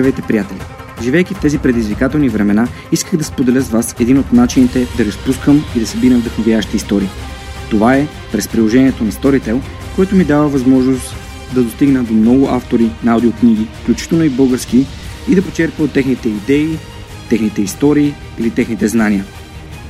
Здравейте, 0.00 0.22
приятели! 0.22 0.58
Живейки 1.02 1.34
в 1.34 1.40
тези 1.40 1.58
предизвикателни 1.58 2.28
времена, 2.28 2.68
исках 2.92 3.16
да 3.16 3.24
споделя 3.24 3.60
с 3.60 3.68
вас 3.68 3.94
един 4.00 4.18
от 4.18 4.32
начините 4.32 4.86
да 4.96 5.04
разпускам 5.04 5.64
и 5.76 5.80
да 5.80 5.86
събирам 5.86 6.20
вдъхновящи 6.20 6.76
истории. 6.76 7.08
Това 7.70 7.94
е 7.94 8.06
през 8.32 8.48
приложението 8.48 9.04
на 9.04 9.12
Storytel, 9.12 9.60
което 9.96 10.16
ми 10.16 10.24
дава 10.24 10.48
възможност 10.48 11.16
да 11.54 11.62
достигна 11.62 12.04
до 12.04 12.12
много 12.12 12.48
автори 12.48 12.90
на 13.04 13.12
аудиокниги, 13.12 13.66
включително 13.82 14.24
и 14.24 14.28
български, 14.28 14.86
и 15.28 15.34
да 15.34 15.42
почерпя 15.42 15.82
от 15.82 15.92
техните 15.92 16.28
идеи, 16.28 16.78
техните 17.28 17.62
истории 17.62 18.14
или 18.38 18.50
техните 18.50 18.88
знания. 18.88 19.24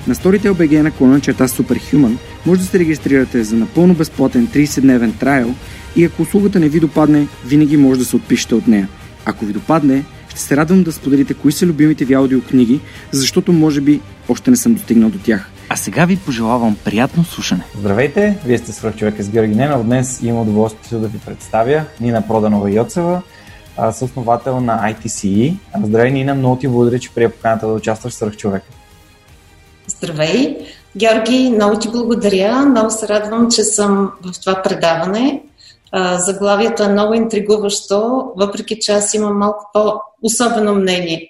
На 0.06 0.14
Storytel 0.14 0.52
BG 0.52 0.82
на 0.82 0.90
клона 0.90 1.20
черта 1.20 1.48
Superhuman 1.48 2.16
може 2.46 2.60
да 2.60 2.66
се 2.66 2.78
регистрирате 2.78 3.44
за 3.44 3.56
напълно 3.56 3.94
безплатен 3.94 4.48
30-дневен 4.48 5.18
трайл 5.18 5.54
и 5.96 6.04
ако 6.04 6.22
услугата 6.22 6.60
не 6.60 6.68
ви 6.68 6.80
допадне, 6.80 7.26
винаги 7.46 7.76
може 7.76 8.00
да 8.00 8.06
се 8.06 8.16
отпишете 8.16 8.54
от 8.54 8.68
нея– 8.68 8.88
ако 9.30 9.44
ви 9.44 9.52
допадне, 9.52 10.04
ще 10.28 10.40
се 10.40 10.56
радвам 10.56 10.82
да 10.82 10.92
споделите 10.92 11.34
кои 11.34 11.52
са 11.52 11.66
любимите 11.66 12.04
ви 12.04 12.14
аудиокниги, 12.14 12.80
защото 13.12 13.52
може 13.52 13.80
би 13.80 14.00
още 14.28 14.50
не 14.50 14.56
съм 14.56 14.74
достигнал 14.74 15.10
до 15.10 15.18
тях. 15.18 15.50
А 15.68 15.76
сега 15.76 16.04
ви 16.04 16.16
пожелавам 16.16 16.76
приятно 16.84 17.24
слушане. 17.24 17.64
Здравейте, 17.78 18.38
вие 18.44 18.58
сте 18.58 18.72
свърх 18.72 18.96
човека 18.96 19.22
с 19.22 19.28
Георги 19.28 19.54
Ненов. 19.54 19.84
Днес 19.84 20.20
имам 20.22 20.42
удоволствието 20.42 20.98
да 20.98 21.08
ви 21.08 21.18
представя 21.18 21.84
Нина 22.00 22.26
Проданова 22.28 22.70
Йоцева, 22.70 23.22
съосновател 23.92 24.60
на 24.60 24.94
ITCE. 24.94 25.54
Здравей, 25.84 26.10
Нина, 26.10 26.34
много 26.34 26.56
ти 26.56 26.68
благодаря, 26.68 26.98
че 26.98 27.10
прия 27.10 27.30
поканата 27.30 27.66
да 27.66 27.72
участваш 27.72 28.12
в 28.12 28.16
свърх 28.16 28.36
човека. 28.36 28.66
Здравей! 29.86 30.56
Георги, 30.96 31.50
много 31.54 31.78
ти 31.78 31.88
благодаря. 31.88 32.66
Много 32.66 32.90
се 32.90 33.08
радвам, 33.08 33.50
че 33.50 33.64
съм 33.64 34.10
в 34.22 34.40
това 34.40 34.62
предаване 34.62 35.42
заглавието 36.18 36.82
е 36.82 36.88
много 36.88 37.14
интригуващо, 37.14 38.32
въпреки 38.36 38.78
че 38.80 38.92
аз 38.92 39.14
имам 39.14 39.38
малко 39.38 39.70
по-особено 39.72 40.74
мнение 40.74 41.28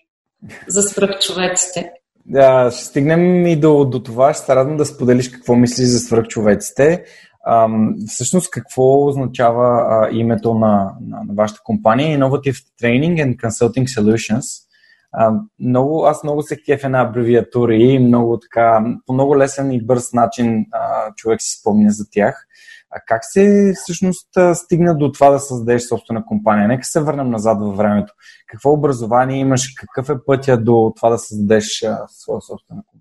за 0.68 0.82
свръхчовеците. 0.82 1.92
Да, 2.26 2.70
ще 2.70 2.84
стигнем 2.84 3.46
и 3.46 3.56
до, 3.56 3.84
до 3.84 4.02
това. 4.02 4.34
Ще 4.34 4.44
се 4.44 4.56
радвам 4.56 4.76
да 4.76 4.86
споделиш 4.86 5.28
какво 5.28 5.54
мислиш 5.54 5.86
за 5.86 5.98
свръхчовеците. 5.98 7.04
Ам, 7.46 7.94
всъщност 8.08 8.50
какво 8.50 9.06
означава 9.06 9.86
а, 9.88 10.08
името 10.12 10.54
на, 10.54 10.92
на, 11.00 11.18
на 11.28 11.34
вашата 11.34 11.60
компания 11.64 12.18
Innovative 12.18 12.64
Training 12.82 13.24
and 13.24 13.36
Consulting 13.36 14.00
Solutions. 14.00 14.66
А, 15.12 15.32
много, 15.60 16.04
аз 16.04 16.24
много 16.24 16.42
се 16.42 16.62
кефя 16.62 16.88
на 16.88 17.02
абревиатури 17.02 17.82
и 17.82 17.98
много 17.98 18.38
така, 18.38 18.84
по 19.06 19.12
много 19.12 19.38
лесен 19.38 19.72
и 19.72 19.84
бърз 19.84 20.12
начин 20.12 20.66
а, 20.72 21.12
човек 21.16 21.42
си 21.42 21.60
спомня 21.60 21.90
за 21.90 22.04
тях. 22.10 22.46
А 22.90 23.00
как 23.06 23.20
се 23.24 23.72
всъщност 23.82 24.28
стигна 24.54 24.98
до 24.98 25.12
това 25.12 25.30
да 25.30 25.38
създадеш 25.38 25.82
собствена 25.82 26.24
компания? 26.26 26.68
Нека 26.68 26.84
се 26.84 27.00
върнем 27.00 27.30
назад 27.30 27.58
във 27.60 27.76
времето. 27.76 28.14
Какво 28.46 28.72
образование 28.72 29.38
имаш? 29.38 29.74
Какъв 29.76 30.08
е 30.08 30.24
пътя 30.26 30.58
до 30.58 30.92
това 30.96 31.10
да 31.10 31.18
създадеш 31.18 31.84
своя 32.08 32.40
собствена 32.40 32.82
компания? 32.86 33.00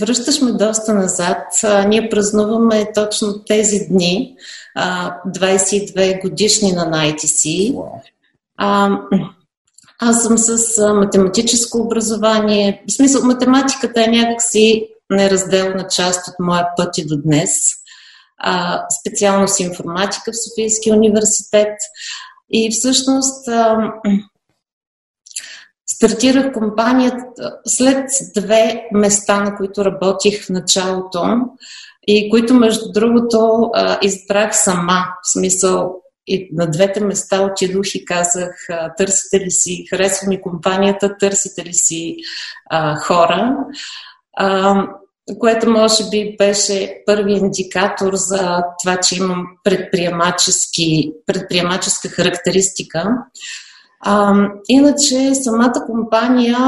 Връщаш 0.00 0.40
ме 0.40 0.52
доста 0.52 0.94
назад. 0.94 1.46
Ние 1.88 2.08
празнуваме 2.08 2.92
точно 2.94 3.44
тези 3.44 3.86
дни, 3.90 4.36
22 4.76 6.22
годишни 6.22 6.72
на 6.72 6.86
ITC. 6.86 7.74
Wow. 7.74 8.00
Аз 10.00 10.22
съм 10.22 10.38
с 10.38 10.78
математическо 10.94 11.78
образование. 11.78 12.84
В 12.88 12.92
смисъл, 12.92 13.24
математиката 13.24 14.04
е 14.04 14.08
някакси 14.08 14.88
неразделна 15.10 15.86
част 15.86 16.28
от 16.28 16.34
моя 16.40 16.68
път 16.76 16.98
и 16.98 17.06
до 17.06 17.22
днес 17.22 17.50
специалност 19.00 19.60
информатика 19.60 20.32
в 20.32 20.48
Софийския 20.48 20.94
университет. 20.94 21.74
И 22.50 22.70
всъщност 22.70 23.48
стартирах 25.86 26.52
компанията 26.52 27.56
след 27.66 28.06
две 28.36 28.84
места, 28.92 29.40
на 29.40 29.56
които 29.56 29.84
работих 29.84 30.46
в 30.46 30.48
началото 30.48 31.24
и 32.06 32.30
които, 32.30 32.54
между 32.54 32.92
другото, 32.92 33.70
избрах 34.02 34.56
сама. 34.56 35.04
В 35.22 35.32
смисъл, 35.32 35.94
и 36.26 36.48
на 36.52 36.70
двете 36.70 37.00
места 37.00 37.42
отидох 37.42 37.94
и 37.94 38.04
казах, 38.04 38.54
търсите 38.96 39.40
ли 39.40 39.50
си, 39.50 39.86
харесва 39.90 40.28
ми 40.28 40.42
компанията, 40.42 41.16
търсите 41.18 41.64
ли 41.64 41.74
си 41.74 42.16
а, 42.70 42.96
хора. 42.96 43.56
А, 44.36 44.82
което 45.38 45.70
може 45.70 46.08
би 46.10 46.36
беше 46.38 47.02
първи 47.06 47.32
индикатор 47.32 48.12
за 48.14 48.62
това, 48.82 48.96
че 48.96 49.16
имам 49.16 49.46
предприемаческа 51.26 52.08
характеристика. 52.08 53.16
А, 54.00 54.34
иначе 54.68 55.34
самата 55.34 55.84
компания, 55.86 56.58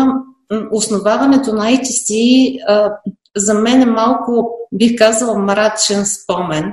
основаването 0.73 1.53
на 1.53 1.65
ITC 1.65 2.13
а, 2.67 2.93
за 3.37 3.55
мен 3.55 3.83
е 3.83 3.87
малко, 3.87 4.51
бих 4.73 4.99
казала, 4.99 5.39
мрачен 5.39 6.07
спомен. 6.07 6.73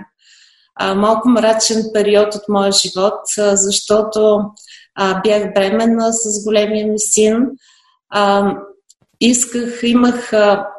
А, 0.76 0.96
малко 0.96 1.30
мрачен 1.30 1.84
период 1.94 2.36
от 2.36 2.42
моя 2.50 2.72
живот, 2.72 3.20
а, 3.40 3.56
защото 3.56 4.40
а, 4.96 5.22
бях 5.22 5.54
бременна 5.54 6.14
с 6.14 6.46
големия 6.46 6.88
ми 6.88 7.00
син. 7.00 7.38
А, 8.10 8.56
исках, 9.22 9.80
имах 9.84 10.32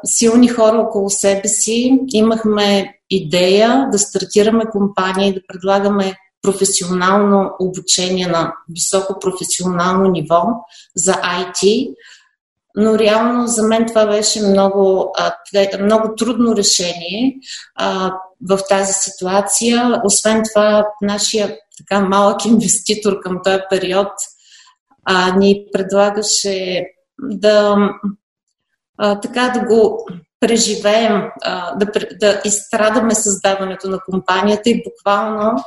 силни 0.05 0.47
хора 0.47 0.77
около 0.77 1.09
себе 1.09 1.47
си, 1.47 1.99
имахме 2.13 2.93
идея 3.09 3.87
да 3.91 3.99
стартираме 3.99 4.65
компания 4.65 5.27
и 5.27 5.33
да 5.33 5.39
предлагаме 5.47 6.15
професионално 6.41 7.51
обучение 7.59 8.27
на 8.27 8.53
високо 8.69 9.19
професионално 9.19 10.09
ниво 10.09 10.43
за 10.95 11.13
IT, 11.13 11.93
но 12.75 12.99
реално 12.99 13.47
за 13.47 13.63
мен 13.63 13.85
това 13.85 14.05
беше 14.05 14.41
много, 14.41 15.13
много 15.79 16.15
трудно 16.15 16.55
решение 16.55 17.35
в 18.49 18.59
тази 18.69 18.93
ситуация. 18.93 20.01
Освен 20.03 20.43
това, 20.53 20.85
нашия 21.01 21.57
така 21.77 21.99
малък 21.99 22.45
инвеститор 22.45 23.19
към 23.19 23.39
този 23.43 23.59
период 23.69 24.11
ни 25.37 25.65
предлагаше 25.73 26.85
да 27.21 27.77
а, 28.99 29.19
така 29.19 29.49
да 29.49 29.65
го 29.65 30.07
преживеем, 30.39 31.21
а, 31.43 31.75
да, 31.75 31.85
да 32.19 32.41
изстрадаме 32.45 33.15
създаването 33.15 33.89
на 33.89 33.99
компанията 34.11 34.69
и 34.69 34.83
буквално 34.83 35.63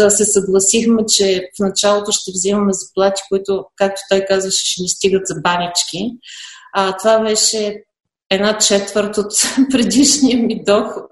аз 0.00 0.16
се 0.16 0.24
съгласихме, 0.24 1.02
че 1.08 1.48
в 1.58 1.62
началото 1.62 2.12
ще 2.12 2.30
взимаме 2.30 2.72
заплати, 2.72 3.22
които, 3.28 3.64
както 3.76 4.00
той 4.10 4.24
казваше, 4.28 4.66
ще 4.66 4.82
ни 4.82 4.88
стигат 4.88 5.26
за 5.26 5.40
банички. 5.40 6.10
А, 6.72 6.96
това 6.96 7.18
беше 7.18 7.82
една 8.30 8.58
четвърт 8.58 9.18
от 9.18 9.32
предишния 9.70 10.38
ми 10.38 10.64
доход. 10.64 11.10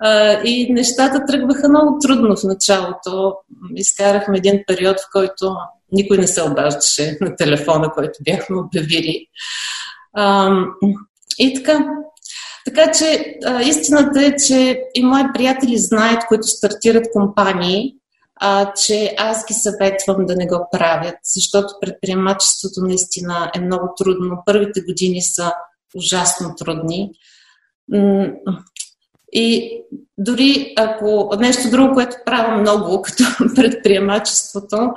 А, 0.00 0.40
и 0.44 0.72
нещата 0.72 1.24
тръгваха 1.26 1.68
много 1.68 1.98
трудно 2.02 2.36
в 2.36 2.44
началото. 2.44 3.34
Изкарахме 3.76 4.38
един 4.38 4.62
период, 4.66 5.00
в 5.00 5.08
който 5.12 5.54
никой 5.92 6.18
не 6.18 6.26
се 6.26 6.42
обаждаше 6.42 7.18
на 7.20 7.36
телефона, 7.36 7.90
който 7.94 8.12
бяхме 8.24 8.56
обявили. 8.56 9.26
И 11.38 11.54
така. 11.54 11.86
Така 12.64 12.92
че 12.92 13.36
а, 13.44 13.62
истината 13.62 14.24
е, 14.24 14.36
че 14.36 14.80
и 14.94 15.04
мои 15.04 15.22
приятели 15.34 15.78
знаят, 15.78 16.26
които 16.28 16.46
стартират 16.46 17.12
компании, 17.12 17.94
а, 18.40 18.72
че 18.72 19.14
аз 19.18 19.46
ги 19.46 19.54
съветвам 19.54 20.26
да 20.26 20.36
не 20.36 20.46
го 20.46 20.68
правят, 20.72 21.14
защото 21.24 21.68
предприемачеството 21.80 22.80
наистина 22.80 23.50
е 23.56 23.60
много 23.60 23.94
трудно. 23.98 24.42
Първите 24.46 24.80
години 24.80 25.22
са 25.22 25.52
ужасно 25.96 26.54
трудни. 26.58 27.10
И 29.32 29.70
дори 30.18 30.74
ако 30.76 31.36
нещо 31.40 31.70
друго, 31.70 31.94
което 31.94 32.16
правя 32.26 32.56
много 32.56 33.02
като 33.02 33.24
предприемачеството, 33.54 34.90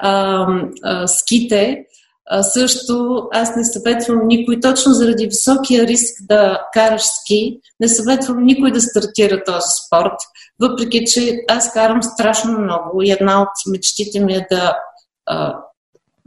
а, 0.00 0.46
а, 0.82 1.06
ските, 1.06 1.84
а, 2.30 2.42
също 2.42 3.22
аз 3.32 3.56
не 3.56 3.64
съветвам 3.64 4.26
никой, 4.26 4.60
точно 4.60 4.92
заради 4.92 5.26
високия 5.26 5.86
риск 5.86 6.14
да 6.20 6.60
караш 6.72 7.02
ски, 7.02 7.58
не 7.80 7.88
съветвам 7.88 8.44
никой 8.44 8.72
да 8.72 8.80
стартира 8.80 9.44
този 9.44 9.66
спорт, 9.86 10.18
въпреки 10.60 11.04
че 11.06 11.38
аз 11.48 11.72
карам 11.72 12.02
страшно 12.02 12.58
много 12.58 13.02
и 13.02 13.10
една 13.10 13.42
от 13.42 13.72
мечтите 13.72 14.20
ми 14.20 14.34
е 14.34 14.46
да 14.50 14.76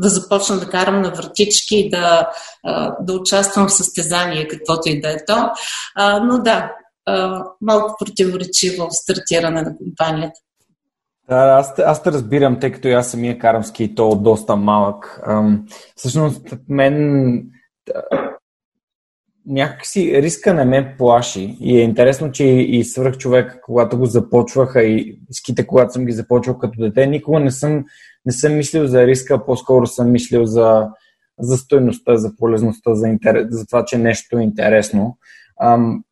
да 0.02 0.10
започна 0.10 0.60
да 0.60 0.70
карам 0.70 1.02
на 1.02 1.12
вратички, 1.12 1.90
да, 1.90 2.30
да 3.02 3.14
участвам 3.14 3.68
в 3.68 3.74
състезание, 3.74 4.48
каквото 4.48 4.90
и 4.90 5.02
да 5.02 5.12
е 5.12 5.26
то. 5.28 5.50
Но 6.24 6.38
да, 6.38 6.72
малко 7.62 7.96
противоречиво 8.00 8.88
стартиране 8.92 9.62
на 9.62 9.78
компанията. 9.78 10.40
Да, 11.30 11.36
аз, 11.36 11.80
аз 11.80 12.04
те 12.04 12.12
разбирам, 12.12 12.60
тъй 12.60 12.72
като 12.72 12.88
и 12.88 12.92
аз 12.92 13.12
самия 13.12 13.40
карам 13.40 13.64
ски 13.64 13.96
то 13.96 14.16
доста 14.16 14.56
малък. 14.56 15.22
Ам, 15.26 15.66
всъщност, 15.96 16.58
мен 16.70 17.44
някакси 19.46 20.22
риска 20.22 20.54
не 20.54 20.66
ме 20.66 20.96
плаши 20.98 21.58
и 21.60 21.80
е 21.80 21.84
интересно, 21.84 22.32
че 22.32 22.44
и, 22.44 22.78
и 22.78 22.84
свърх 22.84 23.18
човек, 23.18 23.60
когато 23.66 23.98
го 23.98 24.06
започваха 24.06 24.84
и 24.84 25.20
ските, 25.32 25.68
когато 25.68 25.94
съм 25.94 26.06
ги 26.06 26.12
започвал 26.12 26.58
като 26.58 26.82
дете, 26.82 27.08
никога 27.08 27.40
не 27.40 27.52
съм, 27.52 27.86
не 28.26 28.32
съм 28.32 28.56
мислил 28.56 28.88
за 28.88 29.08
риска, 29.08 29.46
по-скоро 29.46 29.88
съм 29.88 30.12
мислил 30.12 30.46
за, 30.46 30.88
за 31.40 31.58
стойността, 31.58 32.16
за 32.16 32.36
полезността, 32.36 32.96
за, 32.96 33.08
интерес, 33.08 33.48
за 33.50 33.66
това, 33.66 33.86
че 33.86 33.98
нещо 33.98 34.38
е 34.38 34.44
интересно. 34.44 35.18
Ам, 35.62 36.04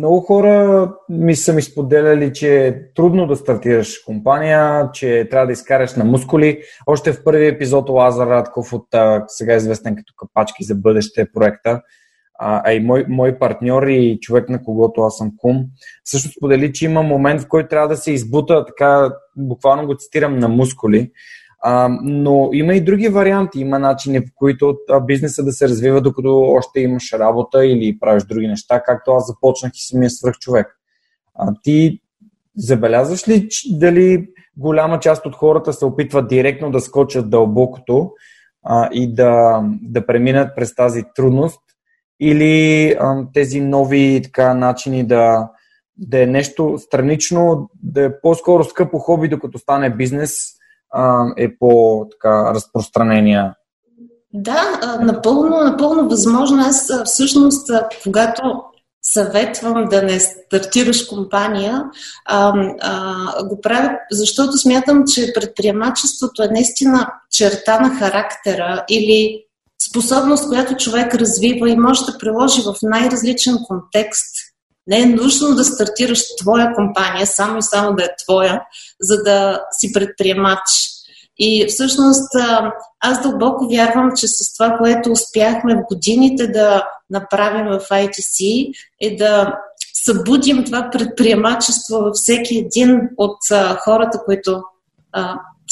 много 0.00 0.20
хора 0.20 0.88
ми 1.08 1.36
са 1.36 1.52
ми 1.52 1.62
споделяли, 1.62 2.32
че 2.32 2.66
е 2.66 2.92
трудно 2.94 3.26
да 3.26 3.36
стартираш 3.36 3.98
компания, 3.98 4.90
че 4.92 5.28
трябва 5.30 5.46
да 5.46 5.52
изкараш 5.52 5.94
на 5.94 6.04
мускули. 6.04 6.62
Още 6.86 7.12
в 7.12 7.24
първи 7.24 7.46
епизод 7.46 7.88
Лазар 7.88 8.26
Радков 8.26 8.72
от 8.72 8.86
сега 9.28 9.54
известен 9.54 9.96
като 9.96 10.12
Капачки 10.16 10.64
за 10.64 10.74
бъдеще 10.74 11.26
проекта, 11.34 11.80
а 12.38 12.72
и 12.72 12.80
мой, 12.80 13.04
мой 13.08 13.38
партньор 13.38 13.82
и 13.82 14.18
човек, 14.20 14.48
на 14.48 14.62
когото 14.62 15.00
аз 15.00 15.16
съм 15.16 15.32
кум, 15.36 15.56
също 16.04 16.28
сподели, 16.28 16.72
че 16.72 16.84
има 16.84 17.02
момент, 17.02 17.40
в 17.40 17.48
който 17.48 17.68
трябва 17.68 17.88
да 17.88 17.96
се 17.96 18.12
избута, 18.12 18.64
така 18.66 19.12
буквално 19.36 19.86
го 19.86 19.96
цитирам, 19.98 20.38
на 20.38 20.48
мускули. 20.48 21.10
А, 21.62 21.88
но 22.02 22.50
има 22.52 22.74
и 22.74 22.84
други 22.84 23.08
варианти. 23.08 23.60
Има 23.60 23.78
начини, 23.78 24.20
в 24.20 24.30
които 24.34 24.78
бизнеса 25.02 25.44
да 25.44 25.52
се 25.52 25.68
развива, 25.68 26.00
докато 26.00 26.40
още 26.40 26.80
имаш 26.80 27.12
работа 27.12 27.66
или 27.66 27.98
правиш 27.98 28.24
други 28.24 28.46
неща, 28.46 28.82
както 28.82 29.10
аз 29.10 29.26
започнах 29.26 29.72
и 29.74 29.82
самия 29.82 30.10
свръх 30.10 30.38
човек. 30.38 30.66
А, 31.34 31.52
ти 31.62 32.00
забелязваш 32.56 33.28
ли 33.28 33.48
дали 33.70 34.28
голяма 34.56 35.00
част 35.00 35.26
от 35.26 35.36
хората 35.36 35.72
се 35.72 35.84
опитват 35.84 36.28
директно 36.28 36.70
да 36.70 36.80
скочат 36.80 37.30
дълбокото 37.30 38.10
а, 38.64 38.88
и 38.92 39.14
да, 39.14 39.62
да 39.82 40.06
преминат 40.06 40.56
през 40.56 40.74
тази 40.74 41.02
трудност, 41.14 41.60
или 42.20 42.90
а, 43.00 43.26
тези 43.34 43.60
нови 43.60 44.20
така, 44.24 44.54
начини 44.54 45.06
да, 45.06 45.50
да 45.96 46.22
е 46.22 46.26
нещо 46.26 46.78
странично, 46.78 47.70
да 47.82 48.04
е 48.04 48.20
по-скоро 48.20 48.64
скъпо 48.64 48.98
хоби, 48.98 49.28
докато 49.28 49.58
стане 49.58 49.90
бизнес, 49.90 50.59
а, 50.90 51.24
е 51.36 51.56
по-разпространения? 51.58 53.54
Да, 54.32 54.80
напълно, 55.00 55.64
напълно 55.64 56.08
възможно. 56.08 56.62
Аз 56.62 56.92
всъщност, 57.04 57.70
когато 58.02 58.42
съветвам 59.02 59.84
да 59.84 60.02
не 60.02 60.20
стартираш 60.20 61.04
компания, 61.04 61.84
а, 62.26 62.52
а, 62.80 63.44
го 63.44 63.60
правя, 63.60 63.90
защото 64.10 64.58
смятам, 64.58 65.04
че 65.14 65.32
предприемачеството 65.34 66.42
е 66.42 66.48
наистина 66.48 67.12
черта 67.30 67.80
на 67.80 67.98
характера 67.98 68.84
или 68.90 69.44
способност, 69.90 70.48
която 70.48 70.76
човек 70.76 71.14
развива 71.14 71.70
и 71.70 71.76
може 71.76 72.04
да 72.04 72.18
приложи 72.18 72.62
в 72.62 72.74
най-различен 72.82 73.58
контекст. 73.68 74.49
Не 74.90 75.00
е 75.00 75.06
нужно 75.06 75.54
да 75.54 75.64
стартираш 75.64 76.22
твоя 76.40 76.72
компания, 76.74 77.26
само 77.26 77.58
и 77.58 77.62
само 77.62 77.94
да 77.96 78.04
е 78.04 78.16
твоя, 78.24 78.62
за 79.00 79.22
да 79.22 79.64
си 79.70 79.92
предприемач. 79.92 80.58
И 81.38 81.66
всъщност 81.68 82.28
аз 83.00 83.22
дълбоко 83.22 83.68
вярвам, 83.68 84.10
че 84.16 84.28
с 84.28 84.54
това, 84.54 84.76
което 84.78 85.12
успяхме 85.12 85.74
в 85.74 85.94
годините 85.94 86.46
да 86.46 86.84
направим 87.10 87.66
в 87.66 87.80
ITC, 87.90 88.70
е 89.00 89.16
да 89.16 89.54
събудим 90.04 90.64
това 90.64 90.90
предприемачество 90.92 91.96
във 91.98 92.14
всеки 92.14 92.58
един 92.58 93.00
от 93.16 93.38
хората, 93.84 94.18
които 94.24 94.62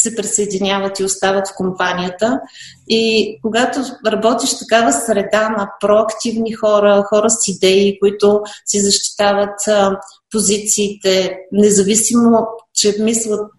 се 0.00 0.16
присъединяват 0.16 1.00
и 1.00 1.04
остават 1.04 1.48
в 1.48 1.56
компанията. 1.56 2.40
И 2.88 3.34
когато 3.42 3.80
работиш 4.06 4.54
в 4.54 4.58
такава 4.58 4.92
среда 4.92 5.48
на 5.48 5.70
проактивни 5.80 6.52
хора, 6.52 7.04
хора 7.08 7.30
с 7.30 7.48
идеи, 7.48 7.98
които 8.00 8.40
си 8.66 8.80
защитават 8.80 9.68
а, 9.68 10.00
позициите, 10.30 11.38
независимо, 11.52 12.46
че 12.74 12.96
мислят 13.00 13.50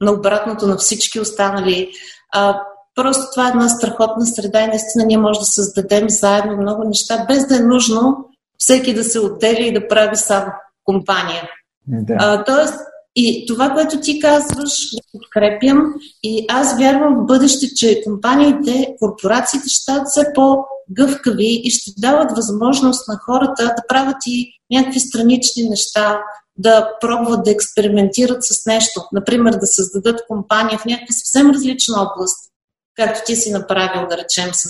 на 0.00 0.12
обратното 0.12 0.66
на 0.66 0.76
всички 0.76 1.20
останали, 1.20 1.90
а, 2.32 2.60
просто 2.94 3.22
това 3.30 3.46
е 3.46 3.50
една 3.50 3.68
страхотна 3.68 4.26
среда 4.26 4.60
и 4.60 4.66
наистина 4.66 5.04
ние 5.04 5.18
може 5.18 5.40
да 5.40 5.46
създадем 5.46 6.10
заедно 6.10 6.56
много 6.56 6.84
неща, 6.84 7.24
без 7.28 7.46
да 7.46 7.56
е 7.56 7.60
нужно 7.60 8.16
всеки 8.58 8.94
да 8.94 9.04
се 9.04 9.20
отделя 9.20 9.60
и 9.60 9.72
да 9.72 9.88
прави 9.88 10.16
сам 10.16 10.44
компания. 10.84 11.42
Да. 11.86 12.16
А, 12.18 12.44
тоест, 12.44 12.74
и 13.20 13.46
това, 13.46 13.70
което 13.70 14.00
ти 14.00 14.20
казваш, 14.20 14.94
го 14.94 15.00
подкрепям 15.12 15.94
и 16.22 16.44
аз 16.48 16.78
вярвам 16.78 17.14
в 17.14 17.26
бъдеще, 17.26 17.74
че 17.74 18.02
компаниите, 18.04 18.94
корпорациите 18.98 19.68
ще 19.68 19.80
стават 19.80 20.08
все 20.08 20.32
по-гъвкави 20.34 21.60
и 21.64 21.70
ще 21.70 21.90
дават 21.98 22.36
възможност 22.36 23.08
на 23.08 23.18
хората 23.24 23.64
да 23.64 23.82
правят 23.88 24.16
и 24.26 24.52
някакви 24.70 25.00
странични 25.00 25.68
неща, 25.68 26.20
да 26.56 26.90
пробват 27.00 27.44
да 27.44 27.50
експериментират 27.50 28.44
с 28.44 28.66
нещо. 28.66 29.00
Например, 29.12 29.52
да 29.52 29.66
създадат 29.66 30.20
компания 30.28 30.78
в 30.78 30.84
някаква 30.84 31.12
съвсем 31.12 31.50
различна 31.50 32.02
област, 32.02 32.50
както 32.96 33.20
ти 33.26 33.36
си 33.36 33.50
направил, 33.50 34.08
да 34.08 34.16
речем, 34.16 34.50
с 34.52 34.68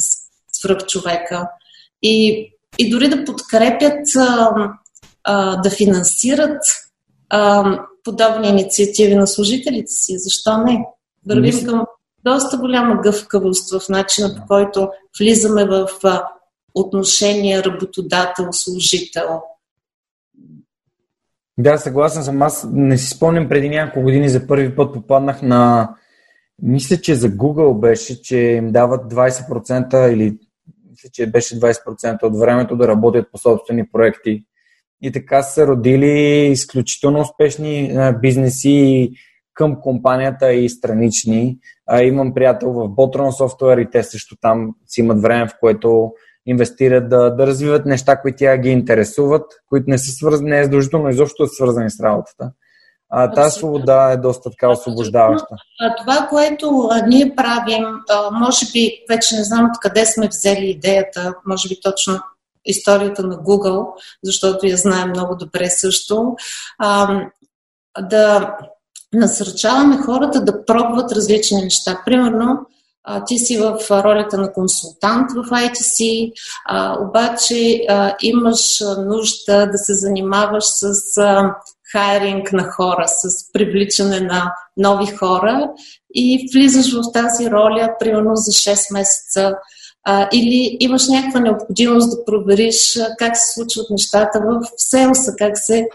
свръхчовека. 0.53 1.49
И, 2.03 2.47
и 2.79 2.91
дори 2.91 3.09
да 3.09 3.25
подкрепят, 3.25 4.17
а, 4.17 4.51
а, 5.25 5.57
да 5.57 5.71
финансират 5.71 6.63
а, 7.31 7.79
подобни 8.09 8.49
инициативи 8.49 9.15
на 9.15 9.27
служителите 9.27 9.93
си. 9.93 10.15
Защо 10.19 10.59
не? 10.65 10.85
Вървим 11.29 11.67
към 11.67 11.87
доста 12.25 12.57
голяма 12.57 13.01
гъвкавост 13.03 13.81
в 13.81 13.89
начина 13.89 14.35
по 14.35 14.47
който 14.47 14.89
влизаме 15.21 15.65
в 15.65 15.89
отношения 16.75 17.65
работодател-служител. 17.65 19.43
Да, 21.59 21.79
съгласен 21.79 22.25
съм. 22.25 22.43
Аз 22.43 22.67
не 22.73 22.99
си 22.99 23.09
спомням 23.09 23.49
преди 23.49 23.69
няколко 23.69 24.03
години 24.03 24.29
за 24.29 24.47
първи 24.47 24.77
път 24.77 24.95
попаднах 24.95 25.43
на 25.43 25.95
мисля, 26.63 26.97
че 26.97 27.15
за 27.15 27.29
Google 27.29 27.81
беше, 27.81 28.23
че 28.23 28.37
им 28.37 28.73
дават 28.73 29.13
20% 29.13 30.13
или 30.13 30.39
мисля, 30.91 31.09
че 31.13 31.27
беше 31.27 31.61
20% 31.61 32.23
от 32.23 32.39
времето 32.39 32.77
да 32.77 32.89
работят 32.89 33.31
по 33.33 33.39
собствени 33.39 33.89
проекти 33.89 34.45
и 35.03 35.13
така 35.13 35.43
са 35.43 35.67
родили 35.67 36.47
изключително 36.47 37.21
успешни 37.21 37.99
бизнеси 38.21 39.11
към 39.55 39.81
компанията 39.81 40.53
и 40.53 40.69
странични. 40.69 41.59
Имам 42.03 42.35
приятел 42.35 42.73
в 42.73 42.89
Botron 42.89 43.31
Software 43.31 43.87
и 43.87 43.91
те 43.91 44.03
също 44.03 44.37
там 44.41 44.75
си 44.87 45.01
имат 45.01 45.23
време, 45.23 45.49
в 45.49 45.55
което 45.61 46.13
инвестират 46.47 47.09
да, 47.09 47.31
да 47.31 47.47
развиват 47.47 47.87
неща, 47.87 48.21
които 48.21 48.37
тя 48.39 48.57
ги 48.57 48.69
интересуват, 48.69 49.45
които 49.69 49.91
не 49.91 49.99
са 49.99 50.13
свързани, 50.13 50.51
не 50.51 50.61
е 50.61 50.65
задължително 50.65 51.09
изобщо 51.09 51.43
да 51.43 51.49
свързани 51.49 51.91
с 51.91 52.01
работата. 52.01 52.51
А, 53.11 53.31
тази 53.31 53.59
свобода 53.59 54.11
е 54.11 54.17
доста 54.17 54.51
така 54.51 54.71
освобождаваща. 54.71 55.55
А, 55.81 55.97
това, 55.97 56.27
което 56.31 56.89
а, 56.91 57.07
ние 57.07 57.35
правим, 57.37 57.85
а, 58.11 58.31
може 58.31 58.67
би, 58.73 58.93
вече 59.11 59.37
не 59.37 59.45
знам 59.45 59.71
откъде 59.75 60.07
сме 60.07 60.29
взели 60.29 60.67
идеята, 60.67 61.35
може 61.47 61.69
би 61.69 61.75
точно 61.83 62.21
историята 62.69 63.23
на 63.23 63.37
Google, 63.37 63.87
защото 64.25 64.67
я 64.67 64.77
знаем 64.77 65.11
много 65.11 65.37
добре 65.37 65.71
също, 65.71 66.37
а, 66.79 67.21
да 68.01 68.57
насърчаваме 69.15 69.97
хората 69.97 70.45
да 70.45 70.65
пробват 70.65 71.13
различни 71.13 71.63
неща. 71.63 72.03
Примерно, 72.05 72.67
ти 73.27 73.39
си 73.39 73.59
в 73.59 73.79
ролята 73.91 74.39
на 74.39 74.53
консултант 74.53 75.31
в 75.33 75.51
ITC, 75.51 76.33
а, 76.67 76.99
обаче 77.01 77.85
а, 77.89 78.15
имаш 78.23 78.81
нужда 78.99 79.67
да 79.67 79.79
се 79.79 79.95
занимаваш 79.95 80.65
с 80.65 81.17
а, 81.19 81.55
хайринг 81.93 82.53
на 82.53 82.71
хора, 82.71 83.05
с 83.09 83.53
привличане 83.53 84.21
на 84.21 84.55
нови 84.77 85.07
хора 85.07 85.71
и 86.15 86.51
влизаш 86.55 86.93
в 86.93 87.13
тази 87.13 87.51
роля 87.51 87.89
примерно 87.99 88.37
за 88.37 88.51
6 88.51 88.93
месеца 88.93 89.55
а, 90.05 90.29
или 90.33 90.77
имаш 90.81 91.09
някаква 91.09 91.41
необходимост 91.41 92.11
да 92.11 92.25
провериш 92.25 92.99
как 93.19 93.37
се 93.37 93.53
случват 93.53 93.91
нещата 93.91 94.41
в 94.41 94.61
селса, 94.77 95.35
как 95.39 95.59
се 95.59 95.89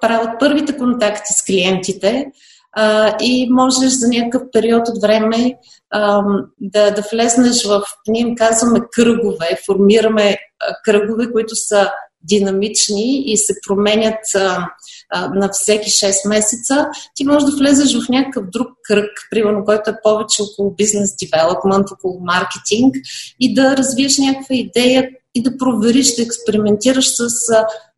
правят 0.00 0.30
първите 0.38 0.76
контакти 0.76 1.32
с 1.32 1.44
клиентите 1.44 2.26
а, 2.72 3.16
и 3.20 3.48
можеш 3.50 3.90
за 3.90 4.08
някакъв 4.08 4.42
период 4.52 4.88
от 4.88 5.00
време 5.02 5.54
а, 5.90 6.22
да, 6.60 6.90
да 6.90 7.02
влезнеш 7.12 7.64
в, 7.64 7.82
ние 8.08 8.20
им 8.20 8.34
казваме 8.36 8.80
кръгове, 8.92 9.58
формираме 9.66 10.36
кръгове, 10.84 11.32
които 11.32 11.56
са 11.56 11.90
динамични 12.28 13.22
и 13.26 13.36
се 13.36 13.54
променят 13.68 14.34
а, 14.34 14.68
а, 15.10 15.28
на 15.28 15.48
всеки 15.52 15.90
6 15.90 16.28
месеца, 16.28 16.86
ти 17.14 17.24
можеш 17.24 17.50
да 17.50 17.56
влезеш 17.56 18.04
в 18.04 18.08
някакъв 18.08 18.44
друг 18.52 18.68
кръг, 18.82 19.10
примерно, 19.30 19.64
който 19.64 19.90
е 19.90 20.00
повече 20.02 20.42
около 20.42 20.70
бизнес 20.70 21.16
девелопмент, 21.16 21.90
около 21.90 22.20
маркетинг 22.20 22.94
и 23.40 23.54
да 23.54 23.76
развиеш 23.76 24.18
някаква 24.18 24.54
идея 24.54 25.08
и 25.34 25.42
да 25.42 25.56
провериш, 25.56 26.14
да 26.14 26.22
експериментираш 26.22 27.08
с, 27.08 27.28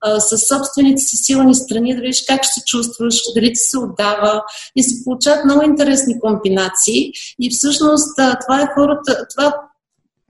а, 0.01 0.21
с 0.21 0.39
собствените 0.49 1.03
си 1.03 1.17
силни 1.17 1.55
страни, 1.55 1.95
да 1.95 2.01
видиш 2.01 2.25
как 2.29 2.41
се 2.45 2.63
чувстваш, 2.67 3.21
дали 3.35 3.49
ти 3.53 3.59
се 3.59 3.79
отдава 3.79 4.43
и 4.77 4.83
се 4.83 5.05
получават 5.05 5.45
много 5.45 5.63
интересни 5.63 6.21
комбинации. 6.21 7.13
И 7.41 7.51
всъщност 7.51 8.19
а, 8.19 8.39
това 8.39 8.63
е 8.63 8.73
хората, 8.75 9.27
това 9.37 9.55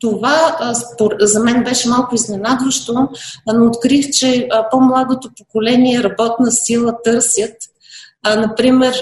това 0.00 0.56
за 1.20 1.40
мен 1.40 1.64
беше 1.64 1.88
малко 1.88 2.14
изненадващо, 2.14 3.08
но 3.54 3.66
открих, 3.66 4.10
че 4.10 4.48
по-младото 4.70 5.30
поколение 5.38 6.02
работна 6.02 6.52
сила 6.52 6.94
търсят. 7.04 7.54
Например, 8.36 8.94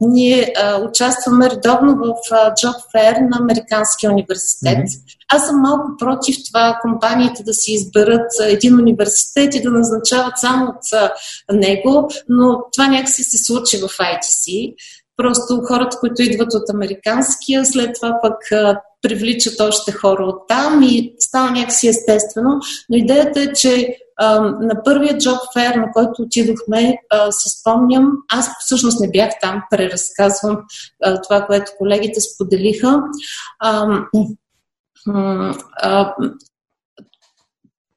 ние 0.00 0.54
участваме 0.88 1.50
редовно 1.50 1.96
в 1.96 2.14
Job 2.30 2.76
Fair 2.94 3.20
на 3.30 3.38
Американския 3.40 4.10
университет. 4.10 4.78
Mm-hmm. 4.78 5.16
Аз 5.32 5.46
съм 5.46 5.60
малко 5.60 5.90
против 5.98 6.36
това 6.52 6.78
компаниите 6.82 7.42
да 7.42 7.54
си 7.54 7.72
изберат 7.72 8.30
един 8.40 8.80
университет 8.80 9.54
и 9.54 9.62
да 9.62 9.70
назначават 9.70 10.32
само 10.36 10.66
от 10.66 11.12
него, 11.52 12.10
но 12.28 12.58
това 12.72 12.88
някакси 12.88 13.22
се 13.22 13.44
случи 13.44 13.78
в 13.78 13.88
ITC. 13.88 14.74
Просто 15.16 15.60
хората, 15.68 15.96
които 16.00 16.22
идват 16.22 16.54
от 16.54 16.70
американския, 16.70 17.66
след 17.66 17.94
това 17.94 18.18
пък 18.22 18.36
привличат 19.02 19.60
още 19.60 19.92
хора 19.92 20.24
от 20.24 20.48
там 20.48 20.82
и 20.82 21.14
става 21.18 21.50
някакси 21.50 21.88
естествено. 21.88 22.60
Но 22.90 22.96
идеята 22.96 23.40
е, 23.40 23.52
че 23.52 23.96
а, 24.16 24.40
на 24.40 24.82
първия 24.84 25.18
джоб 25.18 25.38
фер, 25.54 25.74
на 25.74 25.92
който 25.92 26.22
отидохме, 26.22 26.96
а, 27.10 27.32
си 27.32 27.48
спомням, 27.60 28.12
аз 28.32 28.50
всъщност 28.60 29.00
не 29.00 29.10
бях 29.10 29.30
там, 29.40 29.62
преразказвам 29.70 30.58
а, 31.02 31.22
това, 31.22 31.46
което 31.46 31.72
колегите 31.78 32.20
споделиха. 32.20 33.02
А, 33.58 33.98
а, 35.76 36.14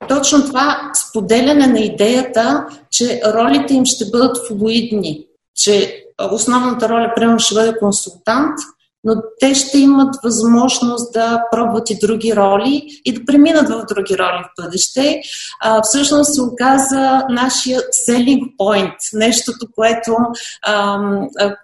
точно 0.08 0.46
това 0.46 0.92
споделяне 1.10 1.68
на 1.68 1.80
идеята, 1.80 2.68
че 2.92 3.22
ролите 3.26 3.74
им 3.74 3.86
ще 3.86 4.06
бъдат 4.12 4.48
флуидни, 4.48 5.26
че 5.56 6.04
основната 6.32 6.90
роля, 6.90 7.12
примерно, 7.16 7.40
ще 7.40 7.56
бъде 7.56 7.78
консултант, 7.78 8.60
но 9.06 9.16
те 9.40 9.56
ще 9.56 9.78
имат 9.78 10.16
възможност 10.24 11.14
да 11.14 11.44
пробват 11.52 11.90
и 11.90 12.00
други 12.00 12.36
роли 12.36 13.02
и 13.06 13.14
да 13.14 13.26
преминат 13.26 13.70
в 13.70 13.86
други 13.90 14.18
роли 14.18 14.44
в 14.44 14.64
бъдеще. 14.64 15.22
А, 15.62 15.82
всъщност 15.82 16.34
се 16.34 16.42
оказа 16.42 17.24
нашия 17.30 17.80
selling 17.80 18.56
point, 18.60 18.96
нещото, 19.14 19.68
което 19.76 20.16
а, 20.62 21.00
а, 21.40 21.56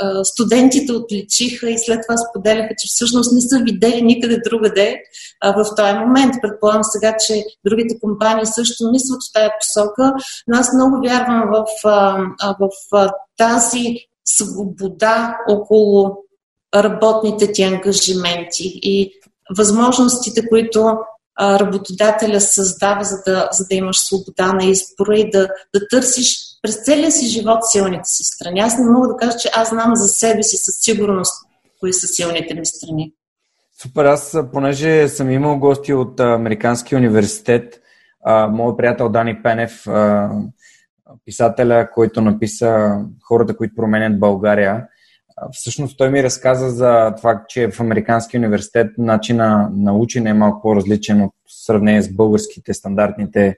а, 0.00 0.24
студентите 0.24 0.92
отличиха 0.92 1.70
и 1.70 1.78
след 1.78 2.00
това 2.02 2.16
споделяха, 2.16 2.74
че 2.78 2.88
всъщност 2.88 3.32
не 3.32 3.40
са 3.40 3.58
видели 3.64 4.02
никъде 4.02 4.40
другаде 4.50 4.96
а, 5.40 5.52
в 5.52 5.74
този 5.76 5.92
момент. 5.92 6.34
Предполагам 6.42 6.84
сега, 6.84 7.16
че 7.26 7.44
другите 7.64 8.00
компании 8.00 8.46
също 8.46 8.90
мислят 8.90 9.20
в 9.22 9.32
тази 9.32 9.50
посока, 9.60 10.12
но 10.48 10.58
аз 10.58 10.72
много 10.74 11.00
вярвам 11.06 11.50
в, 11.52 11.64
а, 11.84 12.54
в 12.60 12.68
а, 12.92 13.10
тази 13.36 13.96
свобода 14.24 15.36
около 15.48 16.16
работните 16.74 17.52
ти 17.52 17.62
ангажименти 17.62 18.80
и 18.82 19.12
възможностите, 19.56 20.48
които 20.48 20.98
работодателя 21.40 22.40
създава, 22.40 23.04
за 23.04 23.22
да, 23.26 23.48
за 23.52 23.64
да 23.70 23.74
имаш 23.74 23.98
свобода 23.98 24.52
на 24.52 24.64
избора 24.64 25.18
и 25.18 25.30
да, 25.30 25.48
да 25.74 25.88
търсиш 25.90 26.36
през 26.62 26.84
целия 26.84 27.12
си 27.12 27.26
живот 27.26 27.58
силните 27.62 28.04
си 28.04 28.24
страни. 28.24 28.60
Аз 28.60 28.78
не 28.78 28.90
мога 28.90 29.08
да 29.08 29.16
кажа, 29.16 29.38
че 29.38 29.50
аз 29.54 29.68
знам 29.68 29.96
за 29.96 30.08
себе 30.08 30.42
си 30.42 30.56
със 30.56 30.74
сигурност 30.80 31.32
кои 31.80 31.92
са 31.92 32.06
силните 32.06 32.54
ми 32.54 32.66
страни. 32.66 33.12
Супер, 33.82 34.04
аз 34.04 34.36
понеже 34.52 35.08
съм 35.08 35.30
имал 35.30 35.58
гости 35.58 35.94
от 35.94 36.20
Американския 36.20 36.98
университет, 36.98 37.80
моят 38.50 38.76
приятел 38.76 39.08
Дани 39.08 39.42
Пенев, 39.42 39.86
писателя, 41.24 41.88
който 41.94 42.20
написа 42.20 42.98
Хората, 43.28 43.56
които 43.56 43.74
променят 43.74 44.20
България, 44.20 44.86
Всъщност 45.52 45.98
той 45.98 46.10
ми 46.10 46.22
разказа 46.22 46.70
за 46.70 47.14
това, 47.16 47.42
че 47.48 47.70
в 47.70 47.80
Американския 47.80 48.38
университет 48.38 48.86
начина 48.98 49.70
на 49.74 49.96
учене 49.96 50.30
е 50.30 50.34
малко 50.34 50.62
по-различен 50.62 51.22
от 51.22 51.32
сравнение 51.48 52.02
с 52.02 52.14
българските 52.14 52.74
стандартните 52.74 53.56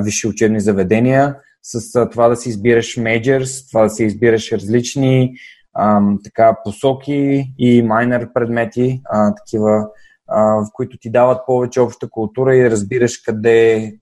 висши 0.00 0.28
учебни 0.28 0.60
заведения, 0.60 1.36
с 1.62 2.10
това 2.10 2.28
да 2.28 2.36
си 2.36 2.48
избираш 2.48 2.96
мейджърс, 2.96 3.68
това 3.68 3.82
да 3.82 3.90
си 3.90 4.04
избираш 4.04 4.52
различни 4.52 5.34
ам, 5.78 6.18
така, 6.24 6.56
посоки 6.64 7.44
и 7.58 7.82
майнер 7.82 8.28
предмети, 8.34 9.00
а, 9.04 9.34
такива, 9.34 9.86
а, 10.28 10.42
в 10.42 10.66
които 10.72 10.98
ти 10.98 11.10
дават 11.10 11.46
повече 11.46 11.80
обща 11.80 12.10
култура 12.10 12.56
и 12.56 12.70
разбираш 12.70 13.18
къде 13.18 13.92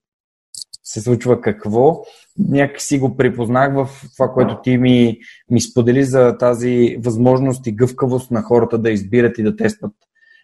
се 0.93 1.01
случва 1.01 1.41
какво 1.41 2.03
някак 2.39 2.81
си 2.81 2.99
го 2.99 3.17
припознах 3.17 3.75
в 3.75 3.89
това, 4.17 4.33
което 4.33 4.63
ти 4.63 4.77
ми, 4.77 5.19
ми 5.51 5.61
сподели 5.61 6.05
за 6.05 6.39
тази 6.39 6.97
възможност 7.05 7.67
и 7.67 7.73
гъвкавост 7.73 8.31
на 8.31 8.43
хората 8.43 8.79
да 8.79 8.91
избират 8.91 9.39
и 9.39 9.43
да 9.43 9.57
тестват. 9.57 9.93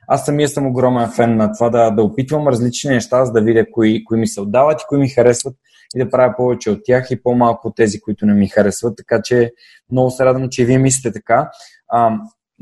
Аз 0.08 0.24
самия 0.24 0.48
съм 0.48 0.66
огромен 0.66 1.10
фен 1.10 1.36
на 1.36 1.52
това 1.52 1.70
да, 1.70 1.90
да 1.90 2.02
опитвам 2.02 2.48
различни 2.48 2.90
неща, 2.90 3.24
за 3.24 3.32
да 3.32 3.42
видя 3.42 3.66
кои, 3.72 4.04
кои 4.04 4.18
ми 4.18 4.26
се 4.26 4.40
отдават 4.40 4.82
и 4.82 4.84
кои 4.88 4.98
ми 4.98 5.08
харесват 5.08 5.54
и 5.96 6.04
да 6.04 6.10
правя 6.10 6.34
повече 6.36 6.70
от 6.70 6.80
тях 6.84 7.10
и 7.10 7.22
по-малко 7.22 7.68
от 7.68 7.76
тези, 7.76 8.00
които 8.00 8.26
не 8.26 8.34
ми 8.34 8.48
харесват. 8.48 8.96
Така 8.96 9.22
че 9.22 9.52
много 9.92 10.10
се 10.10 10.24
радвам, 10.24 10.48
че 10.50 10.64
вие 10.64 10.78
мислите 10.78 11.12
така. 11.12 11.50
А, 11.88 12.18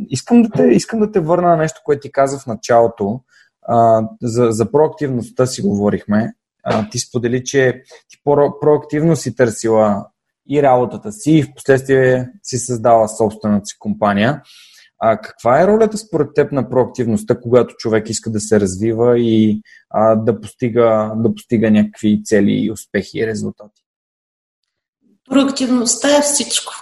искам, 0.09 0.43
да 0.43 0.51
те, 0.51 0.63
искам 0.63 1.01
да 1.01 1.13
те 1.13 1.21
върна 1.21 1.49
на 1.49 1.57
нещо, 1.57 1.81
което 1.85 2.01
ти 2.01 2.13
каза 2.13 2.39
в 2.39 2.47
началото. 2.47 3.21
А, 3.69 4.09
за, 4.23 4.47
за 4.51 4.71
проактивността 4.71 5.47
си 5.47 5.63
говорихме 5.63 6.33
ти 6.91 6.99
сподели, 6.99 7.45
че 7.45 7.83
ти 8.09 8.17
про- 8.27 8.61
проактивно 8.61 9.17
си 9.17 9.37
търсила 9.37 10.07
и 10.51 10.63
работата 10.63 11.13
си 11.13 11.33
и 11.33 11.43
в 11.43 11.55
последствие 11.57 12.31
си 12.43 12.59
създала 12.59 13.09
собствената 13.09 13.67
си 13.67 13.79
компания. 13.79 14.43
А 14.99 15.21
каква 15.21 15.61
е 15.61 15.67
ролята 15.67 15.99
според 15.99 16.29
теб 16.35 16.53
на 16.53 16.71
проактивността, 16.71 17.41
когато 17.41 17.75
човек 17.75 18.11
иска 18.11 18.31
да 18.31 18.41
се 18.41 18.61
развива 18.61 19.19
и 19.19 19.63
а, 19.91 20.17
да, 20.17 20.41
постига, 20.41 21.13
да 21.17 21.35
постига 21.35 21.71
някакви 21.71 22.23
цели, 22.25 22.71
успехи 22.73 23.19
и 23.19 23.27
резултати? 23.27 23.83
Проактивността 25.31 26.17
е 26.19 26.23
всичко. 26.23 26.73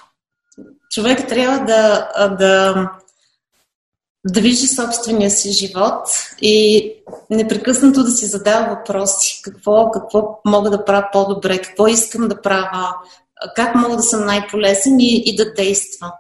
Човек 0.91 1.29
трябва 1.29 1.65
да, 1.65 2.09
да 2.29 2.91
да 4.27 4.41
вижда 4.41 4.67
собствения 4.67 5.31
си 5.31 5.53
живот 5.53 6.09
и 6.43 6.93
непрекъснато 7.31 8.03
да 8.05 8.11
си 8.11 8.27
задава 8.27 8.75
въпроси. 8.75 9.41
Какво, 9.45 9.91
какво 9.91 10.41
мога 10.45 10.71
да 10.71 10.85
правя 10.85 11.09
по-добре, 11.13 11.59
какво 11.59 11.87
искам 11.87 12.29
да 12.29 12.43
правя, 12.43 12.95
как 13.57 13.75
мога 13.75 13.97
да 13.97 14.03
съм 14.03 14.27
най-полезен 14.27 15.01
и, 15.01 15.23
и 15.27 15.37
да 15.37 15.53
действам. 15.53 16.11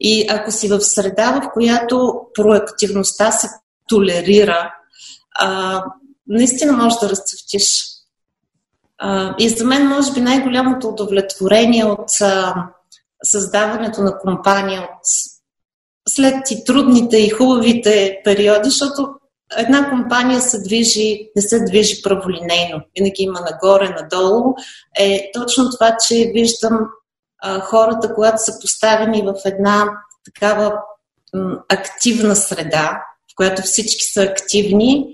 И 0.00 0.26
ако 0.30 0.50
си 0.50 0.68
в 0.68 0.80
среда, 0.80 1.40
в 1.40 1.52
която 1.52 2.20
проактивността 2.34 3.32
се 3.32 3.48
толерира, 3.88 4.74
а, 5.38 5.82
наистина 6.26 6.72
можеш 6.72 6.98
да 6.98 7.08
разцъфтиш. 7.08 7.84
А, 8.98 9.34
и 9.38 9.48
за 9.48 9.64
мен, 9.64 9.88
може 9.88 10.12
би, 10.12 10.20
най-голямото 10.20 10.88
удовлетворение 10.88 11.84
от 11.84 12.20
а, 12.20 12.54
създаването 13.24 14.02
на 14.02 14.18
компания, 14.18 14.82
от 14.82 15.06
след 16.08 16.50
и 16.50 16.64
трудните 16.64 17.16
и 17.16 17.30
хубавите 17.30 18.20
периоди, 18.24 18.70
защото 18.70 19.08
една 19.56 19.90
компания 19.90 20.40
се 20.40 20.62
движи, 20.62 21.30
не 21.36 21.42
се 21.42 21.64
движи 21.64 22.02
праволинейно, 22.02 22.80
винаги 22.96 23.22
има 23.22 23.40
нагоре, 23.40 23.88
надолу, 23.88 24.54
е 24.98 25.30
точно 25.34 25.70
това, 25.70 25.96
че 26.08 26.30
виждам 26.34 26.78
а, 27.42 27.60
хората, 27.60 28.14
когато 28.14 28.44
са 28.44 28.52
поставени 28.60 29.22
в 29.22 29.34
една 29.44 29.90
такава 30.24 30.72
м, 31.34 31.56
активна 31.68 32.36
среда, 32.36 33.02
в 33.32 33.36
която 33.36 33.62
всички 33.62 34.04
са 34.04 34.22
активни, 34.22 35.06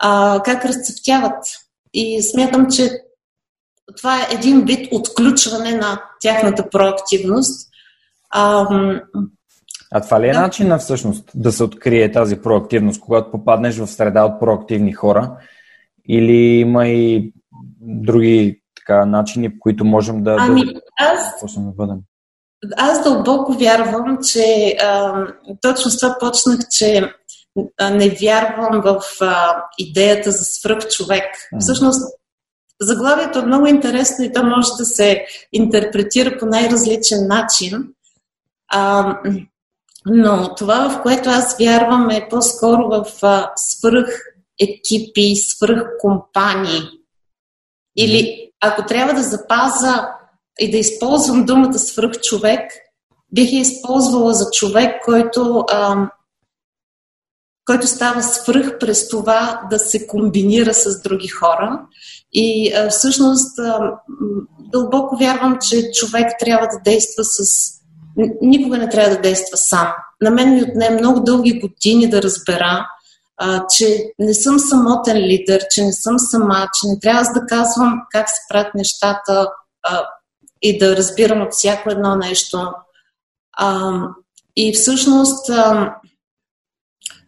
а, 0.00 0.40
как 0.44 0.64
разцъфтяват. 0.64 1.44
И 1.92 2.22
смятам, 2.22 2.70
че 2.70 2.90
това 3.96 4.22
е 4.22 4.34
един 4.34 4.64
вид 4.64 4.88
отключване 4.92 5.72
на 5.72 6.02
тяхната 6.20 6.70
проактивност. 6.70 7.68
А, 8.30 8.66
а 9.90 10.00
това 10.00 10.20
ли 10.20 10.28
е 10.28 10.32
да. 10.32 10.40
начина 10.40 10.78
всъщност 10.78 11.30
да 11.34 11.52
се 11.52 11.64
открие 11.64 12.12
тази 12.12 12.36
проактивност, 12.36 13.00
когато 13.00 13.30
попаднеш 13.30 13.78
в 13.78 13.86
среда 13.86 14.24
от 14.24 14.40
проактивни 14.40 14.92
хора? 14.92 15.36
Или 16.08 16.60
има 16.60 16.88
и 16.88 17.32
други 17.80 18.62
така, 18.76 19.06
начини, 19.06 19.50
по 19.50 19.60
които 19.60 19.84
можем 19.84 20.22
да, 20.22 20.36
ами, 20.38 20.64
да, 20.64 20.80
аз, 20.98 21.54
да 21.54 21.60
бъдем? 21.60 21.96
Аз 22.76 23.04
дълбоко 23.04 23.52
вярвам, 23.52 24.18
че 24.32 24.76
а, 24.82 25.24
точно 25.60 25.90
с 25.90 25.98
това 25.98 26.16
почнах, 26.20 26.58
че 26.70 27.12
а, 27.80 27.90
не 27.90 28.08
вярвам 28.08 28.80
в 28.80 29.00
а, 29.20 29.64
идеята 29.78 30.30
за 30.30 30.44
свръх 30.44 30.88
човек. 30.88 31.24
Mm. 31.54 31.60
Всъщност, 31.60 32.18
заглавието 32.80 33.38
е 33.38 33.46
много 33.46 33.66
интересно 33.66 34.24
и 34.24 34.32
то 34.32 34.44
може 34.44 34.68
да 34.78 34.84
се 34.84 35.26
интерпретира 35.52 36.38
по 36.38 36.46
най-различен 36.46 37.26
начин. 37.26 37.88
А, 38.72 39.14
но 40.06 40.54
това, 40.54 40.88
в 40.90 41.02
което 41.02 41.30
аз 41.30 41.56
вярвам, 41.58 42.10
е 42.10 42.28
по-скоро 42.28 42.88
в 42.88 43.06
а, 43.22 43.52
свръх 43.56 44.08
екипи, 44.60 45.36
свръх 45.36 45.82
компании. 46.00 46.82
Или 47.96 48.50
ако 48.60 48.86
трябва 48.86 49.14
да 49.14 49.22
запаза 49.22 50.08
и 50.60 50.70
да 50.70 50.78
използвам 50.78 51.46
думата 51.46 51.78
свръх 51.78 52.20
човек, 52.20 52.72
бих 53.32 53.52
я 53.52 53.60
използвала 53.60 54.34
за 54.34 54.50
човек, 54.50 55.04
който, 55.04 55.64
а, 55.70 56.10
който 57.64 57.86
става 57.86 58.22
свръх 58.22 58.78
през 58.78 59.08
това 59.08 59.62
да 59.70 59.78
се 59.78 60.06
комбинира 60.06 60.74
с 60.74 61.02
други 61.02 61.28
хора. 61.28 61.86
И 62.32 62.72
а, 62.72 62.88
всъщност 62.88 63.58
а, 63.58 63.92
дълбоко 64.72 65.16
вярвам, 65.16 65.58
че 65.68 65.90
човек 65.90 66.30
трябва 66.38 66.66
да 66.66 66.80
действа 66.84 67.24
с. 67.24 67.77
Никога 68.40 68.78
не 68.78 68.88
трябва 68.88 69.10
да 69.10 69.20
действа 69.20 69.56
сам. 69.56 69.88
На 70.20 70.30
мен 70.30 70.54
ми 70.54 70.62
отне 70.62 70.90
много 70.90 71.20
дълги 71.20 71.60
години 71.60 72.10
да 72.10 72.22
разбера, 72.22 72.86
а, 73.36 73.66
че 73.66 74.12
не 74.18 74.34
съм 74.34 74.58
самотен 74.58 75.16
лидер, 75.16 75.62
че 75.70 75.84
не 75.84 75.92
съм 75.92 76.18
сама, 76.18 76.68
че 76.74 76.88
не 76.88 77.00
трябва 77.00 77.32
да 77.34 77.46
казвам 77.46 78.00
как 78.10 78.28
се 78.28 78.40
правят 78.48 78.74
нещата 78.74 79.48
а, 79.82 80.02
и 80.62 80.78
да 80.78 80.96
разбирам 80.96 81.42
от 81.42 81.52
всяко 81.52 81.90
едно 81.90 82.16
нещо. 82.16 82.72
А, 83.52 84.00
и 84.56 84.72
всъщност 84.72 85.50
а, 85.50 85.94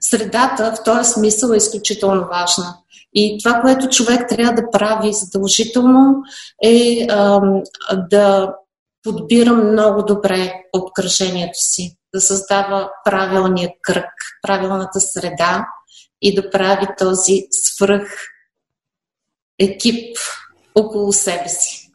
средата 0.00 0.74
в 0.76 0.84
този 0.84 1.10
смисъл 1.10 1.52
е 1.52 1.56
изключително 1.56 2.28
важна. 2.28 2.76
И 3.14 3.38
това, 3.42 3.60
което 3.60 3.88
човек 3.88 4.28
трябва 4.28 4.54
да 4.54 4.70
прави 4.70 5.12
задължително 5.12 6.14
е 6.64 7.06
а, 7.10 7.40
да 8.10 8.54
подбира 9.02 9.54
много 9.54 10.02
добре 10.02 10.54
обкръжението 10.72 11.58
си, 11.58 11.96
да 12.14 12.20
създава 12.20 12.90
правилния 13.04 13.70
кръг, 13.82 14.10
правилната 14.42 15.00
среда 15.00 15.66
и 16.22 16.34
да 16.34 16.50
прави 16.50 16.86
този 16.98 17.46
свръх 17.50 18.26
екип 19.58 20.16
около 20.74 21.12
себе 21.12 21.48
си. 21.48 21.90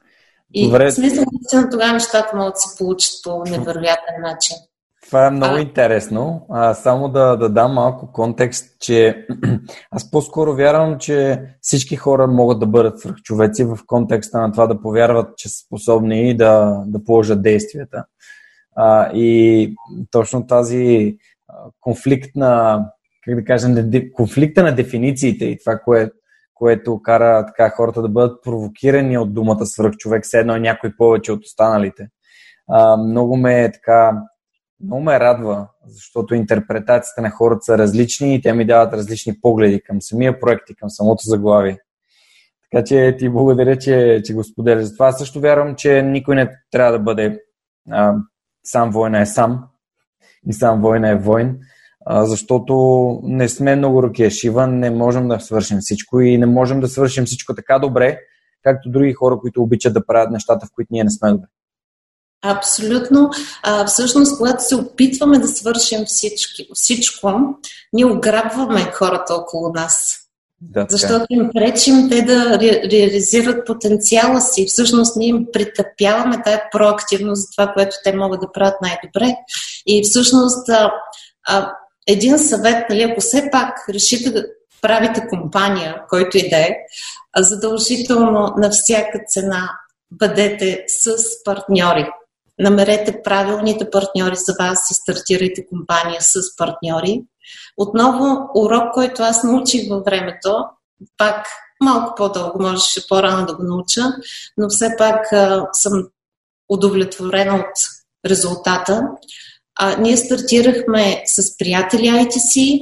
И 0.53 0.65
Добре. 0.65 0.91
в 0.91 0.93
смисъл, 0.93 1.23
че 1.49 1.69
тогава 1.71 1.93
нещата 1.93 2.35
могат 2.35 2.53
да 2.53 2.59
се 2.59 2.77
получат 2.77 3.13
по 3.23 3.43
невероятен 3.45 4.21
начин. 4.21 4.57
Това 5.05 5.27
е 5.27 5.31
много 5.31 5.55
а... 5.55 5.61
интересно. 5.61 6.45
А, 6.49 6.73
само 6.73 7.09
да, 7.09 7.35
да 7.35 7.49
дам 7.49 7.73
малко 7.73 8.11
контекст, 8.11 8.79
че 8.79 9.25
аз 9.91 10.11
по-скоро 10.11 10.55
вярвам, 10.55 10.97
че 10.99 11.41
всички 11.61 11.95
хора 11.95 12.27
могат 12.27 12.59
да 12.59 12.65
бъдат 12.65 12.99
свръхчовеци 12.99 13.63
в 13.63 13.77
контекста 13.85 14.41
на 14.41 14.51
това 14.51 14.67
да 14.67 14.81
повярват, 14.81 15.37
че 15.37 15.49
са 15.49 15.65
способни 15.65 16.29
и 16.29 16.37
да, 16.37 16.83
да 16.87 17.03
положат 17.03 17.41
действията. 17.41 18.05
А, 18.75 19.11
и 19.13 19.75
точно 20.11 20.47
тази 20.47 21.17
конфликт 21.79 22.35
на, 22.35 22.85
как 23.25 23.35
да 23.35 23.43
кажем, 23.43 23.91
конфликта 24.13 24.63
на 24.63 24.75
дефинициите 24.75 25.45
и 25.45 25.59
това, 25.59 25.79
кое, 25.79 26.11
което 26.53 27.01
кара 27.01 27.45
така 27.45 27.69
хората 27.69 28.01
да 28.01 28.09
бъдат 28.09 28.43
провокирани 28.43 29.17
от 29.17 29.33
думата 29.33 29.65
свръхчовек, 29.65 30.23
все 30.23 30.39
едно 30.39 30.55
е 30.55 30.59
някой 30.59 30.95
повече 30.97 31.31
от 31.31 31.43
останалите. 31.43 32.07
А, 32.69 32.97
много 32.97 33.37
ме 33.37 33.71
така 33.71 34.11
много 34.83 35.03
ме 35.03 35.19
радва, 35.19 35.67
защото 35.87 36.35
интерпретациите 36.35 37.21
на 37.21 37.29
хората 37.29 37.61
са 37.61 37.77
различни 37.77 38.35
и 38.35 38.41
те 38.41 38.53
ми 38.53 38.65
дават 38.65 38.93
различни 38.93 39.41
погледи 39.41 39.81
към 39.81 40.01
самия 40.01 40.39
проект 40.39 40.69
и 40.69 40.75
към 40.75 40.89
самото 40.89 41.21
заглавие. 41.25 41.79
Така 42.71 42.83
че 42.83 43.15
ти 43.19 43.29
благодаря, 43.29 43.77
че, 43.77 44.21
че 44.25 44.33
го 44.33 44.43
споделяш. 44.43 44.83
Затова 44.83 45.11
също 45.11 45.39
вярвам, 45.39 45.75
че 45.75 46.01
никой 46.01 46.35
не 46.35 46.51
трябва 46.71 46.91
да 46.91 46.99
бъде 46.99 47.39
а, 47.91 48.15
сам 48.63 48.91
война 48.91 49.21
е 49.21 49.25
сам 49.25 49.63
и 50.47 50.53
сам 50.53 50.81
война 50.81 51.09
е 51.09 51.15
войн, 51.15 51.57
а, 52.05 52.25
защото 52.25 52.73
не 53.23 53.49
сме 53.49 53.75
много 53.75 54.03
руки 54.03 54.29
шива, 54.29 54.67
не 54.67 54.89
можем 54.89 55.27
да 55.27 55.39
свършим 55.39 55.77
всичко 55.81 56.21
и 56.21 56.37
не 56.37 56.45
можем 56.45 56.79
да 56.79 56.87
свършим 56.87 57.25
всичко 57.25 57.55
така 57.55 57.79
добре, 57.79 58.19
както 58.63 58.89
други 58.89 59.13
хора, 59.13 59.37
които 59.37 59.63
обичат 59.63 59.93
да 59.93 60.05
правят 60.05 60.31
нещата, 60.31 60.65
в 60.65 60.69
които 60.75 60.87
ние 60.91 61.03
не 61.03 61.09
сме 61.09 61.31
добре. 61.31 61.47
Абсолютно. 62.45 63.29
А, 63.63 63.85
всъщност, 63.85 64.37
когато 64.37 64.63
се 64.63 64.75
опитваме 64.75 65.39
да 65.39 65.47
свършим 65.47 66.05
всички, 66.05 66.67
всичко, 66.73 67.33
ние 67.93 68.05
ограбваме 68.05 68.91
хората 68.93 69.33
около 69.33 69.69
нас. 69.73 70.17
Да, 70.61 70.85
защото 70.89 71.25
им 71.29 71.49
пречим 71.53 72.09
те 72.09 72.21
да 72.21 72.59
ре, 72.59 72.81
реализират 72.91 73.67
потенциала 73.67 74.41
си. 74.41 74.65
Всъщност 74.67 75.15
ние 75.15 75.27
им 75.27 75.45
притъпяваме 75.53 76.41
тая 76.43 76.63
проактивност 76.71 77.41
за 77.41 77.47
това, 77.55 77.73
което 77.73 77.95
те 78.03 78.15
могат 78.15 78.41
да 78.41 78.51
правят 78.51 78.81
най-добре. 78.81 79.35
И 79.85 80.01
всъщност 80.03 80.69
а, 80.69 80.91
а, 81.47 81.71
един 82.07 82.39
съвет, 82.39 82.89
нали, 82.89 83.03
ако 83.03 83.21
все 83.21 83.49
пак 83.51 83.89
решите 83.89 84.31
да 84.31 84.45
правите 84.81 85.27
компания, 85.29 86.01
който 86.09 86.37
и 86.37 86.49
да 86.49 86.57
е, 86.57 86.75
задължително 87.37 88.53
на 88.57 88.69
всяка 88.69 89.19
цена 89.27 89.69
бъдете 90.11 90.83
с 90.87 91.15
партньори 91.45 92.07
намерете 92.59 93.21
правилните 93.23 93.89
партньори 93.89 94.35
за 94.35 94.53
вас 94.59 94.91
и 94.91 94.93
стартирайте 94.93 95.67
компания 95.67 96.21
с 96.21 96.55
партньори. 96.57 97.21
Отново 97.77 98.49
урок, 98.55 98.93
който 98.93 99.23
аз 99.23 99.43
научих 99.43 99.89
във 99.89 100.05
времето, 100.05 100.63
пак 101.17 101.45
малко 101.83 102.13
по-дълго, 102.17 102.61
можеше 102.61 103.07
по-рано 103.07 103.45
да 103.45 103.55
го 103.55 103.63
науча, 103.63 104.01
но 104.57 104.69
все 104.69 104.95
пак 104.97 105.33
а, 105.33 105.67
съм 105.73 106.07
удовлетворена 106.69 107.55
от 107.55 107.71
резултата. 108.29 109.01
А, 109.79 109.97
ние 109.97 110.17
стартирахме 110.17 111.23
с 111.25 111.57
приятели 111.57 112.07
ITC. 112.07 112.81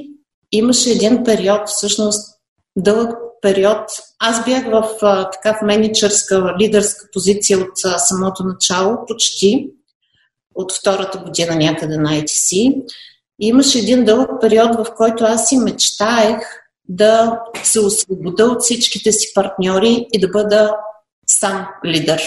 Имаше 0.52 0.90
един 0.90 1.24
период, 1.24 1.68
всъщност 1.68 2.33
дълъг 2.76 3.10
период. 3.42 3.90
Аз 4.18 4.44
бях 4.44 4.64
в 4.64 4.88
а, 5.02 5.30
така 5.30 5.54
в 5.54 5.62
менеджерска, 5.62 6.54
лидерска 6.60 7.08
позиция 7.12 7.58
от 7.58 7.84
а, 7.84 7.98
самото 7.98 8.44
начало, 8.44 8.96
почти 9.06 9.70
от 10.54 10.72
втората 10.72 11.18
година 11.18 11.56
някъде 11.56 11.96
на 11.96 12.10
ITC. 12.10 12.82
И 13.40 13.46
имаше 13.46 13.78
един 13.78 14.04
дълъг 14.04 14.30
период, 14.40 14.74
в 14.74 14.86
който 14.96 15.24
аз 15.24 15.48
си 15.48 15.56
мечтаех 15.56 16.38
да 16.88 17.40
се 17.62 17.80
освобода 17.80 18.44
от 18.44 18.62
всичките 18.62 19.12
си 19.12 19.34
партньори 19.34 20.06
и 20.12 20.20
да 20.20 20.28
бъда 20.28 20.76
сам 21.26 21.66
лидер. 21.84 22.22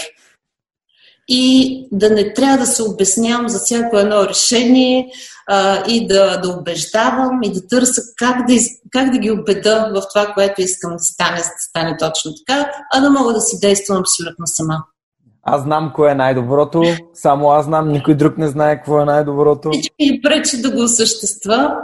И 1.28 1.88
да 1.92 2.10
не 2.10 2.34
трябва 2.34 2.58
да 2.58 2.66
се 2.66 2.82
обяснявам 2.82 3.48
за 3.48 3.58
всяко 3.58 3.98
едно 3.98 4.28
решение, 4.28 5.08
а, 5.48 5.84
и 5.88 6.06
да, 6.06 6.40
да 6.40 6.48
убеждавам 6.48 7.40
и 7.42 7.52
да 7.52 7.66
търся 7.68 8.02
как 8.16 8.46
да, 8.46 8.54
как 8.90 9.10
да 9.10 9.18
ги 9.18 9.30
убеда 9.30 9.90
в 9.94 10.02
това, 10.14 10.26
което 10.34 10.60
искам 10.60 10.92
да 10.92 10.98
стане, 10.98 11.36
да 11.36 11.44
стане 11.68 11.96
точно 11.96 12.32
така, 12.46 12.70
а 12.94 13.00
да 13.00 13.10
мога 13.10 13.32
да 13.32 13.40
си 13.40 13.60
действам 13.60 13.98
абсолютно 13.98 14.46
сама. 14.46 14.84
Аз 15.42 15.62
знам 15.62 15.92
кое 15.94 16.10
е 16.10 16.14
най-доброто, 16.14 16.82
само 17.14 17.50
аз 17.50 17.64
знам, 17.64 17.92
никой 17.92 18.14
друг 18.14 18.38
не 18.38 18.48
знае 18.48 18.76
какво 18.76 19.00
е 19.00 19.04
най-доброто. 19.04 19.70
Всички 19.72 20.12
ми 20.12 20.20
пречи 20.22 20.62
да 20.62 20.70
го 20.70 20.82
осъществя. 20.82 21.74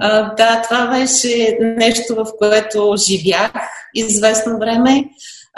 А, 0.00 0.34
да, 0.34 0.62
това 0.62 0.86
беше 0.86 1.58
нещо, 1.60 2.14
в 2.14 2.26
което 2.38 2.94
живях 2.98 3.52
известно 3.94 4.58
време. 4.58 5.04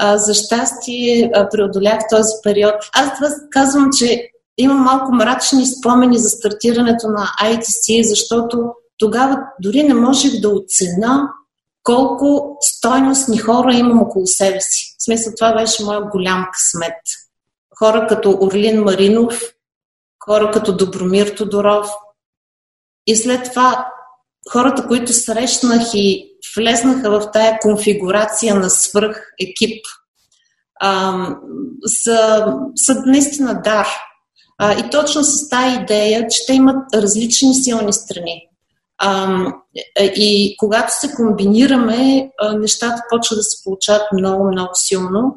За 0.00 0.34
щастие 0.34 1.32
преодолях 1.52 1.98
този 2.10 2.32
период. 2.42 2.74
Аз 2.94 3.14
това 3.14 3.28
казвам, 3.50 3.88
че 3.98 4.28
имам 4.58 4.78
малко 4.78 5.12
мрачни 5.12 5.66
спомени 5.66 6.18
за 6.18 6.28
стартирането 6.28 7.08
на 7.08 7.26
ITC, 7.42 8.02
защото 8.02 8.72
тогава 8.98 9.38
дори 9.60 9.82
не 9.82 9.94
можех 9.94 10.40
да 10.40 10.48
оцена 10.48 11.28
колко 11.82 12.56
стойностни 12.60 13.38
хора 13.38 13.74
имам 13.74 14.02
около 14.02 14.26
себе 14.26 14.60
си. 14.60 14.96
В 14.98 15.04
смисъл, 15.04 15.32
това 15.36 15.54
беше 15.54 15.84
моят 15.84 16.08
голям 16.08 16.46
късмет. 16.52 16.96
Хора 17.78 18.06
като 18.06 18.38
Орлин 18.40 18.82
Маринов, 18.82 19.42
хора 20.24 20.50
като 20.50 20.76
Добромир 20.76 21.34
Тодоров. 21.36 21.90
И 23.06 23.16
след 23.16 23.50
това 23.50 23.86
хората, 24.52 24.86
които 24.86 25.12
срещнах 25.12 25.82
и 25.94 26.31
влезнаха 26.56 27.10
в 27.10 27.30
тая 27.32 27.58
конфигурация 27.58 28.54
на 28.54 28.70
свръх 28.70 29.32
екип, 29.40 29.84
са, 31.86 32.54
са 32.76 33.02
наистина 33.06 33.60
дар. 33.64 33.86
А, 34.58 34.78
и 34.78 34.90
точно 34.90 35.24
с 35.24 35.48
тази 35.48 35.76
идея, 35.76 36.28
че 36.28 36.46
те 36.46 36.52
имат 36.52 36.94
различни 36.94 37.54
силни 37.54 37.92
страни. 37.92 38.48
А, 38.98 39.44
и 39.98 40.56
когато 40.58 40.92
се 41.00 41.14
комбинираме, 41.14 42.30
нещата 42.58 43.02
почват 43.10 43.38
да 43.38 43.42
се 43.42 43.64
получават 43.64 44.02
много, 44.12 44.44
много 44.44 44.70
силно. 44.74 45.34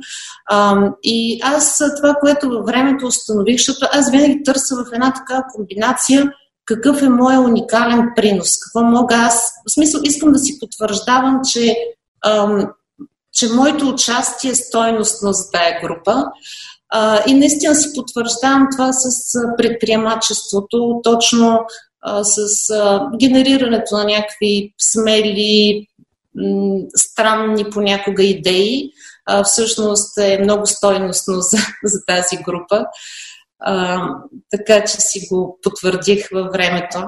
А, 0.49 0.89
и 1.03 1.39
аз 1.43 1.81
това, 1.97 2.13
което 2.19 2.49
във 2.49 2.65
времето 2.65 3.05
установих, 3.05 3.57
защото 3.57 3.87
аз 3.91 4.11
винаги 4.11 4.43
търся 4.43 4.75
в 4.75 4.93
една 4.93 5.13
такава 5.13 5.43
комбинация 5.55 6.31
какъв 6.65 7.01
е 7.01 7.09
моят 7.09 7.45
уникален 7.45 8.09
принос, 8.15 8.59
какво 8.59 8.87
мога 8.87 9.15
аз. 9.15 9.51
В 9.69 9.73
смисъл, 9.73 10.01
искам 10.03 10.31
да 10.31 10.39
си 10.39 10.59
потвърждавам, 10.59 11.39
че 11.51 11.75
ам, 12.25 12.67
че 13.33 13.53
моето 13.53 13.89
участие 13.89 14.51
е 14.51 14.55
стойностно 14.55 15.33
за 15.33 15.51
тая 15.51 15.81
група. 15.81 16.25
А, 16.89 17.23
и 17.27 17.33
наистина 17.33 17.75
си 17.75 17.89
потвърждавам 17.95 18.67
това 18.71 18.93
с 18.93 19.33
предприемачеството, 19.57 21.01
точно 21.03 21.59
а, 22.01 22.23
с 22.23 22.69
а, 22.69 23.09
генерирането 23.19 23.95
на 23.95 24.03
някакви 24.05 24.73
смели, 24.79 25.87
м- 26.35 26.79
странни 26.95 27.69
понякога 27.69 28.23
идеи. 28.23 28.91
А, 29.25 29.43
всъщност 29.43 30.17
е 30.17 30.39
много 30.43 30.65
стойностно 30.65 31.41
за, 31.41 31.57
за 31.83 32.05
тази 32.07 32.37
група. 32.37 32.85
А, 33.59 34.07
така 34.51 34.83
че 34.83 35.01
си 35.01 35.27
го 35.31 35.59
потвърдих 35.63 36.29
във 36.33 36.51
времето. 36.51 36.99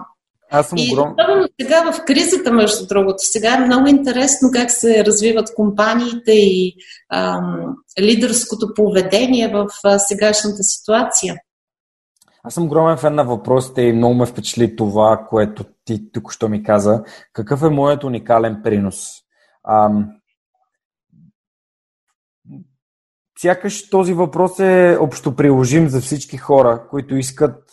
Аз 0.51 0.67
съм 0.69 0.79
огром... 0.91 1.15
особено 1.19 1.47
сега 1.61 1.91
в 1.91 2.05
кризата, 2.05 2.51
между 2.51 2.87
другото, 2.87 3.17
сега 3.19 3.53
е 3.53 3.65
много 3.65 3.87
интересно 3.87 4.49
как 4.53 4.71
се 4.71 5.05
развиват 5.05 5.55
компаниите 5.55 6.31
и 6.31 6.73
ам, 7.13 7.75
лидерското 7.99 8.73
поведение 8.75 9.47
в 9.47 9.67
а, 9.83 9.99
сегашната 9.99 10.63
ситуация. 10.63 11.35
Аз 12.43 12.53
съм 12.53 12.63
огромен 12.63 12.97
фен 12.97 13.15
на 13.15 13.23
въпросите 13.23 13.81
и 13.81 13.93
много 13.93 14.15
ме 14.15 14.25
впечатли 14.25 14.75
това, 14.75 15.25
което 15.29 15.65
ти 15.85 16.11
тук 16.11 16.31
що 16.31 16.49
ми 16.49 16.63
каза. 16.63 17.03
Какъв 17.33 17.63
е 17.63 17.69
моят 17.69 18.03
уникален 18.03 18.61
принос? 18.63 19.07
Ам... 19.69 20.07
Сякаш 23.41 23.89
този 23.89 24.13
въпрос 24.13 24.59
е 24.59 24.97
общо 25.01 25.35
приложим 25.35 25.89
за 25.89 26.01
всички 26.01 26.37
хора, 26.37 26.87
които 26.89 27.15
искат 27.15 27.63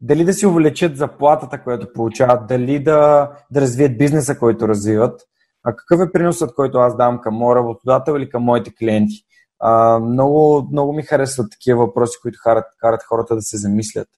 дали 0.00 0.24
да 0.24 0.32
си 0.32 0.46
увеличат 0.46 0.96
заплатата, 0.96 1.62
която 1.62 1.92
получават, 1.92 2.46
дали 2.46 2.82
да, 2.82 3.30
да 3.50 3.60
развият 3.60 3.98
бизнеса, 3.98 4.38
който 4.38 4.68
развиват. 4.68 5.20
А 5.62 5.76
какъв 5.76 6.00
е 6.00 6.12
приносът, 6.12 6.54
който 6.54 6.78
аз 6.78 6.96
давам 6.96 7.20
към 7.20 7.34
моя 7.34 7.56
работодател 7.56 8.12
или 8.12 8.30
към 8.30 8.42
моите 8.42 8.74
клиенти? 8.74 9.24
А, 9.58 9.98
много, 9.98 10.68
много 10.72 10.92
ми 10.92 11.02
харесват 11.02 11.50
такива 11.50 11.86
въпроси, 11.86 12.18
които 12.22 12.38
карат, 12.42 12.64
карат 12.78 13.02
хората 13.02 13.34
да 13.34 13.42
се 13.42 13.56
замислят. 13.56 14.08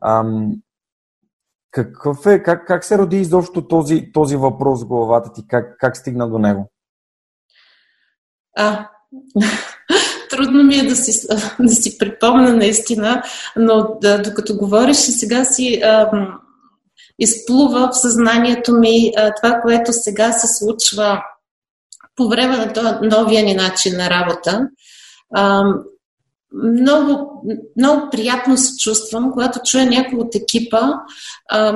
А, 0.00 0.24
какъв 1.70 2.26
е, 2.26 2.42
как, 2.42 2.66
как 2.66 2.84
се 2.84 2.98
роди 2.98 3.16
изобщо 3.16 3.68
този, 3.68 4.12
този 4.12 4.36
въпрос 4.36 4.84
в 4.84 4.86
главата 4.86 5.32
ти? 5.32 5.46
Как, 5.46 5.76
как 5.78 5.96
стигна 5.96 6.30
до 6.30 6.38
него? 6.38 6.70
А, 8.56 8.88
трудно 10.30 10.64
ми 10.64 10.76
е 10.76 10.88
да 10.88 10.96
си, 10.96 11.26
да 11.60 11.72
си 11.74 11.98
припомня 11.98 12.52
наистина, 12.52 13.22
но 13.56 13.98
да, 14.00 14.22
докато 14.22 14.56
говориш, 14.56 14.96
сега 14.96 15.44
си 15.44 15.80
а, 15.84 16.10
изплува 17.18 17.90
в 17.92 18.00
съзнанието 18.00 18.72
ми 18.72 19.12
а, 19.16 19.34
това, 19.34 19.60
което 19.62 19.92
сега 19.92 20.32
се 20.32 20.46
случва 20.58 21.22
по 22.16 22.28
време 22.28 22.56
на 22.56 22.72
този 22.72 22.94
новия 23.02 23.44
ни 23.44 23.54
начин 23.54 23.96
на 23.96 24.10
работа. 24.10 24.68
А, 25.34 25.64
много, 26.54 27.42
много 27.76 28.10
приятно 28.10 28.56
се 28.56 28.76
чувствам, 28.76 29.32
когато 29.32 29.60
чуя 29.64 29.86
някой 29.86 30.18
от 30.18 30.34
екипа. 30.34 30.80
А, 31.50 31.72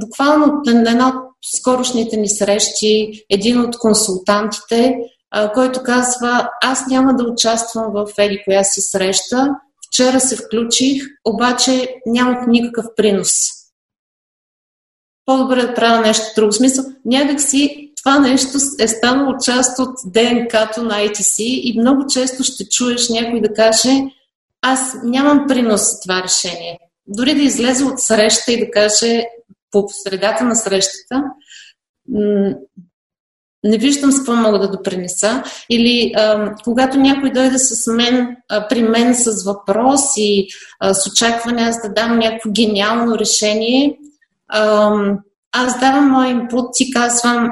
буквално 0.00 0.62
на 0.66 0.90
една 0.90 1.08
от 1.08 1.34
скорошните 1.56 2.16
ни 2.16 2.28
срещи, 2.28 3.24
един 3.30 3.60
от 3.60 3.78
консултантите 3.78 4.96
който 5.54 5.82
казва, 5.82 6.50
аз 6.62 6.86
няма 6.86 7.16
да 7.16 7.24
участвам 7.24 7.92
в 7.92 8.06
еди 8.18 8.42
коя 8.44 8.64
си 8.64 8.80
среща, 8.80 9.48
вчера 9.86 10.20
се 10.20 10.36
включих, 10.36 11.02
обаче 11.24 11.94
нямах 12.06 12.46
никакъв 12.46 12.86
принос. 12.96 13.30
По-добре 15.26 15.62
да 15.62 15.74
правя 15.74 16.00
нещо 16.00 16.26
друго. 16.36 16.52
Смисъл, 16.52 16.84
някак 17.04 17.40
си 17.40 17.92
това 17.96 18.18
нещо 18.18 18.58
е 18.78 18.88
станало 18.88 19.34
част 19.44 19.78
от 19.78 19.98
ДНК-то 20.06 20.82
на 20.82 20.94
ITC 20.94 21.42
и 21.42 21.80
много 21.80 22.06
често 22.06 22.42
ще 22.44 22.68
чуеш 22.68 23.08
някой 23.08 23.40
да 23.40 23.54
каже, 23.54 23.90
аз 24.62 24.94
нямам 25.04 25.44
принос 25.48 25.80
за 25.80 26.00
това 26.02 26.22
решение. 26.22 26.78
Дори 27.06 27.34
да 27.34 27.42
излезе 27.42 27.84
от 27.84 28.00
среща 28.00 28.52
и 28.52 28.60
да 28.60 28.70
каже 28.70 29.24
по 29.70 29.86
средата 29.88 30.44
на 30.44 30.56
срещата, 30.56 31.22
не 33.64 33.78
виждам 33.78 34.12
с 34.12 34.16
какво 34.16 34.32
мога 34.32 34.58
да 34.58 34.70
допринеса. 34.70 35.42
Или 35.70 36.12
а, 36.16 36.54
когато 36.64 36.98
някой 36.98 37.30
дойде 37.30 37.58
с 37.58 37.92
мен, 37.92 38.36
а, 38.48 38.68
при 38.68 38.82
мен 38.82 39.14
с 39.14 39.44
въпрос 39.44 40.00
и 40.16 40.46
а, 40.80 40.94
с 40.94 41.06
очакване 41.06 41.62
аз 41.62 41.82
да 41.82 41.92
дам 41.92 42.18
някакво 42.18 42.50
гениално 42.50 43.18
решение, 43.18 43.98
а, 44.48 44.92
аз 45.52 45.80
давам 45.80 46.10
мой 46.10 46.28
инпут 46.28 46.66
и 46.80 46.90
казвам, 46.90 47.50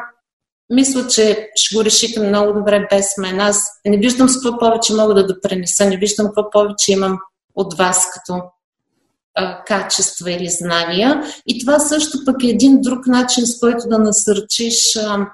мисля, 0.71 1.07
че 1.09 1.51
ще 1.55 1.77
го 1.77 1.85
решите 1.85 2.21
много 2.21 2.53
добре 2.53 2.87
без 2.91 3.07
мен. 3.19 3.41
Аз 3.41 3.65
не 3.87 3.97
виждам 3.97 4.29
с 4.29 4.41
какво 4.41 4.59
повече 4.59 4.95
мога 4.95 5.15
да 5.15 5.27
допринеса, 5.27 5.85
не 5.85 5.97
виждам 5.97 6.27
какво 6.27 6.51
повече 6.51 6.93
имам 6.93 7.19
от 7.55 7.75
вас 7.75 8.07
като 8.15 8.43
а, 9.35 9.65
качества 9.65 10.31
или 10.31 10.49
знания. 10.49 11.23
И 11.47 11.65
това 11.65 11.79
също 11.79 12.19
пък 12.25 12.45
е 12.45 12.47
един 12.47 12.81
друг 12.81 13.07
начин, 13.07 13.47
с 13.47 13.59
който 13.61 13.89
да 13.89 13.99
насърчиш 13.99 14.97
а, 14.97 15.27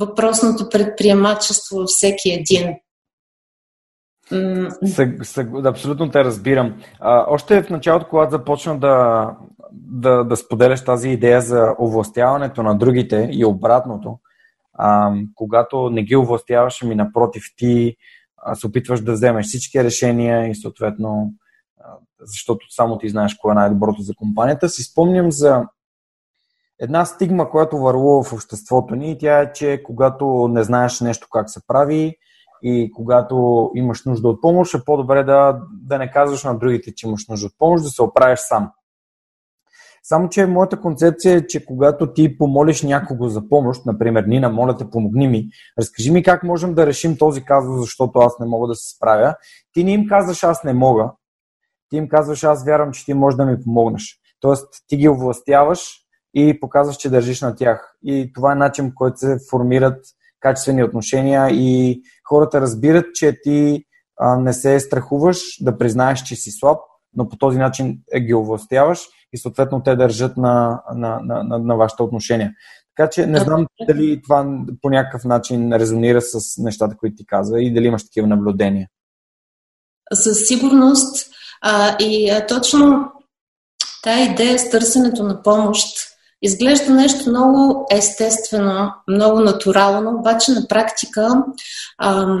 въпросното 0.00 0.68
предприемачество 0.68 1.76
във 1.76 1.88
всеки 1.88 2.30
един. 2.30 2.74
Съг, 4.86 5.26
съг, 5.26 5.48
абсолютно 5.64 6.10
те 6.10 6.24
разбирам. 6.24 6.82
А, 7.00 7.24
още 7.28 7.62
в 7.62 7.70
началото, 7.70 8.06
когато 8.10 8.30
започна 8.30 8.78
да, 8.78 9.26
да, 9.72 10.24
да 10.24 10.36
споделяш 10.36 10.84
тази 10.84 11.08
идея 11.08 11.40
за 11.40 11.74
овластяването 11.80 12.62
на 12.62 12.78
другите 12.78 13.28
и 13.32 13.44
обратното, 13.44 14.18
а, 14.74 15.12
когато 15.34 15.90
не 15.90 16.02
ги 16.02 16.16
овластяваш, 16.16 16.82
ми 16.82 16.94
напротив, 16.94 17.42
ти 17.56 17.96
а, 18.36 18.54
се 18.54 18.66
опитваш 18.66 19.00
да 19.00 19.12
вземеш 19.12 19.46
всички 19.46 19.84
решения 19.84 20.48
и 20.48 20.54
съответно, 20.54 21.32
а, 21.80 21.84
защото 22.20 22.66
само 22.70 22.98
ти 22.98 23.08
знаеш 23.08 23.34
кое 23.34 23.52
е 23.52 23.54
най-доброто 23.54 24.02
за 24.02 24.14
компанията, 24.14 24.68
си 24.68 24.82
спомням 24.82 25.32
за 25.32 25.64
една 26.80 27.04
стигма, 27.04 27.50
която 27.50 27.78
върлува 27.78 28.22
в 28.22 28.32
обществото 28.32 28.94
ни, 28.94 29.18
тя 29.18 29.40
е, 29.40 29.52
че 29.52 29.82
когато 29.84 30.48
не 30.50 30.62
знаеш 30.62 31.00
нещо 31.00 31.28
как 31.32 31.50
се 31.50 31.66
прави 31.66 32.16
и 32.62 32.92
когато 32.96 33.70
имаш 33.74 34.04
нужда 34.04 34.28
от 34.28 34.42
помощ, 34.42 34.74
е 34.74 34.84
по-добре 34.84 35.24
да, 35.24 35.60
да 35.72 35.98
не 35.98 36.10
казваш 36.10 36.44
на 36.44 36.58
другите, 36.58 36.94
че 36.94 37.06
имаш 37.06 37.28
нужда 37.28 37.46
от 37.46 37.58
помощ, 37.58 37.84
да 37.84 37.90
се 37.90 38.02
оправиш 38.02 38.38
сам. 38.38 38.70
Само, 40.02 40.28
че 40.28 40.46
моята 40.46 40.80
концепция 40.80 41.36
е, 41.36 41.46
че 41.46 41.66
когато 41.66 42.12
ти 42.12 42.38
помолиш 42.38 42.82
някого 42.82 43.28
за 43.28 43.48
помощ, 43.48 43.86
например, 43.86 44.24
Нина, 44.24 44.48
моля 44.48 44.76
те, 44.76 44.90
помогни 44.90 45.28
ми, 45.28 45.48
разкажи 45.78 46.10
ми 46.10 46.22
как 46.22 46.42
можем 46.42 46.74
да 46.74 46.86
решим 46.86 47.18
този 47.18 47.44
казус, 47.44 47.80
защото 47.80 48.18
аз 48.18 48.38
не 48.38 48.46
мога 48.46 48.68
да 48.68 48.74
се 48.74 48.96
справя, 48.96 49.34
ти 49.72 49.84
не 49.84 49.92
им 49.92 50.06
казваш 50.08 50.44
аз 50.44 50.64
не 50.64 50.72
мога, 50.72 51.12
ти 51.90 51.96
им 51.96 52.08
казваш 52.08 52.44
аз 52.44 52.64
вярвам, 52.64 52.92
че 52.92 53.04
ти 53.04 53.14
можеш 53.14 53.36
да 53.36 53.46
ми 53.46 53.62
помогнеш. 53.64 54.20
Тоест, 54.40 54.66
ти 54.86 54.96
ги 54.96 55.08
овластяваш 55.08 55.99
и 56.34 56.60
показваш, 56.60 56.96
че 56.96 57.10
държиш 57.10 57.40
на 57.40 57.56
тях. 57.56 57.94
И 58.04 58.32
това 58.34 58.52
е 58.52 58.54
начин, 58.54 58.90
по 58.90 58.94
който 58.94 59.18
се 59.18 59.38
формират 59.50 60.04
качествени 60.40 60.84
отношения 60.84 61.48
и 61.50 62.00
хората 62.28 62.60
разбират, 62.60 63.06
че 63.14 63.38
ти 63.42 63.84
а, 64.20 64.36
не 64.36 64.52
се 64.52 64.80
страхуваш 64.80 65.38
да 65.60 65.78
признаеш, 65.78 66.22
че 66.22 66.36
си 66.36 66.50
слаб, 66.50 66.78
но 67.16 67.28
по 67.28 67.36
този 67.36 67.58
начин 67.58 67.98
ги 68.20 68.34
овластяваш 68.34 69.00
и 69.32 69.38
съответно 69.38 69.82
те 69.82 69.96
държат 69.96 70.36
на, 70.36 70.82
на, 70.94 71.20
на, 71.22 71.44
на, 71.44 71.58
на 71.58 71.76
вашите 71.76 72.02
отношения. 72.02 72.52
Така 72.96 73.10
че 73.10 73.26
не 73.26 73.40
знам 73.40 73.66
дали 73.86 74.22
това 74.22 74.58
по 74.82 74.90
някакъв 74.90 75.24
начин 75.24 75.72
резонира 75.72 76.20
с 76.22 76.58
нещата, 76.58 76.96
които 76.96 77.16
ти 77.16 77.26
каза 77.26 77.58
и 77.58 77.74
дали 77.74 77.86
имаш 77.86 78.04
такива 78.04 78.26
наблюдения. 78.26 78.88
Със 80.12 80.46
сигурност. 80.46 81.30
А, 81.62 81.96
и 82.00 82.30
а, 82.30 82.46
точно 82.46 83.12
тази 84.02 84.30
идея 84.30 84.58
с 84.58 84.70
търсенето 84.70 85.22
на 85.24 85.42
помощ 85.42 86.09
Изглежда 86.42 86.92
нещо 86.92 87.30
много 87.30 87.86
естествено, 87.90 88.92
много 89.08 89.40
натурално, 89.40 90.18
обаче 90.18 90.52
на 90.52 90.68
практика 90.68 91.44
а, 91.98 92.38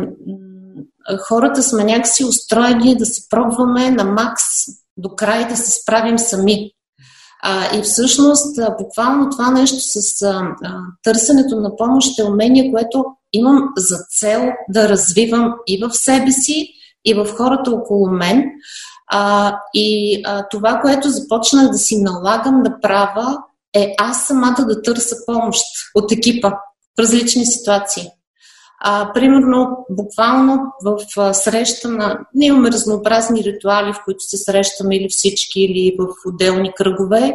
хората 1.28 1.62
сме 1.62 1.84
някакси 1.84 2.24
устроени 2.24 2.96
да 2.96 3.06
се 3.06 3.22
пробваме 3.30 3.90
на 3.90 4.04
макс 4.04 4.42
до 4.96 5.16
край 5.16 5.48
да 5.48 5.56
се 5.56 5.80
справим 5.80 6.18
сами. 6.18 6.70
А, 7.42 7.78
и 7.78 7.82
всъщност, 7.82 8.58
а, 8.58 8.76
буквално 8.78 9.30
това 9.30 9.50
нещо 9.50 9.78
с 9.80 10.22
а, 10.22 10.42
а, 10.64 10.78
търсенето 11.02 11.56
на 11.60 11.76
помощ 11.76 12.18
е 12.18 12.24
умение, 12.24 12.72
което 12.72 13.04
имам 13.32 13.68
за 13.76 13.96
цел 14.18 14.48
да 14.68 14.88
развивам 14.88 15.54
и 15.66 15.84
в 15.84 15.90
себе 15.92 16.30
си, 16.30 16.68
и 17.04 17.14
в 17.14 17.26
хората 17.36 17.70
около 17.70 18.10
мен. 18.10 18.44
А, 19.12 19.56
и 19.74 20.22
а, 20.26 20.48
това, 20.48 20.80
което 20.80 21.08
започнах 21.08 21.70
да 21.70 21.78
си 21.78 22.02
налагам 22.02 22.62
да 22.62 22.80
правя, 22.80 23.38
е 23.74 23.94
аз 23.98 24.26
самата 24.26 24.64
да 24.68 24.82
търся 24.82 25.16
помощ 25.26 25.64
от 25.94 26.12
екипа 26.12 26.50
в 26.50 26.54
различни 26.98 27.46
ситуации. 27.46 28.10
А, 28.82 29.12
примерно, 29.12 29.86
буквално 29.90 30.58
в 30.84 30.98
а, 31.16 31.34
среща 31.34 31.88
на... 31.88 32.18
Ние 32.34 32.48
имаме 32.48 32.72
разнообразни 32.72 33.44
ритуали, 33.44 33.92
в 33.92 34.00
които 34.04 34.20
се 34.20 34.36
срещаме 34.36 34.96
или 34.96 35.08
всички, 35.08 35.60
или 35.60 35.96
в 35.98 36.06
отделни 36.26 36.72
кръгове. 36.76 37.34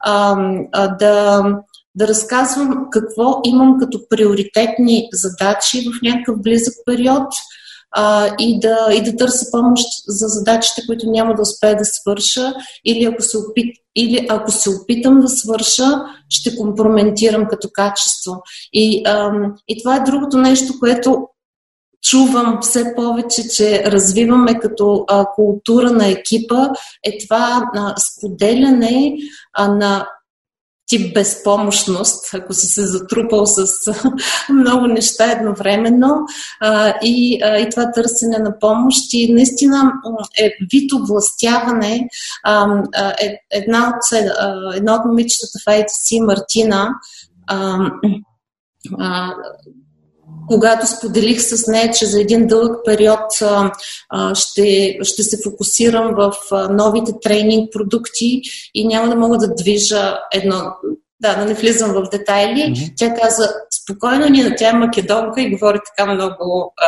А, 0.00 0.36
а, 0.72 0.88
да, 0.88 1.42
да 1.94 2.08
разказвам 2.08 2.86
какво 2.90 3.40
имам 3.44 3.78
като 3.78 4.08
приоритетни 4.08 5.08
задачи 5.12 5.80
в 5.80 6.02
някакъв 6.02 6.42
близък 6.42 6.74
период 6.86 7.28
а, 7.98 8.34
и, 8.38 8.60
да, 8.60 8.88
и 8.92 9.02
да 9.02 9.16
търся 9.16 9.46
помощ 9.50 9.84
за 10.06 10.26
задачите, 10.26 10.82
които 10.86 11.10
няма 11.10 11.34
да 11.34 11.42
успея 11.42 11.76
да 11.76 11.84
свърша 11.84 12.54
или 12.84 13.04
ако 13.04 13.22
се, 13.22 13.38
опит, 13.38 13.76
или 13.96 14.26
ако 14.28 14.50
се 14.50 14.70
опитам 14.70 15.20
да 15.20 15.28
свърша, 15.28 16.02
ще 16.28 16.56
компрометирам 16.56 17.46
като 17.50 17.68
качество. 17.72 18.42
И, 18.72 19.02
а, 19.06 19.32
и 19.68 19.82
това 19.82 19.96
е 19.96 20.00
другото 20.00 20.38
нещо, 20.38 20.74
което 20.78 21.28
чувам 22.02 22.58
все 22.62 22.94
повече, 22.96 23.48
че 23.48 23.84
развиваме 23.86 24.58
като 24.58 25.04
а, 25.08 25.26
култура 25.34 25.90
на 25.90 26.08
екипа, 26.08 26.68
е 27.04 27.18
това 27.26 27.70
а, 27.74 27.94
споделяне 27.96 29.16
а, 29.54 29.68
на 29.68 30.06
тип 30.86 31.14
безпомощност, 31.14 32.34
ако 32.34 32.54
си 32.54 32.66
се 32.66 32.86
затрупал 32.86 33.46
с 33.46 33.66
много 34.52 34.86
неща 34.86 35.32
едновременно 35.32 36.16
и, 37.02 37.34
и 37.34 37.68
това 37.70 37.92
търсене 37.92 38.38
на 38.38 38.58
помощ. 38.58 38.98
И 39.12 39.32
наистина 39.32 39.92
е 40.42 40.50
вид 40.72 40.92
областяване. 40.92 42.08
Е, 43.20 43.38
една, 43.50 43.88
от, 43.88 44.26
една 44.74 44.94
от 44.94 45.04
момичетата 45.04 45.58
в 45.66 45.70
ITC, 45.70 46.24
Мартина, 46.24 46.90
когато 50.48 50.86
споделих 50.86 51.40
с 51.40 51.66
нея, 51.66 51.90
че 51.90 52.06
за 52.06 52.20
един 52.20 52.46
дълъг 52.46 52.84
период 52.84 53.42
а, 53.42 54.34
ще, 54.34 54.98
ще 55.02 55.22
се 55.22 55.38
фокусирам 55.44 56.14
в 56.14 56.32
новите 56.70 57.12
тренинг 57.22 57.72
продукти 57.72 58.40
и 58.74 58.86
няма 58.86 59.08
да 59.08 59.16
мога 59.16 59.38
да 59.38 59.54
движа 59.54 60.18
едно. 60.32 60.62
Да, 61.20 61.34
да 61.34 61.44
не 61.44 61.54
влизам 61.54 61.92
в 61.92 62.08
детайли. 62.10 62.60
Mm-hmm. 62.60 62.92
Тя 62.96 63.14
каза, 63.14 63.48
спокойно, 63.82 64.28
ние, 64.28 64.56
тя 64.56 64.70
е 64.70 64.72
македонка 64.72 65.42
и 65.42 65.50
говори 65.50 65.78
така 65.86 66.14
много 66.14 66.74
а, 66.76 66.86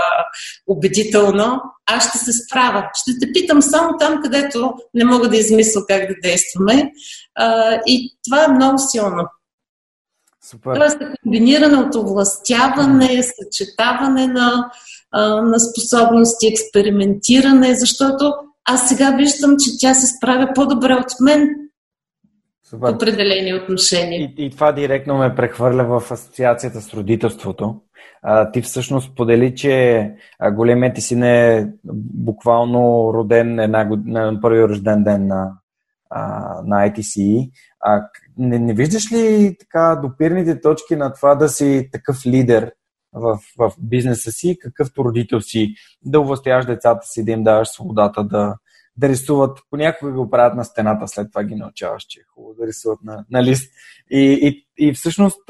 убедително. 0.66 1.60
Аз 1.86 2.08
ще 2.08 2.18
се 2.18 2.32
справя. 2.32 2.84
Ще 2.94 3.18
те 3.20 3.32
питам 3.32 3.62
само 3.62 3.98
там, 3.98 4.20
където 4.22 4.72
не 4.94 5.04
мога 5.04 5.28
да 5.28 5.36
измисля 5.36 5.86
как 5.88 6.08
да 6.08 6.14
действаме. 6.22 6.90
А, 7.34 7.78
и 7.86 8.16
това 8.26 8.44
е 8.44 8.48
много 8.48 8.78
силно. 8.78 9.24
Супер. 10.50 10.76
Тоест, 10.76 10.98
комбинираното 11.22 12.02
властяване, 12.02 13.22
съчетаване 13.22 14.26
на, 14.26 14.70
на 15.42 15.60
способности, 15.60 16.46
експериментиране, 16.46 17.74
защото 17.74 18.32
аз 18.64 18.88
сега 18.88 19.10
виждам, 19.10 19.56
че 19.58 19.70
тя 19.80 19.94
се 19.94 20.16
справя 20.16 20.48
по-добре 20.54 20.94
от 20.94 21.20
мен 21.20 21.48
Супер. 22.70 22.90
в 22.90 22.94
определени 22.94 23.54
отношения. 23.54 24.20
И, 24.20 24.46
и 24.46 24.50
това 24.50 24.72
директно 24.72 25.18
ме 25.18 25.34
прехвърля 25.34 25.84
в 25.84 26.10
асоциацията 26.10 26.80
с 26.80 26.94
родителството. 26.94 27.80
А, 28.22 28.50
ти 28.50 28.62
всъщност 28.62 29.16
подели, 29.16 29.54
че 29.54 30.10
големият 30.52 30.94
ти 30.94 31.00
син 31.00 31.22
е 31.22 31.68
буквално 32.14 33.10
роден 33.14 33.58
една, 33.58 33.88
на 34.06 34.40
първи 34.40 34.62
рожден 34.62 35.04
ден 35.04 35.26
на, 35.26 35.52
на 36.64 36.90
ITC. 36.90 37.50
А, 37.80 38.02
не, 38.38 38.58
не 38.58 38.74
виждаш 38.74 39.12
ли 39.12 39.56
така 39.60 40.00
допирните 40.02 40.60
точки 40.60 40.96
на 40.96 41.12
това 41.12 41.34
да 41.34 41.48
си 41.48 41.88
такъв 41.92 42.26
лидер 42.26 42.72
в, 43.12 43.38
в 43.58 43.72
бизнеса 43.78 44.32
си, 44.32 44.58
какъвто 44.60 45.04
родител 45.04 45.40
си, 45.40 45.74
да 46.04 46.20
увластяваш 46.20 46.66
децата 46.66 47.06
си, 47.06 47.24
да 47.24 47.32
им 47.32 47.44
даваш 47.44 47.68
свободата 47.68 48.24
да, 48.24 48.56
да 48.96 49.08
рисуват. 49.08 49.58
Понякога 49.70 50.12
го 50.12 50.30
правят 50.30 50.54
на 50.54 50.64
стената, 50.64 51.08
след 51.08 51.32
това 51.32 51.44
ги 51.44 51.54
научаваш, 51.54 52.02
че 52.08 52.20
е 52.20 52.28
хубаво 52.34 52.54
да 52.60 52.66
рисуват 52.66 52.98
на, 53.02 53.24
на 53.30 53.42
лист. 53.42 53.72
И, 54.10 54.38
и, 54.42 54.66
и 54.88 54.92
всъщност 54.92 55.40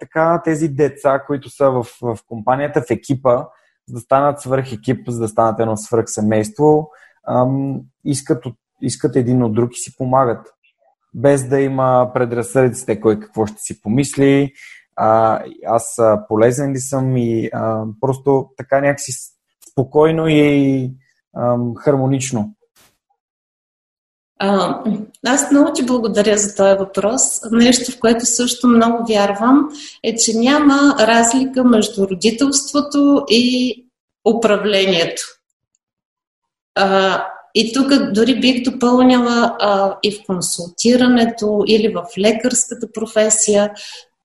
така 0.00 0.42
тези 0.44 0.68
деца, 0.68 1.22
които 1.26 1.50
са 1.50 1.70
в, 1.70 1.86
в 2.02 2.18
компанията, 2.26 2.82
в 2.82 2.90
екипа, 2.90 3.44
за 3.88 3.94
да 3.94 4.00
станат 4.00 4.40
свърх 4.40 4.72
екип, 4.72 5.08
за 5.08 5.20
да 5.20 5.28
станат 5.28 5.60
едно 5.60 5.76
свърх 5.76 6.04
семейство, 6.06 6.90
ам, 7.28 7.80
искат, 8.04 8.44
искат 8.82 9.16
един 9.16 9.42
от 9.42 9.54
друг 9.54 9.70
и 9.72 9.80
си 9.80 9.96
помагат 9.96 10.46
без 11.14 11.48
да 11.48 11.60
има 11.60 12.10
предразсъдиците 12.14 13.00
кой 13.00 13.20
какво 13.20 13.46
ще 13.46 13.58
си 13.58 13.80
помисли, 13.80 14.52
а, 14.96 15.40
аз 15.66 15.96
полезен 16.28 16.72
ли 16.72 16.78
съм 16.78 17.16
и 17.16 17.50
а, 17.52 17.84
просто 18.00 18.50
така 18.56 18.80
някакси 18.80 19.12
спокойно 19.72 20.28
и 20.28 20.90
а, 21.36 21.56
хармонично. 21.78 22.54
Аз 25.26 25.50
много 25.50 25.72
ти 25.72 25.86
благодаря 25.86 26.38
за 26.38 26.54
този 26.54 26.78
въпрос. 26.78 27.22
Нещо, 27.50 27.92
в 27.92 28.00
което 28.00 28.26
също 28.26 28.68
много 28.68 29.06
вярвам, 29.08 29.68
е, 30.02 30.16
че 30.16 30.38
няма 30.38 30.96
разлика 31.00 31.64
между 31.64 32.08
родителството 32.08 33.24
и 33.28 33.74
управлението. 34.36 35.22
И 37.54 37.72
тук 37.72 38.12
дори 38.12 38.40
бих 38.40 38.62
допълняла 38.62 39.56
а, 39.60 39.96
и 40.02 40.12
в 40.12 40.26
консултирането 40.26 41.64
или 41.66 41.88
в 41.88 42.04
лекарската 42.18 42.92
професия, 42.92 43.70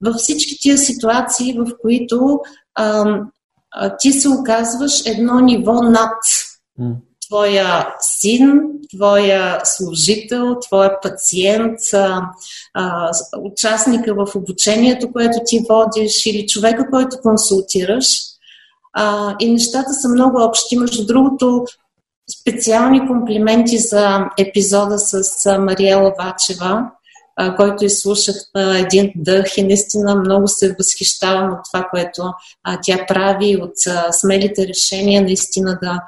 във 0.06 0.16
всички 0.16 0.58
тия 0.60 0.78
ситуации, 0.78 1.54
в 1.54 1.66
които 1.82 2.40
а, 2.76 3.20
а, 3.72 3.98
ти 3.98 4.12
се 4.12 4.30
оказваш 4.30 5.06
едно 5.06 5.40
ниво 5.40 5.74
над 5.82 6.14
твоя 7.28 7.96
син, 8.00 8.62
твоя 8.96 9.62
служител, 9.64 10.60
твоя 10.60 11.02
пациент, 11.02 11.80
а, 11.94 12.22
а, 12.74 13.12
участника 13.40 14.14
в 14.14 14.36
обучението, 14.36 15.12
което 15.12 15.38
ти 15.46 15.66
водиш 15.70 16.26
или 16.26 16.48
човека, 16.48 16.90
който 16.90 17.18
консултираш. 17.22 18.06
А, 18.94 19.36
и 19.40 19.52
нещата 19.52 19.94
са 19.94 20.10
много 20.10 20.44
общи. 20.44 20.78
Между 20.78 21.06
другото, 21.06 21.66
Специални 22.42 23.08
комплименти 23.08 23.78
за 23.78 24.20
епизода 24.38 25.00
с 25.00 25.58
Мариела 25.60 26.14
Вачева, 26.20 26.84
който 27.56 27.86
изслушах 27.86 28.36
на 28.56 28.80
един 28.80 29.12
дъх 29.16 29.58
и 29.58 29.64
наистина 29.64 30.16
много 30.16 30.48
се 30.48 30.76
възхищавам 30.80 31.54
от 31.54 31.60
това, 31.72 31.88
което 31.92 32.24
тя 32.84 33.06
прави, 33.08 33.58
от 33.62 33.74
смелите 34.12 34.68
решения 34.68 35.22
наистина 35.22 35.80
да 35.84 36.00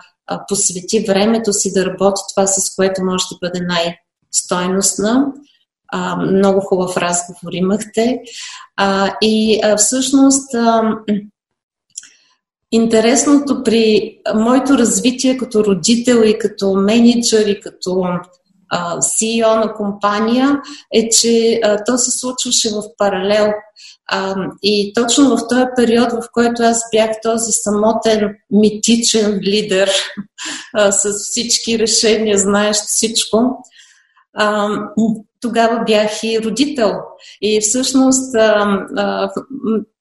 посвети 0.47 1.05
времето 1.07 1.53
си 1.53 1.73
да 1.73 1.85
работи 1.85 2.21
това, 2.35 2.47
с 2.47 2.75
което 2.75 3.03
може 3.03 3.25
да 3.31 3.37
бъде 3.41 3.65
най-стойностна. 3.65 5.25
Много 6.17 6.61
хубав 6.61 6.97
разговор 6.97 7.53
имахте. 7.53 8.19
И 9.21 9.61
всъщност 9.77 10.55
Интересното 12.71 13.63
при 13.63 14.17
моето 14.35 14.77
развитие 14.77 15.37
като 15.37 15.63
родител 15.63 16.23
и 16.25 16.37
като 16.37 16.73
менеджер 16.73 17.45
и 17.45 17.59
като 17.59 17.89
CEO 18.97 19.65
на 19.65 19.73
компания 19.73 20.61
е, 20.93 21.09
че 21.09 21.59
а, 21.63 21.83
то 21.83 21.97
се 21.97 22.19
случваше 22.19 22.69
в 22.69 22.83
паралел. 22.97 23.47
А, 24.11 24.35
и 24.63 24.93
точно 24.93 25.37
в 25.37 25.47
този 25.49 25.65
период, 25.75 26.11
в 26.11 26.21
който 26.33 26.63
аз 26.63 26.81
бях 26.91 27.09
този 27.23 27.51
самотен, 27.51 28.35
митичен 28.51 29.39
лидер 29.43 29.91
а, 30.73 30.91
с 30.91 31.13
всички 31.13 31.79
решения, 31.79 32.37
знаеш 32.37 32.77
всичко, 32.77 33.57
а, 34.33 34.69
тогава 35.47 35.83
бях 35.87 36.23
и 36.23 36.39
родител. 36.39 36.91
И 37.41 37.61
всъщност 37.61 38.35
а, 38.35 38.77
а, 38.97 39.29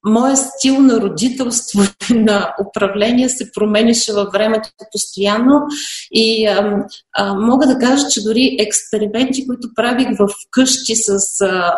моят 0.05 0.37
стил 0.37 0.79
на 0.79 1.01
родителство 1.01 1.81
на 2.09 2.55
управление 2.67 3.29
се 3.29 3.51
променяше 3.51 4.13
във 4.13 4.31
времето 4.31 4.69
постоянно. 4.91 5.61
И 6.11 6.47
а, 6.47 6.85
а, 7.17 7.33
мога 7.33 7.67
да 7.67 7.79
кажа, 7.79 8.07
че 8.09 8.23
дори 8.23 8.57
експерименти, 8.59 9.47
които 9.47 9.67
правих 9.75 10.07
в 10.19 10.27
къщи 10.51 10.95
с 10.95 11.41
а, 11.41 11.73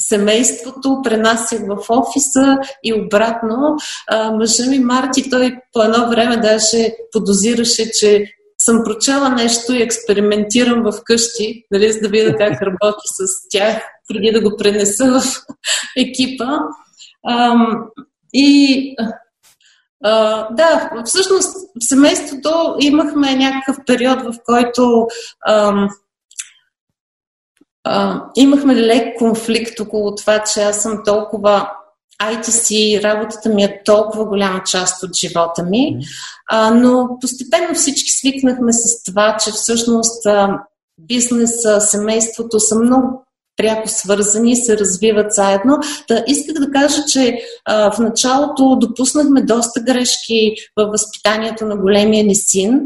семейството, 0.00 1.00
пренасях 1.04 1.60
в 1.60 1.78
офиса 1.88 2.58
и 2.84 2.94
обратно. 2.94 3.76
А, 4.08 4.30
мъжа 4.30 4.66
ми 4.66 4.78
Марти, 4.78 5.30
той 5.30 5.56
по 5.72 5.82
едно 5.82 6.08
време 6.08 6.36
даже 6.36 6.92
подозираше, 7.12 7.90
че 7.90 8.24
съм 8.64 8.84
прочела 8.84 9.28
нещо 9.28 9.72
и 9.72 9.82
експериментирам 9.82 10.82
в 10.82 10.92
къщи, 11.04 11.64
нали, 11.70 11.92
за 11.92 12.00
да 12.00 12.08
видя 12.08 12.36
как 12.36 12.62
работи 12.62 13.06
с 13.06 13.48
тях, 13.50 13.82
преди 14.08 14.32
да 14.32 14.40
го 14.40 14.56
пренеса 14.56 15.20
в 15.20 15.22
екипа. 15.96 16.58
Ам, 17.28 17.84
и 18.32 18.94
а, 20.04 20.48
да, 20.54 20.90
всъщност 21.04 21.56
в 21.80 21.84
семейството 21.88 22.76
имахме 22.80 23.36
някакъв 23.36 23.76
период, 23.86 24.22
в 24.22 24.34
който 24.44 25.06
ам, 25.48 25.88
а, 27.84 28.24
имахме 28.36 28.76
лек 28.76 29.18
конфликт 29.18 29.80
около 29.80 30.14
това, 30.14 30.42
че 30.42 30.62
аз 30.62 30.82
съм 30.82 31.02
толкова 31.04 31.70
ITC, 32.22 33.02
работата 33.02 33.48
ми 33.48 33.64
е 33.64 33.82
толкова 33.84 34.24
голяма 34.24 34.62
част 34.66 35.02
от 35.02 35.16
живота 35.16 35.62
ми, 35.62 35.98
а, 36.50 36.70
но 36.70 37.08
постепенно 37.20 37.74
всички 37.74 38.10
свикнахме 38.10 38.72
с 38.72 39.04
това, 39.04 39.36
че 39.44 39.50
всъщност 39.50 40.26
а, 40.26 40.58
бизнеса, 40.98 41.80
семейството 41.80 42.60
са 42.60 42.78
много 42.78 43.24
пряко 43.56 43.88
свързани 43.88 44.52
и 44.52 44.56
се 44.56 44.78
развиват 44.78 45.32
заедно. 45.32 45.78
Та 46.08 46.24
исках 46.26 46.54
да 46.54 46.70
кажа, 46.70 47.04
че 47.04 47.38
а, 47.64 47.90
в 47.90 47.98
началото 47.98 48.76
допуснахме 48.80 49.42
доста 49.42 49.80
грешки 49.80 50.54
във 50.76 50.90
възпитанието 50.90 51.66
на 51.66 51.76
големия 51.76 52.24
ни 52.24 52.34
син, 52.34 52.80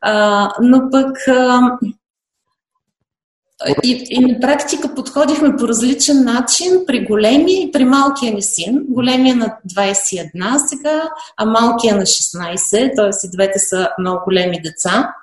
а, 0.00 0.48
но 0.60 0.90
пък 0.90 1.28
а, 1.28 1.60
и, 3.84 4.06
и 4.10 4.20
на 4.20 4.40
практика 4.40 4.94
подходихме 4.94 5.56
по 5.56 5.68
различен 5.68 6.24
начин 6.24 6.84
при 6.86 7.04
големи 7.04 7.62
и 7.62 7.72
при 7.72 7.84
малкия 7.84 8.34
ни 8.34 8.42
син. 8.42 8.86
Големия 8.88 9.36
на 9.36 9.56
21 9.74 10.56
сега, 10.66 11.10
а 11.36 11.46
малкия 11.46 11.96
на 11.96 12.02
16, 12.02 12.96
т.е. 12.96 13.26
и 13.26 13.30
двете 13.30 13.58
са 13.58 13.88
много 13.98 14.24
големи 14.24 14.62
деца. 14.62 15.14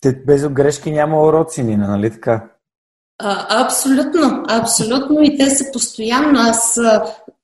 Те 0.00 0.12
без 0.26 0.48
грешки 0.48 0.90
няма 0.90 1.22
уроци, 1.22 1.62
Нина, 1.62 1.88
нали 1.88 2.10
така? 2.10 2.44
А, 3.18 3.64
абсолютно, 3.64 4.44
абсолютно 4.48 5.22
и 5.22 5.38
те 5.38 5.50
са 5.50 5.72
постоянно. 5.72 6.38
Аз 6.38 6.78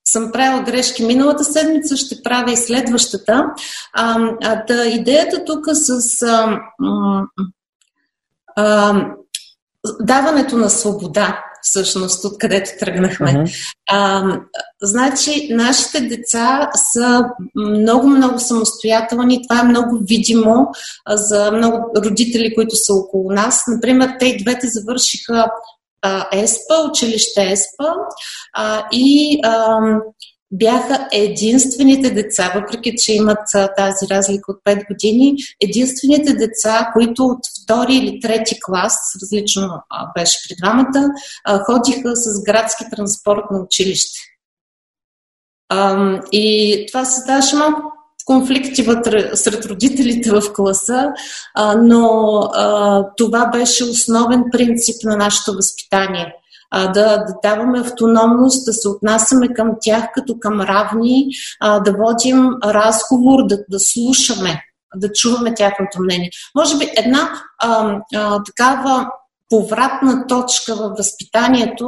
съм 0.09 0.32
правила 0.32 0.62
грешки 0.62 1.04
миналата 1.04 1.44
седмица, 1.44 1.96
ще 1.96 2.22
правя 2.22 2.52
и 2.52 2.56
следващата. 2.56 3.44
А, 3.92 4.18
а, 4.42 4.64
да, 4.64 4.87
идеята 4.87 5.44
тук 5.44 5.66
с 5.72 6.22
а, 6.22 6.61
а, 8.56 8.94
даването 10.00 10.56
на 10.56 10.70
свобода, 10.70 11.44
всъщност, 11.62 12.24
откъдето 12.24 12.70
тръгнахме. 12.80 13.32
Uh-huh. 13.32 13.72
А, 13.90 14.24
значи, 14.82 15.48
нашите 15.50 16.00
деца 16.00 16.70
са 16.92 17.24
много-много 17.54 18.38
самостоятелни. 18.38 19.42
Това 19.48 19.60
е 19.60 19.68
много 19.68 19.98
видимо 20.02 20.66
за 21.08 21.52
много 21.52 21.90
родители, 22.04 22.54
които 22.54 22.76
са 22.76 22.94
около 22.94 23.32
нас. 23.32 23.62
Например, 23.68 24.10
те 24.18 24.26
и 24.26 24.44
двете 24.44 24.66
завършиха 24.68 25.46
а, 26.02 26.26
ЕСПА, 26.32 26.74
училище 26.90 27.42
ЕСПА 27.42 27.94
а, 28.52 28.84
и 28.92 29.40
а, 29.44 29.78
бяха 30.52 31.09
единствените 31.12 32.11
деца, 32.11 32.52
въпреки 32.54 32.92
че 32.98 33.12
имат 33.12 33.38
тази 33.76 34.06
разлика 34.11 34.52
от 34.52 34.61
5 34.64 34.87
години, 34.88 35.35
единствените 35.61 36.32
деца, 36.32 36.90
които 36.92 37.24
от 37.24 37.38
втори 37.62 37.94
или 37.94 38.20
трети 38.20 38.56
клас, 38.66 38.96
различно 39.22 39.68
беше 40.18 40.38
при 40.48 40.54
двамата, 40.62 41.09
ходиха 41.66 42.16
с 42.16 42.42
градски 42.42 42.85
транспорт 42.96 43.44
на 43.50 43.61
училище. 43.61 44.18
И 46.32 46.85
това 46.88 47.04
създаваше 47.04 47.56
малко 47.56 47.82
конфликти 48.24 48.82
вътре 48.82 49.37
сред 49.37 49.66
родителите 49.66 50.30
в 50.30 50.42
класа, 50.54 51.12
но 51.82 52.40
това 53.16 53.46
беше 53.46 53.85
основен 53.85 54.44
принцип 54.52 54.96
на 55.04 55.16
нашето 55.16 55.52
възпитание– 55.52 56.35
а, 56.70 56.92
да, 56.92 57.16
да 57.16 57.35
даваме 57.42 57.81
автономност, 57.81 58.66
да 58.66 58.72
се 58.72 58.88
отнасяме 58.88 59.55
към 59.55 59.70
тях 59.81 60.05
като 60.14 60.38
към 60.40 60.61
равни, 60.61 61.26
а, 61.61 61.81
да 61.81 61.92
водим 61.92 62.48
разговор, 62.64 63.46
да, 63.46 63.57
да 63.70 63.81
слушаме, 63.81 64.62
да 64.96 65.12
чуваме 65.12 65.55
тяхното 65.55 66.02
мнение. 66.02 66.31
Може 66.55 66.79
би 66.79 66.90
една 66.96 67.31
а, 67.62 67.98
а, 68.14 68.42
такава 68.42 69.07
повратна 69.50 70.26
точка 70.26 70.74
в 70.74 70.94
възпитанието 70.98 71.87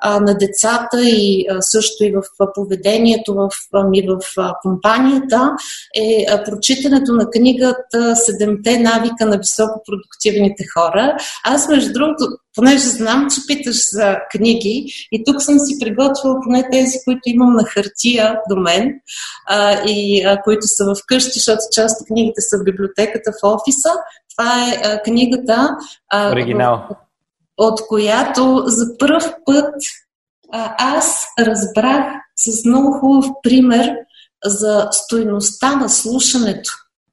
а, 0.00 0.20
на 0.20 0.38
децата 0.38 1.08
и 1.08 1.46
а, 1.50 1.62
също 1.62 2.04
и 2.04 2.12
в 2.12 2.22
поведението 2.54 3.34
в, 3.34 3.48
ми 3.90 4.02
в 4.08 4.18
а, 4.38 4.54
компанията 4.62 5.50
е 5.96 6.26
а, 6.28 6.44
прочитането 6.44 7.12
на 7.12 7.30
книгата 7.30 8.16
Седемте 8.16 8.78
навика 8.78 9.26
на 9.26 9.38
високопродуктивните 9.38 10.64
хора. 10.74 11.16
Аз, 11.44 11.68
между 11.68 11.92
другото, 11.92 12.24
понеже 12.54 12.88
знам, 12.88 13.26
че 13.30 13.40
питаш 13.46 13.76
за 13.92 14.16
книги 14.30 14.86
и 15.12 15.24
тук 15.24 15.42
съм 15.42 15.58
си 15.58 15.78
приготвила 15.80 16.36
поне 16.44 16.68
тези, 16.72 16.98
които 17.04 17.20
имам 17.24 17.54
на 17.54 17.64
хартия 17.64 18.40
до 18.50 18.56
мен 18.56 18.92
а, 19.46 19.82
и 19.88 20.24
а, 20.24 20.42
които 20.42 20.66
са 20.66 20.84
в 20.84 20.96
къщи, 21.06 21.38
защото 21.38 21.60
част 21.72 22.00
от 22.00 22.06
книгите 22.06 22.40
са 22.40 22.58
в 22.58 22.64
библиотеката 22.64 23.32
в 23.32 23.46
офиса. 23.46 23.90
Това 24.38 24.68
е 24.68 24.80
а, 24.84 25.02
книгата. 25.02 25.76
А, 26.10 26.32
Оригинал. 26.32 26.88
От 27.56 27.86
която 27.88 28.64
за 28.66 28.98
първ 28.98 29.34
път 29.44 29.74
а, 30.52 30.74
аз 30.78 31.26
разбрах 31.40 32.04
с 32.36 32.64
много 32.64 32.98
хубав 32.98 33.26
пример 33.42 33.96
за 34.44 34.88
стойността 34.92 35.76
на 35.76 35.88
слушането. 35.88 36.70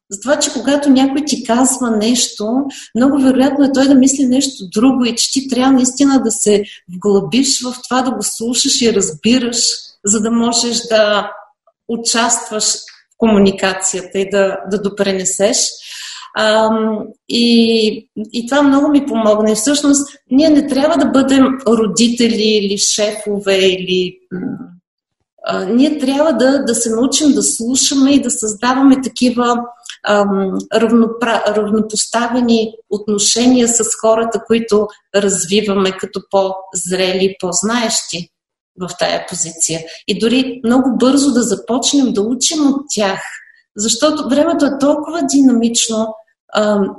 Затова, 0.10 0.40
че 0.40 0.54
когато 0.54 0.90
някой 0.90 1.26
ти 1.26 1.44
казва 1.44 1.92
нещо, 1.92 2.64
много 2.96 3.22
вероятно 3.22 3.66
е 3.66 3.72
той 3.72 3.88
да 3.88 3.96
мисли 3.96 4.26
нещо 4.26 4.64
друго 4.74 5.06
и 5.06 5.16
че 5.16 5.32
ти 5.32 5.48
трябва 5.48 5.74
наистина 5.74 6.22
да 6.24 6.32
се 6.32 6.64
вглъбиш 6.96 7.64
в 7.64 7.76
това, 7.90 8.02
да 8.02 8.12
го 8.12 8.24
слушаш 8.24 8.82
и 8.82 8.94
разбираш, 8.94 9.58
за 10.06 10.22
да 10.22 10.32
можеш 10.32 10.78
да 10.82 11.32
участваш 11.88 12.74
в 12.74 13.18
комуникацията 13.18 14.20
и 14.20 14.30
да, 14.30 14.58
да 14.72 14.82
допренесеш. 14.82 15.58
А, 16.38 16.70
и, 17.30 18.10
и 18.34 18.48
това 18.48 18.62
много 18.62 18.90
ми 18.90 19.06
помогна. 19.06 19.52
И 19.52 19.56
всъщност 19.56 20.18
ние 20.32 20.50
не 20.50 20.68
трябва 20.68 20.98
да 20.98 21.06
бъдем 21.06 21.46
родители 21.68 22.44
или 22.44 22.78
шефове 22.78 23.58
или 23.58 24.20
а, 25.48 25.66
ние 25.66 25.98
трябва 25.98 26.34
да, 26.34 26.64
да 26.64 26.76
се 26.76 26.90
научим 26.90 27.32
да 27.32 27.44
слушаме 27.44 28.12
и 28.12 28.22
да 28.22 28.32
създаваме 28.32 29.02
такива 29.02 29.58
равнопра... 30.76 31.44
равнопоставени 31.48 32.74
отношения 32.90 33.68
с 33.68 33.84
хората, 34.02 34.44
които 34.48 34.88
развиваме 35.16 35.92
като 35.92 36.22
по-зрели, 36.32 37.36
по-знаещи 37.40 38.30
в 38.82 38.90
тая 39.00 39.26
позиция. 39.30 39.80
И 40.08 40.20
дори 40.20 40.62
много 40.66 40.98
бързо 40.98 41.32
да 41.32 41.44
започнем 41.44 42.14
да 42.14 42.22
учим 42.22 42.68
от 42.68 42.82
тях, 42.96 43.20
защото 43.78 44.30
времето 44.30 44.66
е 44.66 44.78
толкова 44.80 45.22
динамично, 45.34 46.08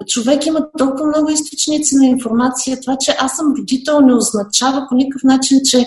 човек 0.07 0.47
има 0.47 0.69
толкова 0.79 1.07
много 1.07 1.31
източници 1.31 1.97
на 1.97 2.07
информация. 2.07 2.81
Това, 2.81 2.97
че 3.01 3.17
аз 3.19 3.37
съм 3.37 3.55
родител, 3.59 4.01
не 4.01 4.15
означава 4.15 4.87
по 4.89 4.95
никакъв 4.95 5.23
начин, 5.25 5.59
че 5.65 5.87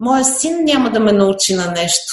моя 0.00 0.24
син 0.24 0.64
няма 0.64 0.90
да 0.90 1.00
ме 1.00 1.12
научи 1.12 1.54
на 1.54 1.70
нещо. 1.70 2.12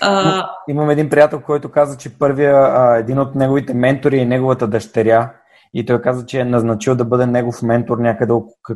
А... 0.00 0.46
Имам 0.68 0.90
един 0.90 1.10
приятел, 1.10 1.40
който 1.40 1.70
каза, 1.70 1.96
че 1.96 2.18
първия, 2.18 2.96
един 2.98 3.18
от 3.18 3.34
неговите 3.34 3.74
ментори 3.74 4.18
е 4.18 4.24
неговата 4.24 4.68
дъщеря. 4.68 5.32
И 5.74 5.86
той 5.86 6.02
каза, 6.02 6.26
че 6.26 6.40
е 6.40 6.44
назначил 6.44 6.94
да 6.94 7.04
бъде 7.04 7.26
негов 7.26 7.62
ментор 7.62 7.98
някъде, 7.98 8.32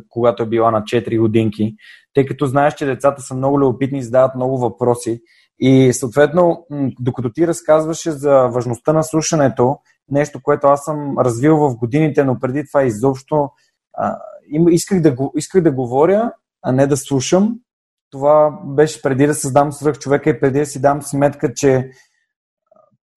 когато 0.09 0.43
е 0.43 0.45
била 0.45 0.71
на 0.71 0.81
4 0.81 1.19
годинки, 1.19 1.75
тъй 2.13 2.25
като 2.25 2.45
знаеш, 2.45 2.73
че 2.73 2.85
децата 2.85 3.21
са 3.21 3.35
много 3.35 3.59
любопитни 3.59 3.99
и 3.99 4.03
задават 4.03 4.35
много 4.35 4.57
въпроси. 4.57 5.21
И 5.59 5.93
съответно, 5.93 6.65
докато 6.99 7.31
ти 7.31 7.47
разказваше 7.47 8.11
за 8.11 8.47
важността 8.47 8.93
на 8.93 9.03
слушането, 9.03 9.77
нещо, 10.11 10.39
което 10.43 10.67
аз 10.67 10.83
съм 10.83 11.17
развил 11.19 11.57
в 11.57 11.75
годините, 11.75 12.23
но 12.23 12.39
преди 12.39 12.67
това 12.67 12.83
изобщо 12.83 13.49
а, 13.93 14.17
исках, 14.69 15.01
да, 15.01 15.15
исках 15.35 15.61
да 15.63 15.71
говоря, 15.71 16.31
а 16.61 16.71
не 16.71 16.87
да 16.87 16.97
слушам 16.97 17.59
това 18.15 18.59
беше 18.65 19.01
преди 19.01 19.27
да 19.27 19.35
създам 19.35 19.71
свръх 19.71 19.99
човека 19.99 20.29
и 20.29 20.39
преди 20.39 20.59
да 20.59 20.65
си 20.65 20.81
дам 20.81 21.01
сметка, 21.01 21.53
че 21.53 21.91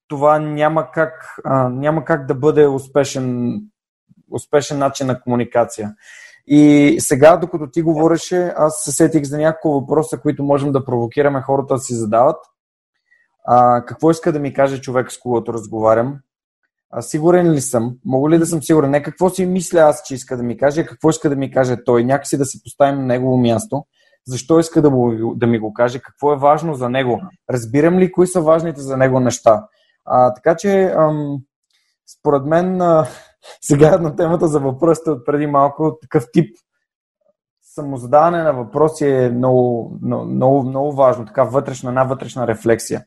това 0.09 0.39
няма 0.39 0.91
как, 0.91 1.13
а, 1.45 1.69
няма 1.69 2.05
как 2.05 2.27
да 2.27 2.35
бъде 2.35 2.67
успешен, 2.67 3.61
успешен 4.31 4.79
начин 4.79 5.07
на 5.07 5.21
комуникация. 5.21 5.95
И 6.47 6.97
сега, 6.99 7.37
докато 7.37 7.71
ти 7.71 7.83
говореше, 7.83 8.53
аз 8.57 8.81
се 8.85 8.93
сетих 8.93 9.25
за 9.25 9.39
няколко 9.39 9.81
въпроса, 9.81 10.19
които 10.19 10.43
можем 10.43 10.73
да 10.73 10.85
провокираме 10.85 11.41
хората 11.41 11.75
да 11.75 11.81
си 11.81 11.95
задават. 11.95 12.37
А, 13.47 13.85
какво 13.85 14.11
иска 14.11 14.33
да 14.33 14.39
ми 14.39 14.55
каже 14.55 14.81
човек, 14.81 15.13
с 15.13 15.19
когото 15.19 15.53
разговарям? 15.53 16.19
А, 16.91 17.03
сигурен 17.03 17.53
ли 17.53 17.61
съм? 17.61 17.97
Мога 18.05 18.31
ли 18.31 18.39
да 18.39 18.47
съм 18.47 18.63
сигурен? 18.63 18.91
Не 18.91 19.03
какво 19.03 19.31
си 19.31 19.47
мисля 19.47 19.81
аз, 19.81 20.03
че 20.07 20.15
иска 20.15 20.37
да 20.37 20.43
ми 20.43 20.57
каже, 20.57 20.87
какво 20.87 21.11
иска 21.11 21.29
да 21.29 21.37
ми 21.37 21.51
каже 21.51 21.77
той. 21.85 22.05
Някакси 22.05 22.39
да 22.39 22.45
се 22.45 22.63
поставим 22.63 23.01
на 23.01 23.07
негово 23.07 23.39
място 23.39 23.85
защо 24.29 24.59
иска 24.59 24.83
да, 24.83 24.91
да 25.37 25.47
ми 25.47 25.59
го 25.59 25.73
каже, 25.73 26.01
какво 26.01 26.33
е 26.33 26.37
важно 26.37 26.75
за 26.75 26.89
него, 26.89 27.21
разбирам 27.51 27.99
ли 27.99 28.13
кои 28.13 28.27
са 28.27 28.41
важните 28.41 28.81
за 28.81 28.97
него 28.97 29.21
неща. 29.21 29.67
А, 30.05 30.35
така 30.35 30.57
че, 30.57 30.85
ам, 30.85 31.39
според 32.19 32.45
мен, 32.45 32.81
а, 32.81 33.07
сега 33.61 33.99
на 33.99 34.17
темата 34.17 34.49
за 34.49 34.61
въпросите 34.61 35.11
от 35.11 35.27
преди 35.27 35.47
малко, 35.47 35.99
такъв 36.03 36.25
тип 36.33 36.57
самозадаване 37.63 38.43
на 38.43 38.53
въпроси 38.53 39.07
е 39.07 39.31
много, 39.31 39.99
много, 40.03 40.63
много 40.63 40.93
важно, 40.93 41.27
така 41.27 41.45
вътрешна, 41.45 41.89
една 41.89 42.05
вътрешна 42.05 42.47
рефлексия. 42.47 43.05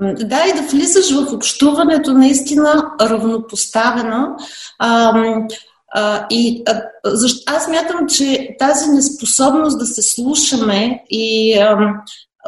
Да, 0.00 0.44
и 0.46 0.52
да 0.52 0.62
влизаш 0.62 1.10
в 1.10 1.34
общуването 1.34 2.12
наистина 2.12 2.92
равнопоставено. 3.00 4.36
Ам, 4.78 5.46
а, 5.94 6.26
и 6.30 6.62
а, 6.68 6.82
защо, 7.04 7.42
аз 7.46 7.68
мятам, 7.68 8.06
че 8.08 8.56
тази 8.58 8.90
неспособност 8.90 9.78
да 9.78 9.86
се 9.86 10.02
слушаме 10.02 11.04
и 11.10 11.54
а, 11.58 11.76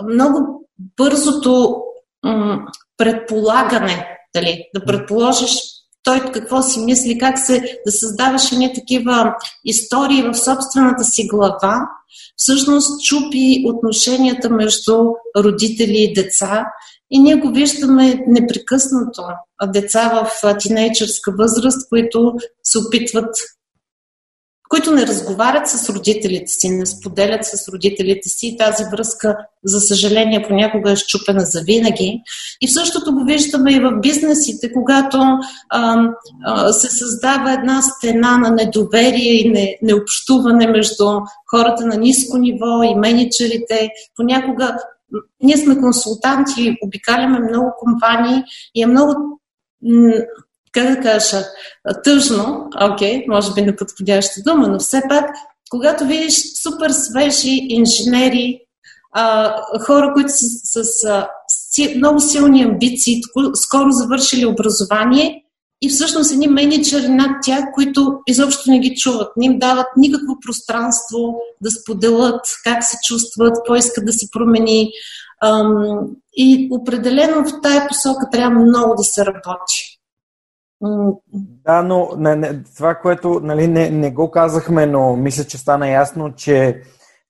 много 0.05 0.69
бързото 0.97 1.77
м, 2.25 2.59
предполагане, 2.97 4.07
дали, 4.35 4.65
да 4.75 4.85
предположиш 4.85 5.51
той 6.07 6.21
какво 6.33 6.63
си 6.63 6.81
мисли, 6.81 7.19
как 7.19 7.39
се 7.39 7.79
да 7.87 7.93
създаваше 7.93 8.57
не 8.57 8.73
такива 8.73 9.35
истории 9.65 10.23
в 10.23 10.35
собствената 10.35 11.05
си 11.05 11.27
глава, 11.27 11.89
всъщност 12.37 13.05
чупи 13.05 13.65
отношенията 13.67 14.51
между 14.51 14.97
родители 15.39 15.97
и 16.03 16.13
деца. 16.13 16.67
И 17.11 17.19
ние 17.19 17.35
го 17.35 17.51
виждаме 17.51 18.25
непрекъснато. 18.27 19.23
Деца 19.67 20.29
в 20.43 20.57
тинейчърска 20.59 21.33
възраст, 21.39 21.89
които 21.89 22.35
се 22.63 22.79
опитват 22.79 23.37
които 24.69 24.91
не 24.91 25.07
разговарят 25.07 25.69
с 25.69 25.91
родителите 25.91 26.53
си, 26.53 26.69
не 26.69 26.87
споделят 26.87 27.45
с 27.45 27.69
родителите 27.69 28.29
си. 28.29 28.57
Тази 28.59 28.85
връзка, 28.93 29.37
за 29.65 29.81
съжаление, 29.81 30.45
понякога 30.49 30.93
е 30.93 30.97
щупена 30.97 31.41
за 31.41 31.61
винаги. 31.61 32.23
И 32.61 32.67
в 32.67 32.73
същото 32.73 33.13
го 33.13 33.25
виждаме 33.25 33.73
и 33.73 33.81
в 33.81 34.01
бизнесите, 34.03 34.73
когато 34.73 35.19
а, 35.71 36.09
а, 36.45 36.73
се 36.73 36.89
създава 36.91 37.53
една 37.53 37.83
стена 37.83 38.39
на 38.39 38.51
недоверие 38.51 39.33
и 39.33 39.51
не, 39.51 39.79
необщуване 39.83 40.67
между 40.67 41.05
хората 41.51 41.87
на 41.87 41.97
ниско 41.97 42.39
ниво 42.39 42.83
и 42.83 42.95
менеджерите. 42.95 43.89
Понякога 44.17 44.77
ние 45.43 45.57
сме 45.57 45.81
консултанти, 45.81 46.77
обикаляме 46.83 47.39
много 47.39 47.73
компании 47.79 48.43
и 48.75 48.83
е 48.83 48.87
много 48.87 49.41
как 50.73 50.97
да 50.97 51.01
кажа, 51.01 51.45
тъжно, 52.05 52.69
окей, 52.93 53.15
okay, 53.15 53.29
може 53.29 53.55
би 53.55 53.63
неподходяща 53.63 54.43
дума, 54.43 54.69
но 54.69 54.79
все 54.79 55.03
пак, 55.09 55.31
когато 55.71 56.07
видиш 56.07 56.43
супер 56.63 56.91
свежи 56.91 57.59
инженери, 57.69 58.61
хора, 59.87 60.13
които 60.15 60.29
са 60.33 60.85
с 60.85 61.27
много 61.97 62.21
силни 62.21 62.63
амбиции, 62.63 63.21
скоро 63.55 63.91
завършили 63.91 64.47
образование 64.47 65.43
и 65.87 65.89
всъщност 65.89 66.33
едни 66.33 66.49
менеджери 66.49 67.09
над 67.09 67.31
тях, 67.43 67.65
които 67.75 68.21
изобщо 68.27 68.71
не 68.71 68.79
ги 68.79 68.95
чуват, 68.95 69.29
не 69.37 69.47
им 69.47 69.59
дават 69.59 69.87
никакво 69.97 70.35
пространство 70.47 71.41
да 71.61 71.71
споделят 71.71 72.41
как 72.65 72.85
се 72.85 72.97
чувстват, 73.05 73.55
какво 73.55 73.75
искат 73.75 74.07
да 74.07 74.13
се 74.13 74.27
промени. 74.33 74.91
И 76.37 76.69
определено 76.73 77.45
в 77.45 77.61
тая 77.63 77.89
посока 77.89 78.31
трябва 78.33 78.61
много 78.61 78.95
да 78.95 79.05
се 79.05 79.25
работи. 79.27 80.01
Да, 81.65 81.83
но 81.83 82.11
не, 82.17 82.37
не, 82.37 82.63
това, 82.77 82.95
което 82.95 83.41
нали, 83.43 83.69
не, 83.69 83.91
не 83.91 84.11
го 84.11 84.31
казахме, 84.31 84.87
но 84.87 85.17
мисля, 85.17 85.45
че 85.45 85.59
стана 85.59 85.89
ясно, 85.89 86.35
че 86.37 86.83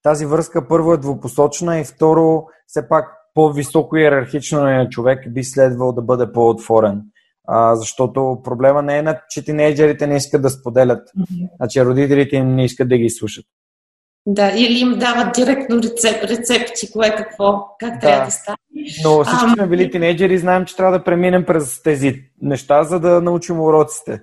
тази 0.02 0.26
връзка 0.26 0.68
първо 0.68 0.92
е 0.92 0.98
двупосочна 0.98 1.80
и 1.80 1.84
второ, 1.84 2.46
все 2.66 2.88
пак 2.88 3.04
по-високо 3.34 3.96
иерархично 3.96 4.60
на 4.60 4.88
човек 4.88 5.32
би 5.32 5.44
следвал 5.44 5.92
да 5.92 6.02
бъде 6.02 6.32
по-отворен. 6.32 7.02
А, 7.46 7.76
защото 7.76 8.40
проблема 8.44 8.82
не 8.82 8.98
е, 8.98 9.04
че 9.30 9.44
тинейджерите 9.44 10.06
не 10.06 10.16
искат 10.16 10.42
да 10.42 10.50
споделят, 10.50 11.08
а 11.60 11.68
че 11.68 11.84
родителите 11.84 12.42
не 12.44 12.64
искат 12.64 12.88
да 12.88 12.98
ги 12.98 13.10
слушат. 13.10 13.44
Да, 14.28 14.52
или 14.56 14.78
им 14.78 14.98
дават 14.98 15.34
директно 15.34 15.82
рецеп, 15.82 16.24
рецепти, 16.24 16.92
кое 16.92 17.16
какво, 17.16 17.66
как 17.78 17.94
да. 17.94 18.00
трябва 18.00 18.24
да 18.24 18.30
стане. 18.30 18.56
Но 19.04 19.24
всички 19.24 19.50
сме 19.54 19.66
били 19.66 19.90
тинейджери 19.90 20.34
и 20.34 20.38
знаем, 20.38 20.64
че 20.64 20.76
трябва 20.76 20.98
да 20.98 21.04
преминем 21.04 21.44
през 21.44 21.82
тези 21.82 22.22
неща, 22.42 22.84
за 22.84 23.00
да 23.00 23.20
научим 23.20 23.60
уроците. 23.60 24.20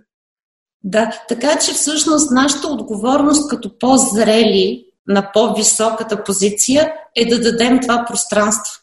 Да, 0.84 1.12
така 1.28 1.60
че 1.60 1.74
всъщност 1.74 2.32
нашата 2.32 2.68
отговорност 2.68 3.50
като 3.50 3.78
по-зрели 3.80 4.86
на 5.08 5.32
по-високата 5.34 6.24
позиция 6.24 6.94
е 7.16 7.26
да 7.26 7.42
дадем 7.42 7.80
това 7.82 8.06
пространство. 8.08 8.80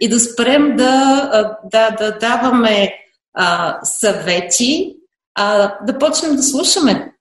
И 0.00 0.08
да 0.08 0.20
спрем 0.20 0.76
да, 0.76 1.58
да, 1.64 1.90
да 1.90 2.18
даваме 2.18 2.92
а, 3.36 3.78
съвети, 3.84 4.96
а 5.34 5.74
да 5.84 5.98
почнем 5.98 6.36
да 6.36 6.42
слушаме. 6.42 7.12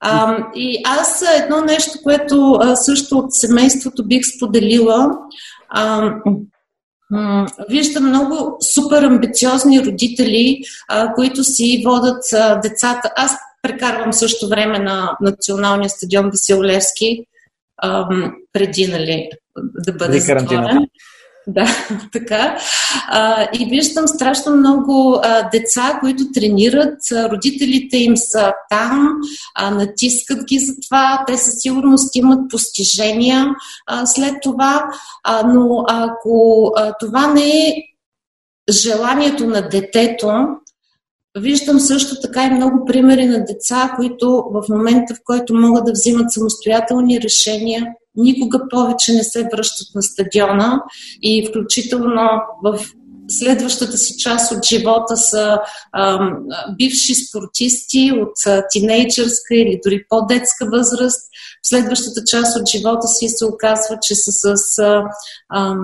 А, 0.00 0.38
и 0.54 0.82
аз 0.86 1.24
едно 1.42 1.60
нещо, 1.60 1.98
което 2.02 2.58
а, 2.60 2.76
също 2.76 3.18
от 3.18 3.34
семейството 3.34 4.06
бих 4.06 4.22
споделила, 4.36 5.10
а, 5.68 6.12
Виждам 7.70 8.08
много 8.08 8.56
супер 8.74 9.02
амбициозни 9.02 9.84
родители, 9.84 10.60
а, 10.88 11.14
които 11.14 11.44
си 11.44 11.82
водят 11.86 12.32
а, 12.32 12.56
децата. 12.60 13.10
Аз 13.16 13.36
прекарвам 13.62 14.12
също 14.12 14.48
време 14.48 14.78
на 14.78 15.16
националния 15.20 15.90
стадион 15.90 16.30
Васил 16.30 16.62
Левски, 16.62 17.24
а, 17.76 18.08
преди 18.52 18.86
нали, 18.86 19.28
да 19.58 19.92
бъде 19.92 20.20
затворен. 20.20 20.86
Да, 21.46 21.66
така. 22.12 22.58
А, 23.08 23.48
и 23.52 23.66
виждам 23.66 24.08
страшно 24.08 24.56
много 24.56 25.20
а, 25.22 25.50
деца, 25.50 25.98
които 26.00 26.32
тренират. 26.34 26.98
А, 27.12 27.30
родителите 27.30 27.96
им 27.96 28.16
са 28.16 28.52
там, 28.70 29.08
а, 29.54 29.70
натискат 29.70 30.44
ги 30.44 30.58
за 30.58 30.72
това. 30.86 31.24
Те 31.26 31.36
със 31.36 31.54
сигурност 31.58 32.16
имат 32.16 32.50
постижения 32.50 33.46
а, 33.86 34.06
след 34.06 34.34
това. 34.42 34.84
А, 35.24 35.42
но 35.42 35.84
ако 35.88 36.72
а, 36.76 36.92
това 37.00 37.26
не 37.26 37.68
е 37.68 37.74
желанието 38.70 39.46
на 39.46 39.68
детето, 39.68 40.46
Виждам 41.36 41.80
също 41.80 42.20
така 42.20 42.44
и 42.44 42.50
много 42.50 42.84
примери 42.84 43.26
на 43.26 43.44
деца, 43.44 43.92
които 43.96 44.44
в 44.52 44.68
момента, 44.68 45.14
в 45.14 45.18
който 45.24 45.54
могат 45.54 45.84
да 45.84 45.92
взимат 45.92 46.32
самостоятелни 46.32 47.20
решения, 47.20 47.86
никога 48.16 48.68
повече 48.70 49.12
не 49.12 49.24
се 49.24 49.48
връщат 49.52 49.94
на 49.94 50.02
стадиона 50.02 50.82
и 51.22 51.46
включително 51.48 52.28
в 52.64 52.78
следващата 53.28 53.98
си 53.98 54.18
част 54.18 54.52
от 54.52 54.64
живота 54.64 55.16
са 55.16 55.58
ам, 55.92 56.36
бивши 56.78 57.14
спортисти 57.14 58.12
от 58.22 58.46
а, 58.46 58.62
тинейджърска 58.70 59.54
или 59.54 59.80
дори 59.84 60.04
по-детска 60.08 60.66
възраст. 60.72 61.20
В 61.62 61.68
следващата 61.68 62.20
част 62.26 62.60
от 62.60 62.68
живота 62.68 63.08
си 63.08 63.28
се 63.28 63.44
оказва, 63.44 63.98
че 64.02 64.14
са 64.14 64.56
с 64.56 64.78
а, 64.78 65.74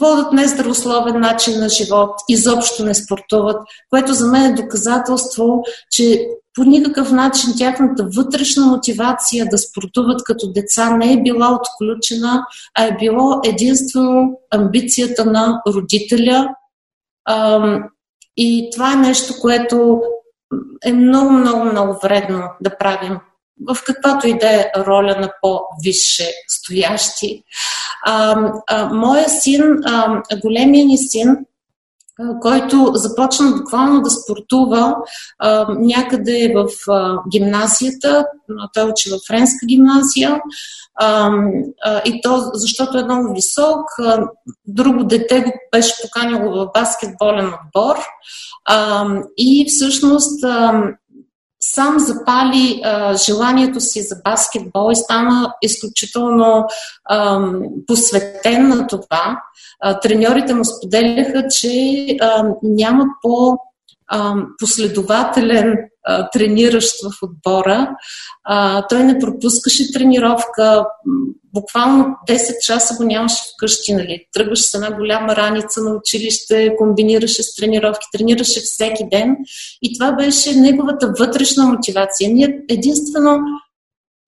водят 0.00 0.32
нездравословен 0.32 1.20
начин 1.20 1.60
на 1.60 1.68
живот, 1.68 2.10
изобщо 2.28 2.84
не 2.84 2.94
спортуват, 2.94 3.56
което 3.90 4.12
за 4.14 4.26
мен 4.26 4.44
е 4.44 4.62
доказателство, 4.62 5.62
че 5.90 6.26
по 6.54 6.64
никакъв 6.64 7.12
начин 7.12 7.54
тяхната 7.58 8.08
вътрешна 8.16 8.66
мотивация 8.66 9.46
да 9.50 9.58
спортуват 9.58 10.24
като 10.24 10.52
деца 10.52 10.96
не 10.96 11.12
е 11.12 11.22
била 11.22 11.58
отключена, 11.60 12.46
а 12.74 12.84
е 12.84 12.96
било 12.96 13.40
единствено 13.44 14.40
амбицията 14.50 15.24
на 15.24 15.62
родителя. 15.74 16.48
И 18.36 18.70
това 18.72 18.92
е 18.92 18.96
нещо, 18.96 19.34
което 19.40 20.00
е 20.84 20.92
много, 20.92 21.30
много, 21.30 21.64
много 21.64 21.98
вредно 22.02 22.42
да 22.60 22.78
правим 22.78 23.18
в 23.68 23.76
каквато 23.86 24.28
и 24.28 24.38
да 24.38 24.50
е 24.50 24.70
роля 24.76 25.16
на 25.20 25.32
по-висше 25.42 26.30
стоящи. 26.48 27.42
А, 28.06 28.36
а, 28.68 28.94
моя 28.94 29.28
син, 29.28 29.62
а, 29.84 30.22
големия 30.42 30.86
ни 30.86 30.98
син, 30.98 31.36
който 32.40 32.90
започна 32.94 33.50
буквално 33.50 34.00
да 34.02 34.10
спортува 34.10 34.96
а, 35.38 35.66
някъде 35.78 36.54
в 36.56 36.92
а, 36.92 37.18
гимназията. 37.30 38.26
Той 38.74 38.90
учи 38.90 39.10
в 39.10 39.18
френска 39.28 39.66
гимназия. 39.66 40.40
А, 40.94 41.30
а, 41.84 42.02
и 42.04 42.20
то, 42.22 42.50
защото 42.54 42.98
е 42.98 43.04
много 43.04 43.34
висок. 43.34 43.84
А, 43.98 44.28
друго 44.66 45.04
дете 45.04 45.40
го 45.40 45.52
беше 45.72 45.94
поканило 46.02 46.52
в 46.52 46.70
баскетболен 46.74 47.46
отбор. 47.46 47.96
А, 48.64 49.06
и 49.36 49.66
всъщност 49.68 50.44
а, 50.44 50.82
сам 51.78 51.98
запали 51.98 52.80
а, 52.84 53.16
желанието 53.16 53.80
си 53.80 54.02
за 54.02 54.16
баскетбол 54.24 54.92
и 54.92 54.96
стана 54.96 55.54
изключително 55.62 56.64
а, 57.04 57.40
посветен 57.86 58.68
на 58.68 58.86
това. 58.86 59.40
А, 59.80 60.00
треньорите 60.00 60.54
му 60.54 60.64
споделяха, 60.64 61.48
че 61.48 62.06
а, 62.20 62.44
няма 62.62 63.04
по 63.22 63.56
последователен 64.58 65.76
а, 66.04 66.30
трениращ 66.30 66.94
в 67.04 67.22
отбора. 67.22 67.90
А, 68.44 68.86
той 68.88 69.04
не 69.04 69.18
пропускаше 69.18 69.92
тренировка. 69.92 70.84
Буквално 71.54 72.06
10 72.28 72.58
часа 72.58 72.96
го 72.96 73.04
нямаше 73.04 73.42
вкъщи. 73.54 73.94
Нали. 73.94 74.24
Тръгваше 74.32 74.62
с 74.62 74.74
една 74.74 74.96
голяма 74.96 75.36
раница 75.36 75.80
на 75.80 75.94
училище, 75.94 76.76
комбинираше 76.78 77.42
с 77.42 77.54
тренировки, 77.56 78.06
тренираше 78.12 78.60
всеки 78.60 79.04
ден. 79.10 79.36
И 79.82 79.98
това 79.98 80.12
беше 80.12 80.54
неговата 80.54 81.12
вътрешна 81.18 81.66
мотивация. 81.66 82.30
Ние 82.34 82.60
единствено 82.68 83.38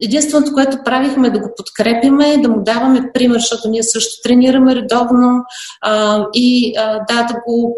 Единственото, 0.03 0.53
което 0.53 0.85
правихме 0.85 1.31
да 1.31 1.39
го 1.39 1.49
подкрепиме, 1.57 2.39
да 2.39 2.49
му 2.49 2.63
даваме 2.63 3.11
пример, 3.15 3.39
защото 3.39 3.69
ние 3.69 3.83
също 3.83 4.23
тренираме 4.23 4.75
редовно 4.75 5.45
а, 5.83 6.25
и 6.35 6.75
а, 6.79 6.99
да, 7.09 7.23
да 7.23 7.35
го 7.47 7.77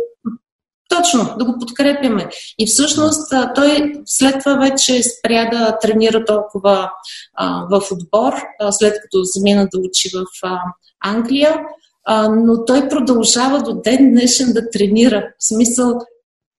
точно, 0.96 1.34
да 1.38 1.44
го 1.44 1.58
подкрепяме. 1.58 2.28
И 2.58 2.66
всъщност 2.66 3.32
той 3.54 3.92
след 4.06 4.38
това 4.38 4.54
вече 4.54 5.02
спря 5.02 5.50
да 5.50 5.78
тренира 5.78 6.24
толкова 6.24 6.90
а, 7.34 7.66
в 7.70 7.82
отбор, 7.92 8.32
а, 8.60 8.72
след 8.72 8.94
като 9.02 9.24
замина 9.24 9.68
да 9.72 9.80
учи 9.80 10.10
в 10.14 10.24
а, 10.42 10.58
Англия, 11.04 11.60
а, 12.04 12.28
но 12.28 12.64
той 12.64 12.88
продължава 12.88 13.62
до 13.62 13.80
ден 13.84 14.10
днешен 14.10 14.52
да 14.52 14.70
тренира. 14.70 15.28
В 15.38 15.46
смисъл, 15.46 15.98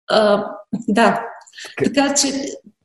а, 0.09 0.45
да. 0.87 1.21
Така 1.83 2.13
че 2.13 2.27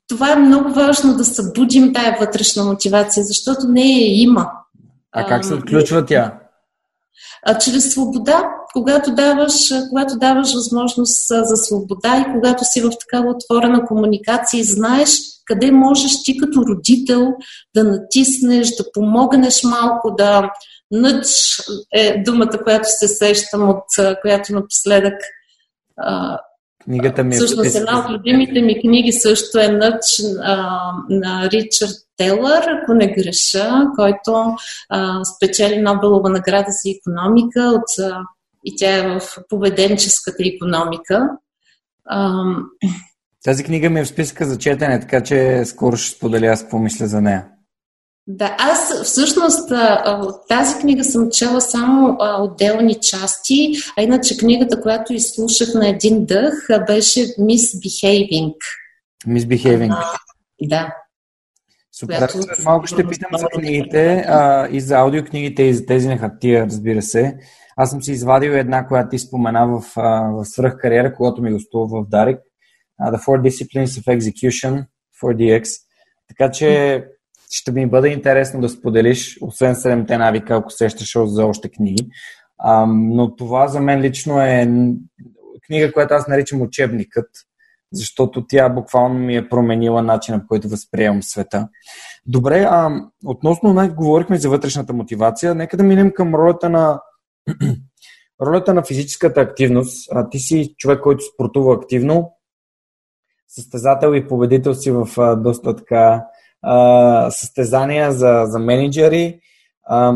това 0.09 0.33
е 0.33 0.37
много 0.37 0.73
важно 0.73 1.17
да 1.17 1.25
събудим 1.25 1.93
тая 1.93 2.17
вътрешна 2.21 2.65
мотивация, 2.65 3.25
защото 3.25 3.69
не 3.69 3.83
я 3.83 4.23
има. 4.23 4.51
А 5.13 5.27
как 5.27 5.45
се 5.45 5.55
отключва 5.55 6.07
тя? 6.07 6.39
А, 7.47 7.59
чрез 7.59 7.93
свобода, 7.93 8.51
когато 8.73 9.15
даваш, 9.15 9.53
когато 9.89 10.19
даваш 10.19 10.55
възможност 10.55 11.29
за 11.29 11.57
свобода 11.57 12.19
и 12.19 12.33
когато 12.33 12.65
си 12.65 12.81
в 12.81 12.91
такава 13.01 13.31
отворена 13.31 13.85
комуникация 13.85 14.61
и 14.61 14.65
знаеш 14.65 15.11
къде 15.45 15.71
можеш 15.71 16.23
ти 16.25 16.37
като 16.37 16.67
родител 16.67 17.33
да 17.75 17.85
натиснеш, 17.85 18.69
да 18.69 18.85
помогнеш 18.93 19.65
малко, 19.65 20.15
да 20.19 20.51
нъч 20.91 21.27
е 21.95 22.23
думата, 22.23 22.63
която 22.63 22.89
се 22.89 23.09
сещам, 23.09 23.69
от 23.69 23.85
която 24.23 24.53
напоследък 24.53 25.15
Книгата 26.85 27.25
ми 27.25 27.35
е 27.35 27.39
Всъщност, 27.39 27.77
една 27.77 27.99
от 27.99 28.11
любимите 28.11 28.63
ми 28.63 28.81
книги 28.81 29.13
също 29.13 29.59
е 29.59 29.69
Нъч 29.69 30.23
на 31.09 31.51
Ричард 31.53 31.95
Телър, 32.17 32.63
ако 32.69 32.95
не 32.95 33.13
греша, 33.13 33.87
който 33.97 34.45
а, 34.89 35.25
спечели 35.25 35.83
Нобелова 35.83 36.31
награда 36.31 36.67
за 36.69 36.91
економика 36.91 37.61
от, 37.61 38.05
а, 38.05 38.21
и 38.69 38.75
тя 38.77 38.97
е 38.97 39.09
в 39.09 39.21
поведенческата 39.49 40.43
економика. 40.55 41.29
Тази 43.45 43.65
книга 43.65 43.91
ми 43.91 44.01
е 44.01 44.05
в 44.05 44.09
списъка 44.09 44.47
за 44.47 44.59
четене, 44.59 45.01
така 45.01 45.23
че 45.23 45.63
скоро 45.65 45.97
ще 45.97 46.17
споделя 46.17 46.47
аз 46.47 46.63
какво 46.63 46.79
мисля 46.79 47.07
за 47.07 47.21
нея. 47.21 47.47
Да, 48.27 48.57
аз 48.59 49.03
всъщност 49.03 49.71
от 50.07 50.49
тази 50.49 50.81
книга 50.81 51.05
съм 51.05 51.31
чела 51.31 51.61
само 51.61 52.17
отделни 52.39 52.95
части, 53.01 53.73
а 53.99 54.03
иначе 54.03 54.37
книгата, 54.37 54.81
която 54.81 55.13
изслушах 55.13 55.75
на 55.75 55.89
един 55.89 56.27
дъх, 56.27 56.55
беше 56.87 57.21
Misbehaving. 57.21 58.55
Misbehaving. 59.27 59.97
Да. 60.63 60.95
Супер. 61.93 62.19
Която... 62.19 62.39
Малко 62.65 62.87
ще 62.87 63.07
питам 63.07 63.31
за 63.39 63.47
книгите, 63.47 64.25
а, 64.29 64.69
и 64.71 64.81
за 64.81 64.97
аудиокнигите, 64.97 65.63
и 65.63 65.75
за 65.75 65.87
тези 65.87 66.09
на 66.09 66.19
хартия, 66.19 66.67
разбира 66.67 67.03
се. 67.03 67.39
Аз 67.81 67.91
съм 67.91 68.03
си 68.03 68.13
извадил 68.13 68.51
една, 68.51 68.87
която 68.87 69.09
ти 69.09 69.19
спомена 69.19 69.67
в, 69.67 69.83
в 69.97 70.45
свръхкариера, 70.45 71.15
когато 71.15 71.43
ми 71.43 71.53
гостува 71.53 71.87
в 71.87 72.09
Дарик. 72.09 72.39
The 73.03 73.25
Four 73.27 73.49
Disciplines 73.49 73.85
of 73.85 74.19
Execution, 74.19 74.87
4DX. 75.25 75.69
Така 76.29 76.51
че 76.51 77.05
ще 77.51 77.73
ми 77.73 77.87
бъде 77.87 78.09
интересно 78.09 78.61
да 78.61 78.69
споделиш, 78.69 79.39
освен 79.43 79.75
7-те 79.75 80.19
навика, 80.19 80.55
ако 80.55 80.71
сещаш 80.71 81.17
за 81.25 81.47
още 81.47 81.69
книги. 81.69 82.09
А, 82.59 82.87
но 82.87 83.37
това 83.37 83.69
за 83.69 83.81
мен 83.81 84.01
лично 84.01 84.41
е 84.43 84.69
книга, 85.67 85.93
която 85.93 86.15
аз 86.15 86.29
наричам 86.29 86.63
учебникът, 86.63 87.29
защото 87.93 88.47
тя 88.49 88.69
буквално 88.69 89.19
ми 89.19 89.37
е 89.37 89.49
променила 89.49 90.03
начина, 90.03 90.41
по 90.41 90.47
който 90.47 90.69
възприемам 90.69 91.23
света. 91.23 91.69
Добре, 92.27 92.67
а, 92.71 92.91
относно 93.25 93.73
най- 93.73 93.89
говорихме 93.89 94.39
за 94.39 94.51
вътрешната 94.51 94.93
мотивация, 94.93 95.55
нека 95.55 95.77
да 95.77 95.83
минем 95.83 96.13
към 96.15 96.35
ролята 96.35 96.71
на 96.71 97.01
ролята 98.47 98.75
на 98.75 98.83
физическата 98.83 99.41
активност. 99.41 100.09
А, 100.13 100.29
ти 100.29 100.39
си 100.39 100.75
човек, 100.79 101.01
който 101.01 101.25
спортува 101.35 101.75
активно, 101.75 102.33
състезател 103.49 104.15
и 104.15 104.29
победител 104.29 104.75
си 104.75 104.91
в 104.91 105.09
а, 105.17 105.37
доста 105.37 105.77
така 105.77 106.25
а, 106.63 107.31
състезания 107.31 108.13
за, 108.13 108.45
за 108.47 108.59
менеджери. 108.59 109.41
А, 109.87 110.15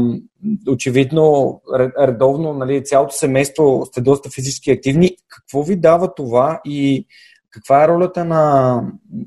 очевидно, 0.68 1.60
редовно, 1.98 2.52
нали, 2.52 2.84
цялото 2.84 3.14
семейство 3.14 3.82
сте 3.86 4.00
доста 4.00 4.30
физически 4.30 4.70
активни. 4.70 5.16
Какво 5.28 5.62
ви 5.62 5.76
дава 5.76 6.14
това 6.14 6.60
и 6.64 7.06
каква 7.50 7.84
е 7.84 7.88
ролята 7.88 8.24
на, 8.24 8.82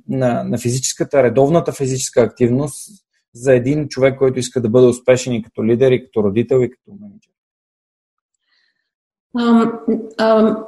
на, 0.10 0.44
на 0.44 0.58
физическата, 0.58 1.24
редовната 1.24 1.72
физическа 1.72 2.22
активност 2.22 3.06
за 3.34 3.54
един 3.54 3.88
човек, 3.88 4.18
който 4.18 4.40
иска 4.40 4.62
да 4.62 4.70
бъде 4.70 4.88
успешен 4.88 5.34
и 5.34 5.44
като 5.44 5.66
лидер, 5.66 5.92
и 5.92 6.04
като 6.04 6.24
родител, 6.24 6.62
и 6.62 6.70
като 6.70 6.98
менеджер? 7.02 7.35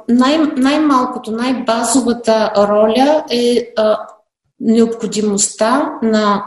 Най- 0.08 0.52
най-малкото, 0.56 1.30
най-базовата 1.30 2.52
роля 2.56 3.24
е 3.30 3.72
а, 3.76 3.98
необходимостта 4.60 5.92
на 6.02 6.44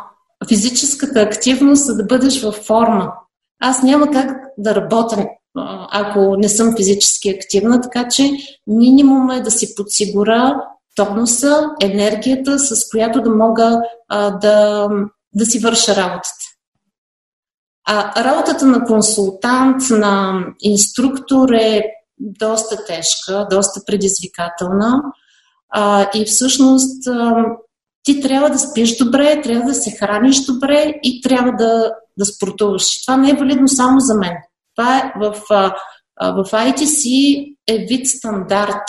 физическата 0.47 1.21
активност, 1.21 1.85
за 1.85 1.95
да 1.95 2.03
бъдеш 2.03 2.43
във 2.43 2.55
форма. 2.55 3.13
Аз 3.59 3.83
няма 3.83 4.11
как 4.11 4.37
да 4.57 4.75
работя, 4.75 5.27
ако 5.91 6.35
не 6.37 6.49
съм 6.49 6.75
физически 6.77 7.29
активна, 7.29 7.81
така 7.81 8.07
че 8.07 8.31
минимум 8.67 9.31
е 9.31 9.41
да 9.41 9.51
си 9.51 9.75
подсигуря 9.75 10.61
тонуса, 10.95 11.69
енергията, 11.81 12.59
с 12.59 12.89
която 12.89 13.21
да 13.21 13.29
мога 13.29 13.81
а, 14.07 14.31
да, 14.31 14.87
да 15.33 15.45
си 15.45 15.59
върша 15.59 15.95
работата. 15.95 16.45
А 17.87 18.23
работата 18.23 18.65
на 18.65 18.85
консултант, 18.85 19.81
на 19.89 20.43
инструктор 20.59 21.49
е 21.49 21.83
доста 22.21 22.85
тежка, 22.85 23.47
доста 23.51 23.81
предизвикателна. 23.85 25.01
А, 25.69 26.09
и 26.15 26.25
всъщност 26.25 27.07
а, 27.07 27.45
ти 28.03 28.21
трябва 28.21 28.49
да 28.49 28.59
спиш 28.59 28.97
добре, 28.97 29.41
трябва 29.41 29.65
да 29.65 29.73
се 29.73 29.91
храниш 29.91 30.45
добре 30.45 30.93
и 31.03 31.21
трябва 31.21 31.51
да, 31.51 31.91
да 32.17 32.25
спортуваш. 32.25 33.01
Това 33.05 33.17
не 33.17 33.29
е 33.29 33.35
валидно 33.35 33.67
само 33.67 33.99
за 33.99 34.15
мен. 34.15 34.33
Това 34.75 34.97
е 34.97 35.13
в, 35.19 35.35
в 36.19 36.51
ITC 36.51 37.05
е 37.67 37.77
вид 37.77 38.07
стандарт. 38.07 38.87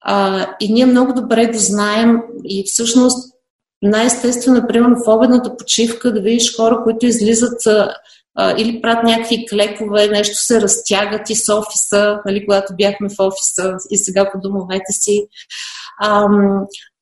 А, 0.00 0.46
и 0.60 0.72
ние 0.72 0.86
много 0.86 1.12
добре 1.12 1.46
го 1.46 1.58
знаем 1.58 2.16
и 2.44 2.64
всъщност 2.66 3.34
най-естествено, 3.82 4.66
примерно 4.68 4.96
в 5.04 5.08
обедната 5.08 5.56
почивка, 5.56 6.12
да 6.12 6.20
видиш 6.20 6.56
хора, 6.56 6.80
които 6.84 7.06
излизат 7.06 7.60
или 8.58 8.80
правят 8.80 9.04
някакви 9.04 9.46
клекове, 9.50 10.08
нещо 10.08 10.36
се 10.36 10.60
разтягат 10.60 11.30
и 11.30 11.34
с 11.34 11.54
офиса, 11.54 12.18
нали, 12.26 12.46
когато 12.46 12.76
бяхме 12.76 13.08
в 13.08 13.14
офиса 13.18 13.76
и 13.90 13.98
сега 13.98 14.30
по 14.32 14.40
домовете 14.40 14.92
си. 14.92 15.26
А, 16.00 16.26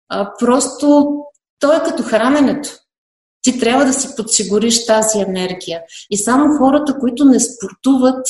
а, 0.09 0.31
просто 0.39 1.17
то 1.61 1.73
е 1.73 1.83
като 1.85 2.03
храненето. 2.03 2.69
Ти 3.43 3.59
трябва 3.59 3.85
да 3.85 3.93
си 3.93 4.09
подсигуриш 4.17 4.87
тази 4.87 5.19
енергия. 5.19 5.81
И 6.11 6.19
само 6.19 6.59
хората, 6.59 6.99
които 6.99 7.25
не 7.25 7.41
спортуват, 7.41 8.27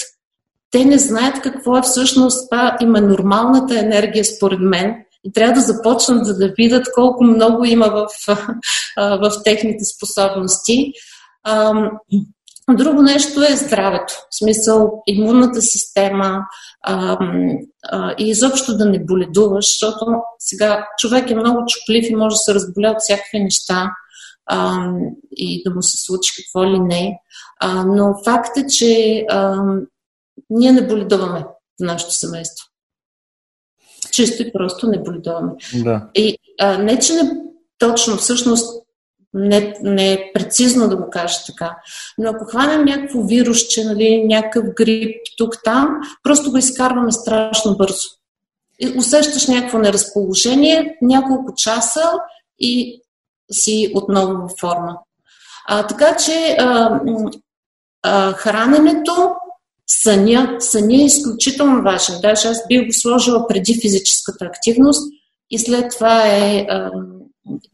те 0.70 0.84
не 0.84 0.98
знаят 0.98 1.42
какво 1.42 1.76
е 1.76 1.82
всъщност 1.82 2.50
това 2.50 2.76
има 2.82 3.00
нормалната 3.00 3.78
енергия, 3.78 4.24
според 4.24 4.60
мен. 4.60 4.94
И 5.24 5.32
трябва 5.32 5.54
да 5.54 5.60
започнат 5.60 6.26
за 6.26 6.38
да 6.38 6.52
видят 6.56 6.86
колко 6.94 7.24
много 7.24 7.64
има 7.64 7.86
в, 7.86 8.06
в 8.96 9.32
техните 9.44 9.84
способности. 9.84 10.92
Друго 12.76 13.02
нещо 13.02 13.42
е 13.42 13.56
здравето. 13.56 14.14
В 14.30 14.38
смисъл, 14.38 15.02
имунната 15.06 15.62
система, 15.62 16.38
а, 16.82 17.18
а, 17.84 18.14
и 18.18 18.28
изобщо 18.28 18.76
да 18.76 18.84
не 18.84 19.04
боледуваш, 19.04 19.64
защото 19.66 20.06
сега 20.38 20.86
човек 20.98 21.30
е 21.30 21.34
много 21.34 21.64
чуплив 21.68 22.10
и 22.10 22.14
може 22.14 22.34
да 22.34 22.38
се 22.38 22.54
разболя 22.54 22.90
от 22.90 23.00
всякакви 23.00 23.40
неща 23.40 23.90
а, 24.46 24.88
и 25.36 25.62
да 25.62 25.74
му 25.74 25.82
се 25.82 26.04
случи 26.04 26.32
какво 26.36 26.64
ли 26.64 26.80
не. 26.80 27.18
А, 27.60 27.84
но 27.84 28.14
факт 28.24 28.56
е, 28.56 28.66
че 28.66 29.24
а, 29.30 29.62
ние 30.50 30.72
не 30.72 30.86
боледуваме 30.86 31.40
в 31.80 31.84
нашето 31.84 32.12
семейство. 32.14 32.66
Чисто 34.10 34.42
и 34.42 34.52
просто 34.52 34.86
не 34.86 35.02
боледуваме. 35.02 35.52
Да. 35.74 36.08
И 36.14 36.38
а, 36.60 36.78
не, 36.78 36.98
че 36.98 37.14
не 37.14 37.30
точно, 37.78 38.16
всъщност 38.16 38.81
не, 39.34 39.74
не 39.82 40.12
е 40.12 40.30
прецизно 40.34 40.88
да 40.88 40.96
го 40.96 41.10
кажа 41.10 41.36
така. 41.46 41.76
Но 42.18 42.30
ако 42.30 42.44
хванем 42.44 42.84
някакво 42.84 43.22
вирусче, 43.22 43.84
нали, 43.84 44.24
някакъв 44.24 44.64
грип 44.76 45.16
тук-там, 45.38 45.88
просто 46.22 46.50
го 46.50 46.58
изкарваме 46.58 47.12
страшно 47.12 47.76
бързо. 47.76 48.08
И 48.80 48.98
усещаш 48.98 49.46
някакво 49.46 49.78
неразположение, 49.78 50.96
няколко 51.02 51.52
часа 51.56 52.12
и 52.58 53.02
си 53.52 53.92
отново 53.94 54.32
във 54.32 54.52
форма. 54.60 54.98
А, 55.68 55.86
така 55.86 56.16
че 56.16 56.56
а, 56.60 57.00
а, 58.02 58.32
храненето, 58.32 59.34
съня, 59.86 60.56
съня 60.58 60.94
е 61.02 61.04
изключително 61.04 61.82
важен. 61.82 62.20
Даже 62.22 62.48
аз 62.48 62.66
бих 62.68 62.86
го 62.86 62.92
сложила 62.92 63.46
преди 63.48 63.80
физическата 63.80 64.44
активност 64.44 65.12
и 65.50 65.58
след 65.58 65.90
това 65.90 66.26
е 66.26 66.66
а, 66.68 66.90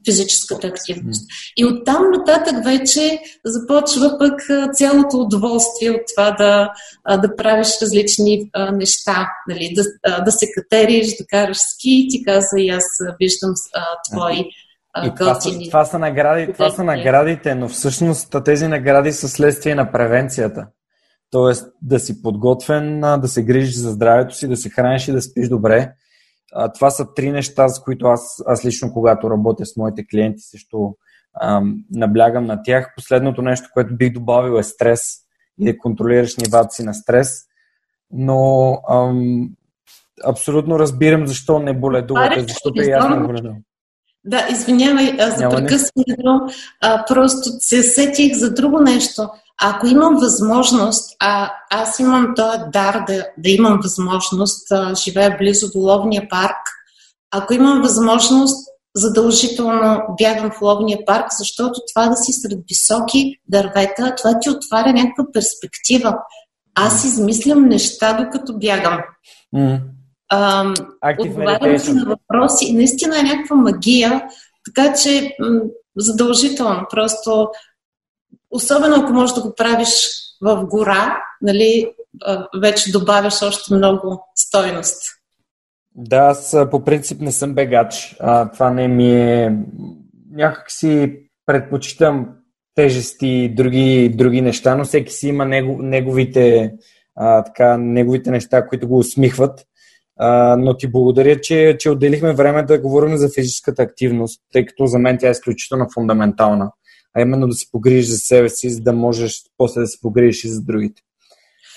физическата 0.09 0.67
активност. 0.67 1.31
И 1.57 1.65
оттам 1.65 2.03
нататък 2.11 2.65
вече 2.65 3.19
започва 3.45 4.19
пък 4.19 4.41
цялото 4.73 5.17
удоволствие 5.17 5.91
от 5.91 6.03
това 6.15 6.31
да, 6.31 6.73
да 7.19 7.37
правиш 7.37 7.69
различни 7.83 8.51
неща, 8.73 9.29
нали? 9.49 9.75
да, 9.75 10.23
да 10.23 10.33
се 10.33 10.47
катериш, 10.55 11.17
да 11.17 11.27
караш 11.27 11.57
ски. 11.57 12.07
Ти 12.11 12.25
каза 12.25 12.59
и 12.59 12.69
аз 12.69 12.85
виждам 13.21 13.55
твои 14.11 14.45
и 15.05 15.15
това 15.17 15.35
са, 15.35 15.51
това, 15.69 15.85
са 15.85 15.99
награди, 15.99 16.53
това 16.53 16.71
са 16.71 16.85
наградите, 16.85 17.55
но 17.55 17.69
всъщност 17.69 18.37
тези 18.45 18.69
награди 18.69 19.13
са 19.13 19.29
следствие 19.29 19.75
на 19.75 19.93
превенцията. 19.93 20.67
Тоест 21.31 21.67
да 21.83 21.99
си 21.99 22.23
подготвен, 22.23 23.01
да 23.01 23.29
се 23.29 23.43
грижиш 23.43 23.75
за 23.75 23.91
здравето 23.91 24.35
си, 24.35 24.49
да 24.49 24.57
се 24.57 24.71
храниш 24.71 25.09
и 25.09 25.13
да 25.13 25.23
спиш 25.23 25.49
добре. 25.49 25.93
А, 26.55 26.73
това 26.73 26.91
са 26.91 27.07
три 27.15 27.31
неща, 27.31 27.69
с 27.69 27.83
които 27.83 28.07
аз, 28.07 28.43
аз 28.47 28.65
лично, 28.65 28.93
когато 28.93 29.31
работя 29.31 29.67
с 29.67 29.77
моите 29.77 30.07
клиенти, 30.07 30.41
също 30.41 30.95
ам, 31.43 31.85
наблягам 31.91 32.47
на 32.47 32.63
тях. 32.63 32.93
Последното 32.97 33.43
нещо, 33.43 33.69
което 33.75 33.97
бих 33.97 34.13
добавил 34.13 34.59
е 34.59 34.63
стрес 34.63 35.01
и 35.61 35.65
да 35.65 35.79
контролираш 35.79 36.37
нивата 36.37 36.71
си 36.71 36.85
на 36.85 36.95
стрес. 36.95 37.43
Но 38.11 38.73
ам, 38.91 39.49
абсолютно 40.25 40.79
разбирам 40.79 41.27
защо 41.27 41.59
не 41.59 41.73
боледувате, 41.73 42.41
защото 42.41 42.83
и 42.83 42.91
аз 42.91 43.09
не 43.09 43.27
боледувам. 43.27 43.59
Да, 44.25 44.47
извинявай 44.51 45.07
за 45.37 45.49
прекъсването. 45.49 46.49
Просто 47.09 47.51
се 47.59 47.83
сетих 47.83 48.35
за 48.35 48.55
друго 48.55 48.81
нещо. 48.81 49.29
Ако 49.63 49.87
имам 49.87 50.17
възможност, 50.17 51.17
а 51.21 51.51
аз 51.71 51.99
имам 51.99 52.33
този 52.37 52.59
дар 52.73 53.05
да, 53.07 53.27
да 53.39 53.51
имам 53.51 53.81
възможност, 53.83 54.69
да 54.71 54.95
живея 54.95 55.37
близо 55.39 55.71
до 55.73 55.79
ловния 55.79 56.29
парк, 56.31 56.57
ако 57.31 57.55
имам 57.55 57.83
възможност, 57.83 58.69
задължително 58.95 60.01
бягам 60.19 60.51
в 60.51 60.63
ловния 60.63 60.99
парк, 61.07 61.27
защото 61.39 61.81
това 61.95 62.09
да 62.09 62.17
си 62.17 62.33
сред 62.33 62.59
високи 62.69 63.35
дървета, 63.49 64.15
това 64.17 64.39
ти 64.41 64.51
отваря 64.51 64.93
някаква 64.93 65.25
перспектива. 65.33 66.19
Аз 66.75 67.05
измислям 67.05 67.65
неща, 67.65 68.13
докато 68.13 68.59
бягам. 68.59 68.99
Mm. 69.57 69.81
Отговарям 71.21 71.79
си 71.79 71.93
на 71.93 72.05
въпроси. 72.05 72.73
Наистина 72.73 73.21
е 73.21 73.23
някаква 73.23 73.57
магия, 73.57 74.23
така 74.65 74.95
че 74.95 75.37
м- 75.41 75.61
задължително. 75.97 76.87
Просто, 76.91 77.49
особено 78.51 78.97
ако 78.97 79.13
можеш 79.13 79.35
да 79.35 79.43
го 79.43 79.55
правиш 79.55 79.89
в 80.41 80.65
гора, 80.65 81.23
нали, 81.43 81.93
вече 82.61 82.93
добавяш 82.93 83.43
още 83.43 83.75
много 83.75 84.25
стойност. 84.35 85.03
Да, 85.95 86.17
аз 86.17 86.57
по 86.71 86.85
принцип 86.85 87.21
не 87.21 87.33
съм 87.33 87.55
бегач. 87.55 88.17
А, 88.21 88.51
това 88.51 88.71
не 88.71 88.89
ми 88.89 89.11
е... 89.11 89.57
Някак 90.31 90.71
си 90.71 91.21
предпочитам 91.47 92.29
тежести 92.75 93.29
и 93.29 93.55
други, 93.55 94.15
други 94.15 94.41
неща, 94.41 94.77
но 94.77 94.85
всеки 94.85 95.13
си 95.13 95.29
има 95.29 95.45
него, 95.45 95.83
неговите, 95.83 96.73
а, 97.17 97.45
така, 97.45 97.77
неговите 97.77 98.31
неща, 98.31 98.67
които 98.67 98.89
го 98.89 98.99
усмихват. 98.99 99.65
А, 100.19 100.57
но 100.57 100.77
ти 100.77 100.91
благодаря, 100.91 101.41
че, 101.41 101.77
че 101.79 101.91
отделихме 101.91 102.35
време 102.35 102.63
да 102.63 102.81
говорим 102.81 103.17
за 103.17 103.29
физическата 103.35 103.83
активност, 103.83 104.41
тъй 104.53 104.67
като 104.67 104.87
за 104.87 104.99
мен 104.99 105.19
тя 105.21 105.29
е 105.29 105.31
изключително 105.31 105.87
фундаментална. 105.95 106.71
А 107.17 107.21
именно 107.21 107.49
да 107.49 107.55
се 107.55 107.71
погрижиш 107.73 108.07
за 108.07 108.19
себе 108.19 108.49
си, 108.49 108.71
за 108.71 108.81
да 108.81 108.93
можеш 108.93 109.43
после 109.57 109.81
да 109.81 109.87
се 109.87 110.01
погрижиш 110.01 110.45
и 110.45 110.49
за 110.49 110.63
другите. 110.63 111.03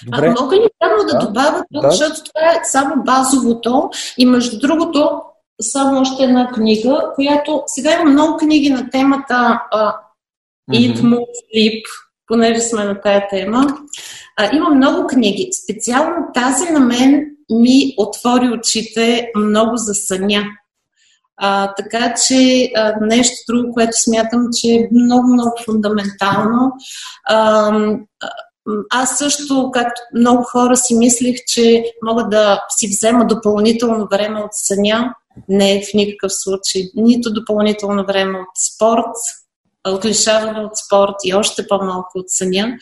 Добре. 0.05 0.33
А 0.37 0.41
мога 0.41 0.55
ли 0.55 0.67
само 0.83 1.05
да, 1.07 1.19
да 1.19 1.27
добавя 1.27 1.63
тук, 1.73 1.81
да. 1.81 1.91
защото 1.91 2.23
това 2.23 2.51
е 2.51 2.61
само 2.63 3.03
базовото 3.03 3.89
и 4.17 4.25
между 4.25 4.59
другото 4.59 5.21
само 5.61 6.01
още 6.01 6.23
една 6.23 6.51
книга, 6.51 7.11
която 7.15 7.63
сега 7.67 7.93
има 7.93 8.11
много 8.11 8.37
книги 8.37 8.69
на 8.69 8.89
темата 8.89 9.59
uh, 9.73 9.93
Eat. 10.71 10.97
Move, 10.97 11.25
Sleep, 11.55 11.83
понеже 12.27 12.61
сме 12.61 12.83
на 12.83 13.01
тая 13.01 13.27
тема. 13.29 13.67
А, 14.37 14.55
има 14.55 14.69
много 14.69 15.07
книги. 15.07 15.49
Специално 15.63 16.15
тази 16.33 16.71
на 16.71 16.79
мен 16.79 17.25
ми 17.49 17.93
отвори 17.97 18.49
очите 18.49 19.31
много 19.35 19.77
за 19.77 19.93
съня. 19.93 20.43
А, 21.43 21.73
така 21.73 22.13
че 22.27 22.71
а, 22.75 22.93
нещо 23.01 23.35
друго, 23.49 23.73
което 23.73 23.91
смятам, 23.93 24.47
че 24.53 24.67
е 24.67 24.87
много, 24.91 25.33
много 25.33 25.51
фундаментално. 25.65 26.71
А, 27.27 27.71
аз 28.91 29.17
също, 29.17 29.69
както 29.73 30.01
много 30.15 30.43
хора 30.43 30.77
си 30.77 30.95
мислих, 30.95 31.35
че 31.47 31.83
мога 32.05 32.23
да 32.23 32.61
си 32.69 32.87
взема 32.87 33.25
допълнително 33.25 34.07
време 34.11 34.39
от 34.39 34.51
съня. 34.51 35.13
Не 35.49 35.81
в 35.81 35.93
никакъв 35.93 36.31
случай. 36.33 36.81
Нито 36.95 37.33
допълнително 37.33 38.05
време 38.05 38.39
от 38.39 38.73
спорт, 38.73 39.15
от 39.87 40.05
лишаване 40.05 40.59
от 40.59 40.77
спорт 40.77 41.15
и 41.25 41.33
още 41.33 41.67
по-малко 41.67 42.11
от 42.15 42.25
съня. 42.27 42.77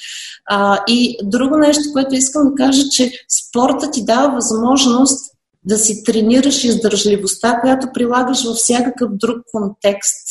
А, 0.49 0.79
и 0.87 1.17
друго 1.23 1.57
нещо, 1.57 1.83
което 1.93 2.15
искам 2.15 2.49
да 2.49 2.55
кажа, 2.55 2.83
че 2.91 3.11
спорта 3.29 3.91
ти 3.91 4.05
дава 4.05 4.33
възможност 4.33 5.38
да 5.69 5.77
си 5.77 6.03
тренираш 6.03 6.63
издържливостта, 6.63 7.59
която 7.61 7.87
прилагаш 7.93 8.45
във 8.45 8.55
всякакъв 8.55 9.09
друг 9.11 9.37
контекст. 9.51 10.27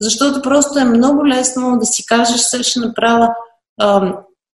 Защото 0.00 0.42
просто 0.42 0.78
е 0.78 0.84
много 0.84 1.26
лесно 1.26 1.78
да 1.78 1.86
си 1.86 2.06
кажеш, 2.06 2.40
сега 2.40 2.62
ще 2.62 2.80
направя 2.80 3.28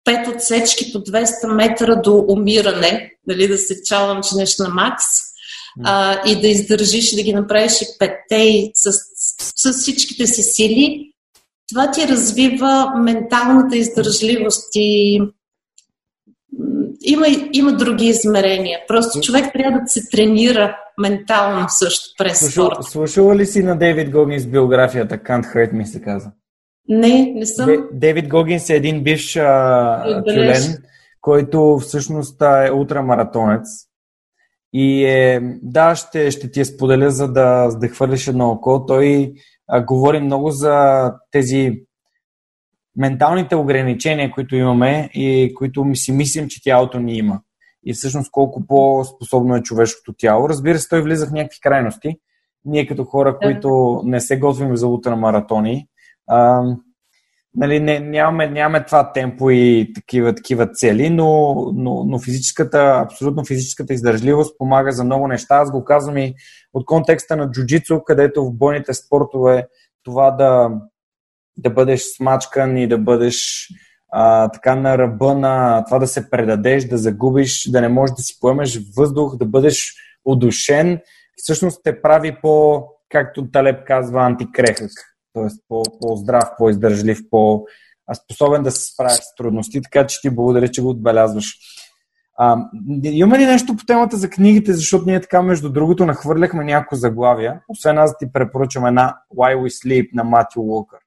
пет 0.03 0.27
отсечки 0.35 0.93
по 0.93 0.99
200 0.99 1.53
метра 1.53 1.95
до 1.95 2.25
умиране, 2.27 3.11
нали, 3.27 3.47
да 3.47 3.57
се 3.57 3.83
чаленджнеш 3.83 4.57
на 4.57 4.69
макс 4.69 5.05
а, 5.83 6.21
и 6.29 6.41
да 6.41 6.47
издържиш 6.47 7.13
и 7.13 7.15
да 7.15 7.23
ги 7.23 7.33
направиш 7.33 7.81
и 7.81 7.85
петте 7.99 8.35
и 8.35 8.71
с, 8.73 8.91
с 9.55 9.73
всичките 9.73 10.27
си 10.27 10.43
сили, 10.43 11.11
това 11.69 11.91
ти 11.91 12.07
развива 12.07 12.91
менталната 12.97 13.77
издържливост 13.77 14.69
и 14.75 15.21
има, 17.05 17.25
има 17.53 17.73
други 17.73 18.05
измерения. 18.05 18.79
Просто 18.87 19.21
човек 19.21 19.53
трябва 19.53 19.79
да 19.79 19.87
се 19.87 20.09
тренира 20.11 20.77
ментално 20.97 21.65
също 21.69 22.09
през 22.17 22.39
Слушал, 22.39 22.65
спорта. 22.65 22.83
Слушала 22.83 23.35
ли 23.35 23.45
си 23.45 23.63
на 23.63 23.77
Дейвид 23.77 24.11
Гогинс 24.11 24.45
биографията 24.45 25.17
Can't 25.17 25.55
Hurt 25.55 25.73
Me 25.73 25.83
се 25.83 26.01
каза? 26.01 26.31
Не, 26.87 27.31
не 27.35 27.45
съм. 27.45 27.87
Дейвид 27.91 28.27
Гогинс 28.27 28.69
е 28.69 28.75
един 28.75 29.03
бивш 29.03 29.33
тюлен, 30.25 30.77
който 31.21 31.77
всъщност 31.81 32.41
е 32.41 32.71
ултрамаратонец. 32.71 33.67
И 34.73 35.05
е, 35.05 35.41
да, 35.63 35.95
ще, 35.95 36.31
ще 36.31 36.51
ти 36.51 36.59
я 36.59 36.65
споделя, 36.65 37.11
за 37.11 37.27
да, 37.27 37.69
за 37.69 37.77
да 37.79 37.87
хвърлиш 37.87 38.27
едно 38.27 38.49
око. 38.49 38.85
Той 38.85 39.33
а, 39.67 39.81
говори 39.85 40.19
много 40.19 40.51
за 40.51 41.11
тези 41.31 41.81
менталните 42.97 43.55
ограничения, 43.55 44.31
които 44.31 44.55
имаме 44.55 45.09
и 45.13 45.53
които 45.55 45.85
си 45.93 46.11
мислим, 46.11 46.47
че 46.47 46.63
тялото 46.63 46.99
ни 46.99 47.17
има. 47.17 47.39
И 47.85 47.93
всъщност 47.93 48.31
колко 48.31 48.67
по-способно 48.67 49.55
е 49.55 49.61
човешкото 49.61 50.13
тяло. 50.17 50.49
Разбира 50.49 50.79
се, 50.79 50.89
той 50.89 51.01
влиза 51.01 51.27
в 51.27 51.31
някакви 51.31 51.59
крайности. 51.61 52.17
Ние 52.65 52.87
като 52.87 53.03
хора, 53.03 53.37
които 53.37 54.01
не 54.05 54.19
се 54.19 54.39
готвим 54.39 54.75
за 54.75 54.87
ултрамаратони, 54.87 55.87
а, 56.27 56.63
нали, 57.55 57.79
не, 57.79 57.99
нямаме, 57.99 58.49
нямаме 58.49 58.85
това 58.85 59.11
темпо 59.11 59.49
и 59.49 59.91
такива, 59.95 60.35
такива 60.35 60.67
цели, 60.67 61.09
но, 61.09 61.55
но, 61.75 62.03
но 62.03 62.19
физическата, 62.19 63.01
абсолютно 63.05 63.45
физическата 63.45 63.93
издържливост 63.93 64.57
помага 64.57 64.91
за 64.91 65.03
много 65.03 65.27
неща. 65.27 65.55
Аз 65.55 65.71
го 65.71 65.83
казвам 65.83 66.17
и 66.17 66.33
от 66.73 66.85
контекста 66.85 67.35
на 67.35 67.51
джуджицу, 67.51 68.01
където 68.03 68.45
в 68.45 68.53
бойните 68.53 68.93
спортове 68.93 69.67
това 70.03 70.31
да, 70.31 70.69
да 71.57 71.69
бъдеш 71.69 72.01
смачкан 72.01 72.77
и 72.77 72.87
да 72.87 72.97
бъдеш 72.97 73.67
а, 74.11 74.49
така 74.49 74.75
на 74.75 74.97
ръба 74.97 75.35
на 75.35 75.85
това 75.85 75.99
да 75.99 76.07
се 76.07 76.29
предадеш, 76.29 76.85
да 76.85 76.97
загубиш, 76.97 77.71
да 77.71 77.81
не 77.81 77.87
можеш 77.87 78.15
да 78.15 78.21
си 78.21 78.39
поемеш 78.39 78.79
въздух, 78.97 79.37
да 79.37 79.45
бъдеш 79.45 79.93
удушен, 80.25 80.99
всъщност 81.35 81.81
те 81.83 82.01
прави 82.01 82.37
по, 82.41 82.83
както 83.09 83.51
Талеб 83.51 83.85
казва, 83.85 84.25
антикрехък 84.25 84.91
т.е. 85.35 85.47
по-здрав, 85.99 86.43
по-издържлив, 86.57 87.19
по-способен 87.29 88.63
да 88.63 88.71
се 88.71 88.93
справя 88.93 89.09
с 89.09 89.35
трудности, 89.37 89.81
така 89.81 90.07
че 90.07 90.21
ти 90.21 90.29
благодаря, 90.29 90.67
че 90.67 90.81
го 90.81 90.89
отбелязваш. 90.89 91.57
А, 92.37 92.57
има 93.03 93.37
ли 93.37 93.45
нещо 93.45 93.75
по 93.75 93.85
темата 93.85 94.17
за 94.17 94.29
книгите, 94.29 94.73
защото 94.73 95.05
ние 95.05 95.21
така, 95.21 95.41
между 95.41 95.69
другото, 95.69 96.05
нахвърляхме 96.05 96.63
някои 96.63 96.97
заглавия. 96.97 97.61
Освен 97.69 97.97
аз 97.97 98.17
ти 98.17 98.31
препоръчам 98.33 98.85
една 98.85 99.17
Why 99.37 99.57
We 99.57 99.85
Sleep 99.85 100.09
на 100.13 100.23
Матю 100.23 100.61
Уолкър. 100.61 100.99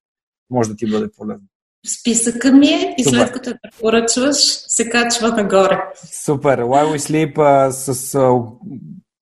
Може 0.51 0.69
да 0.71 0.77
ти 0.77 0.91
бъде 0.91 1.09
полезно. 1.17 1.47
Списъка 1.87 2.53
ми 2.53 2.67
е 2.67 2.95
и 2.99 3.05
Супер. 3.05 3.19
след 3.19 3.33
като 3.33 3.51
я 3.51 3.59
препоръчваш, 3.63 4.37
се 4.69 4.91
качва 4.91 5.29
нагоре. 5.29 5.85
Супер. 6.25 6.61
Why 6.61 6.97
We 6.97 6.97
Sleep 6.97 7.39
а, 7.39 7.73
с, 7.73 8.15
а, 8.15 8.41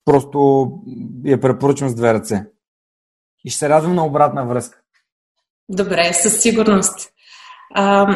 просто 0.04 0.70
я 1.24 1.40
препоръчвам 1.40 1.90
с 1.90 1.94
две 1.94 2.14
ръце. 2.14 2.44
И 3.44 3.50
ще 3.50 3.58
се 3.58 3.68
радвам 3.68 3.94
на 3.94 4.06
обратна 4.06 4.46
връзка. 4.46 4.78
Добре, 5.68 6.12
със 6.12 6.40
сигурност. 6.40 7.10
А, 7.74 8.06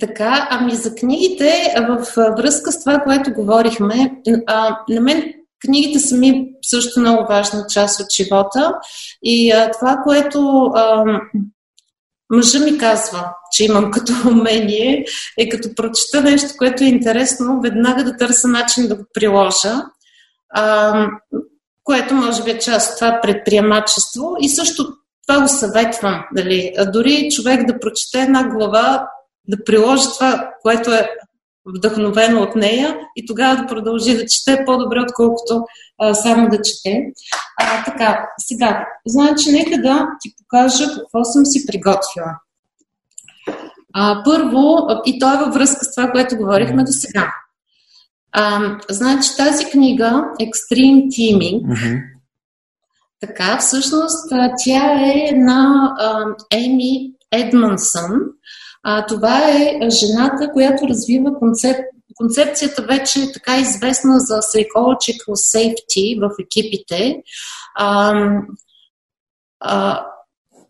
така, 0.00 0.48
ами 0.50 0.74
за 0.74 0.94
книгите, 0.94 1.74
в 1.88 2.06
връзка 2.36 2.72
с 2.72 2.80
това, 2.80 2.98
което 2.98 3.34
говорихме, 3.34 4.22
а, 4.46 4.78
на 4.88 5.00
мен 5.00 5.34
книгите 5.66 5.98
са 5.98 6.16
ми 6.16 6.52
също 6.62 7.00
много 7.00 7.26
важна 7.28 7.66
част 7.70 8.00
от 8.00 8.06
живота 8.16 8.78
и 9.22 9.50
а, 9.50 9.70
това, 9.70 9.96
което 10.04 10.70
а, 10.74 11.04
мъжа 12.30 12.58
ми 12.58 12.78
казва, 12.78 13.34
че 13.52 13.64
имам 13.64 13.90
като 13.90 14.12
умение, 14.28 15.04
е 15.38 15.48
като 15.48 15.74
прочета 15.74 16.20
нещо, 16.22 16.48
което 16.58 16.84
е 16.84 16.86
интересно, 16.86 17.60
веднага 17.60 18.04
да 18.04 18.16
търся 18.16 18.48
начин 18.48 18.88
да 18.88 18.94
го 18.94 19.04
приложа, 19.14 19.74
а, 20.54 21.06
което 21.84 22.14
може 22.14 22.42
би 22.42 22.50
е 22.50 22.58
част 22.58 22.92
от 22.92 22.98
това 22.98 23.20
предприемачество 23.22 24.36
и 24.40 24.48
също 24.48 24.86
това 25.28 25.40
го 25.40 25.48
съветвам. 25.48 26.24
Дали. 26.36 26.74
Дори 26.92 27.28
човек 27.30 27.66
да 27.66 27.80
прочете 27.80 28.20
една 28.20 28.48
глава, 28.48 29.08
да 29.48 29.64
приложи 29.64 30.04
това, 30.14 30.50
което 30.62 30.92
е 30.92 31.10
вдъхновено 31.66 32.42
от 32.42 32.56
нея 32.56 32.96
и 33.16 33.26
тогава 33.26 33.56
да 33.56 33.66
продължи 33.66 34.16
да 34.16 34.26
чете 34.26 34.64
по-добре, 34.66 35.00
отколкото 35.00 35.64
а, 35.98 36.14
само 36.14 36.48
да 36.48 36.56
чете. 36.62 37.02
А, 37.60 37.84
така, 37.84 38.26
сега, 38.38 38.86
значи, 39.06 39.52
нека 39.52 39.82
да 39.82 40.06
ти 40.20 40.34
покажа 40.38 40.84
какво 40.84 41.24
съм 41.24 41.46
си 41.46 41.66
приготвила. 41.66 42.38
А, 43.92 44.22
първо, 44.24 44.88
и 45.06 45.18
то 45.18 45.34
е 45.34 45.44
във 45.44 45.54
връзка 45.54 45.84
с 45.84 45.94
това, 45.94 46.10
което 46.10 46.36
говорихме 46.36 46.84
до 46.84 46.92
сега. 46.92 47.32
Значи 48.90 49.28
тази 49.36 49.64
книга 49.64 50.24
Extreme 50.40 51.06
Teaming 51.06 51.62
mm-hmm. 51.62 52.02
така, 53.20 53.58
всъщност 53.58 54.32
тя 54.64 54.92
е 54.92 55.32
на 55.34 55.92
а, 55.98 56.24
Еми 56.50 57.12
Едмансън. 57.32 58.20
А, 58.84 59.06
това 59.06 59.50
е 59.50 59.90
жената, 59.90 60.52
която 60.52 60.88
развива 60.88 61.38
концеп... 61.38 61.76
концепцията 62.14 62.82
вече 62.82 63.32
така 63.32 63.56
известна 63.56 64.18
за 64.20 64.34
psychological 64.34 65.30
safety 65.30 66.20
в 66.20 66.30
екипите. 66.40 67.22
А, 67.74 68.14
а, 69.60 70.06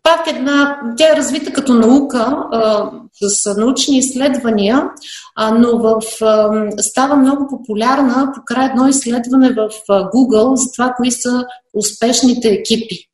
пак 0.03 0.27
една, 0.27 0.79
тя 0.97 1.13
е 1.13 1.15
развита 1.15 1.53
като 1.53 1.73
наука, 1.73 2.37
а, 2.51 2.91
с 3.21 3.55
научни 3.55 3.97
изследвания, 3.97 4.89
а, 5.35 5.51
но 5.51 5.77
в, 5.77 6.01
а, 6.21 6.65
става 6.77 7.15
много 7.15 7.47
популярна 7.47 8.31
покрай 8.35 8.65
едно 8.65 8.87
изследване 8.87 9.49
в 9.49 9.69
а, 9.89 10.09
Google 10.09 10.53
за 10.53 10.71
това, 10.71 10.93
кои 10.97 11.11
са 11.11 11.45
успешните 11.73 12.47
екипи. 12.47 13.09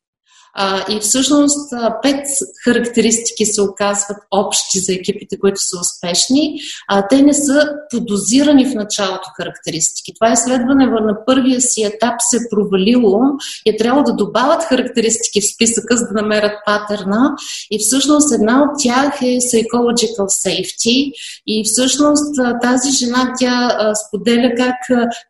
А, 0.54 0.92
и 0.92 1.00
всъщност 1.00 1.72
пет 2.02 2.26
характеристики 2.64 3.46
се 3.46 3.62
оказват 3.62 4.18
общи 4.30 4.78
за 4.78 4.92
екипите, 4.92 5.38
които 5.38 5.60
са 5.60 5.80
успешни. 5.80 6.60
А, 6.88 7.08
те 7.08 7.22
не 7.22 7.34
са 7.34 7.68
подозирани 7.90 8.66
в 8.66 8.74
началото 8.74 9.28
характеристики. 9.36 10.12
Това 10.14 10.32
изследване 10.32 10.86
на 10.86 11.24
първия 11.26 11.60
си 11.60 11.82
етап 11.82 12.14
се 12.18 12.36
е 12.36 12.48
провалило 12.50 13.20
и 13.66 13.70
е 13.70 13.76
трябвало 13.76 14.04
да 14.04 14.14
добавят 14.14 14.62
характеристики 14.62 15.40
в 15.40 15.54
списъка, 15.54 15.96
за 15.96 16.06
да 16.06 16.22
намерят 16.22 16.52
патерна. 16.66 17.30
И 17.70 17.78
всъщност 17.78 18.34
една 18.34 18.62
от 18.62 18.70
тях 18.82 19.22
е 19.22 19.38
psychological 19.38 20.26
safety. 20.46 21.12
И 21.46 21.64
всъщност 21.64 22.34
тази 22.62 22.90
жена, 22.90 23.32
тя 23.38 23.76
споделя 23.94 24.52
как 24.56 24.76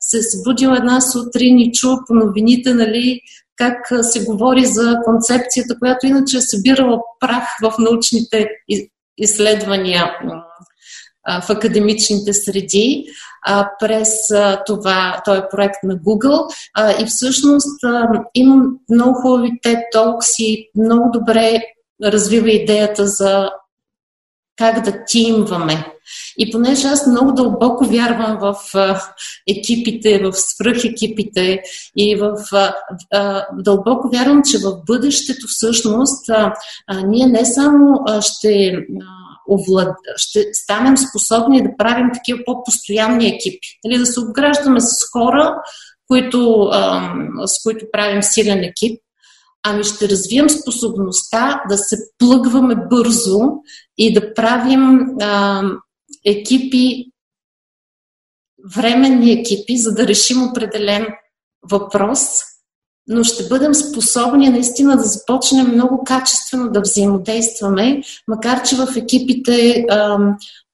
се 0.01 0.19
е 0.19 0.23
събудила 0.23 0.77
една 0.77 1.01
сутрин 1.01 1.59
и 1.59 1.73
чу 1.73 1.89
по 2.07 2.15
новините, 2.15 2.75
нали, 2.75 3.21
как 3.63 4.05
се 4.05 4.25
говори 4.25 4.65
за 4.65 4.97
концепцията, 5.05 5.79
която 5.79 6.07
иначе 6.07 6.37
е 6.37 6.41
събирала 6.41 7.01
прах 7.21 7.45
в 7.63 7.75
научните 7.79 8.49
изследвания 9.19 10.11
в 11.43 11.51
академичните 11.51 12.33
среди 12.33 13.05
през 13.81 14.09
това, 14.67 15.23
този 15.25 15.41
проект 15.51 15.83
на 15.83 15.95
Google 15.95 16.55
и 17.03 17.07
всъщност 17.07 17.79
имам 18.35 18.77
много 18.91 19.15
хубави 19.15 19.51
TED 19.65 19.81
Talks 19.95 20.43
и 20.43 20.71
много 20.77 21.11
добре 21.13 21.61
развива 22.05 22.51
идеята 22.51 23.07
за 23.07 23.51
как 24.57 24.85
да 24.85 25.05
тимваме. 25.07 25.87
И 26.39 26.51
понеже 26.51 26.87
аз 26.87 27.07
много 27.07 27.33
дълбоко 27.33 27.85
вярвам 27.85 28.39
в 28.41 28.57
екипите, 29.49 30.21
в 30.25 30.33
свръхекипите 30.33 31.63
и 31.97 32.17
в 32.17 32.37
дълбоко 33.53 34.09
вярвам, 34.13 34.43
че 34.51 34.59
в 34.59 34.77
бъдещето 34.87 35.47
всъщност 35.49 36.31
ние 37.07 37.27
не 37.27 37.45
само 37.45 38.05
ще, 38.21 38.77
овлад... 39.51 39.97
ще 40.17 40.45
станем 40.53 40.97
способни 40.97 41.63
да 41.63 41.77
правим 41.79 42.11
такива 42.15 42.39
по-постоянни 42.47 43.27
екипи, 43.27 43.69
нали, 43.85 43.99
да 43.99 44.07
се 44.07 44.21
обграждаме 44.21 44.81
с 44.81 44.91
хора, 45.13 45.55
които, 46.09 46.71
с 47.47 47.63
които 47.63 47.87
правим 47.93 48.23
силен 48.23 48.59
екип, 48.59 49.01
ами 49.63 49.85
ще 49.85 50.09
развием 50.09 50.51
способността 50.51 51.63
да 51.69 51.79
се 51.79 51.97
плъгваме 52.19 52.77
бързо 52.91 53.41
и 53.99 54.13
да 54.13 54.35
правим 54.35 55.01
а, 55.21 55.63
екипи, 56.27 57.05
временни 58.77 59.33
екипи, 59.33 59.79
за 59.79 59.95
да 59.95 60.07
решим 60.07 60.43
определен 60.43 61.07
въпрос, 61.71 62.21
но 63.09 63.25
ще 63.25 63.49
бъдем 63.49 63.75
способни 63.75 64.49
наистина 64.49 64.97
да 64.97 65.03
започнем 65.03 65.67
много 65.67 66.05
качествено 66.05 66.71
да 66.71 66.81
взаимодействаме, 66.81 68.03
макар 68.29 68.63
че 68.63 68.77
в 68.77 68.87
екипите 68.97 69.85
а, 69.91 70.19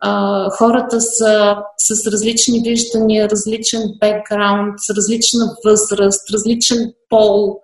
а, 0.00 0.50
хората 0.50 1.00
са 1.00 1.56
с 1.78 2.06
различни 2.06 2.62
виждания, 2.64 3.28
различен 3.30 3.80
бекграунд, 4.00 4.74
с 4.76 4.90
различна 4.90 5.56
възраст, 5.64 6.30
различен 6.30 6.92
пол. 7.08 7.60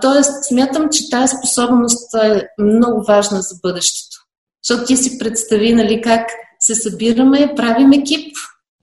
Тоест, 0.00 0.44
смятам, 0.48 0.88
че 0.92 1.10
тази 1.10 1.34
способност 1.36 2.14
е 2.14 2.48
много 2.58 3.04
важна 3.08 3.42
за 3.42 3.54
бъдещето. 3.62 4.16
Защото 4.64 4.86
ти 4.86 4.96
си 4.96 5.18
представи 5.18 5.74
нали, 5.74 6.00
как 6.00 6.28
се 6.60 6.74
събираме, 6.74 7.52
правим 7.56 7.92
екип, 7.92 8.36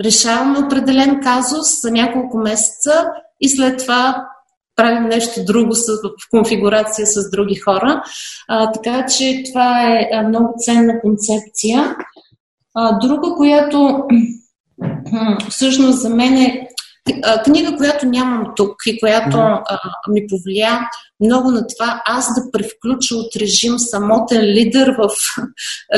решаваме 0.03 0.59
определен 0.59 1.19
казус 1.23 1.81
за 1.81 1.91
няколко 1.91 2.37
месеца 2.37 3.07
и 3.41 3.49
след 3.49 3.79
това 3.79 4.27
правим 4.75 5.03
нещо 5.03 5.45
друго 5.45 5.73
в 5.73 6.29
конфигурация 6.31 7.07
с 7.07 7.29
други 7.31 7.55
хора. 7.55 8.03
А, 8.47 8.71
така 8.71 9.05
че 9.05 9.43
това 9.51 9.87
е 10.11 10.21
много 10.27 10.53
ценна 10.57 11.01
концепция. 11.01 11.95
А, 12.75 12.99
друга, 12.99 13.35
която 13.37 14.03
всъщност 15.49 16.01
за 16.01 16.09
мен 16.09 16.33
е 16.37 16.67
книга, 17.45 17.77
която 17.77 18.05
нямам 18.05 18.53
тук 18.55 18.75
и 18.85 18.99
която 18.99 19.37
а, 19.37 19.63
ми 20.09 20.27
повлия 20.29 20.79
много 21.19 21.51
на 21.51 21.67
това 21.67 22.01
аз 22.05 22.27
да 22.35 22.51
превключа 22.51 23.15
от 23.15 23.35
режим 23.35 23.79
самотен 23.79 24.41
лидер 24.41 24.95
в 24.97 25.09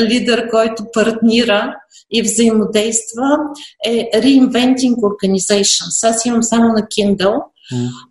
лидер, 0.00 0.50
който 0.50 0.84
партнира 0.92 1.74
и 2.10 2.22
взаимодейства 2.22 3.36
е 3.86 4.10
Reinventing 4.14 4.94
Organizations. 4.94 6.10
Аз 6.10 6.24
имам 6.24 6.42
само 6.42 6.68
на 6.68 6.82
Kindle. 6.82 7.42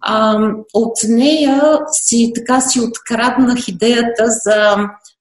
А, 0.02 0.40
от 0.74 0.94
нея 1.08 1.80
си, 1.92 2.32
така 2.36 2.62
си 2.62 2.80
откраднах 2.80 3.68
идеята 3.68 4.26
за 4.28 4.76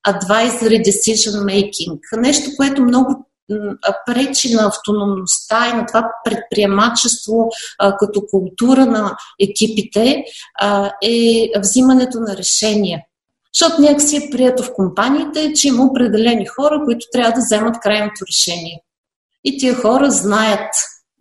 advisory 0.09 0.85
decision 0.85 1.45
making. 1.45 1.99
Нещо, 2.17 2.51
което 2.57 2.83
много 2.83 3.28
пречи 4.07 4.55
на 4.55 4.67
автономността 4.67 5.69
и 5.69 5.77
на 5.77 5.87
това 5.87 6.11
предприемачество 6.25 7.49
а, 7.79 7.97
като 7.97 8.23
култура 8.31 8.87
на 8.87 9.17
екипите 9.41 10.25
а, 10.61 10.93
е 11.03 11.51
взимането 11.61 12.21
на 12.21 12.37
решения. 12.37 13.01
Защото 13.55 13.83
някакси 13.83 14.17
е 14.17 14.31
прието 14.31 14.63
в 14.63 14.73
компаниите, 14.75 15.53
че 15.53 15.69
има 15.69 15.85
определени 15.85 16.47
хора, 16.47 16.83
които 16.85 17.07
трябва 17.13 17.33
да 17.33 17.41
вземат 17.41 17.81
крайното 17.81 18.25
решение. 18.31 18.83
И 19.45 19.59
тия 19.59 19.75
хора 19.75 20.11
знаят 20.11 20.75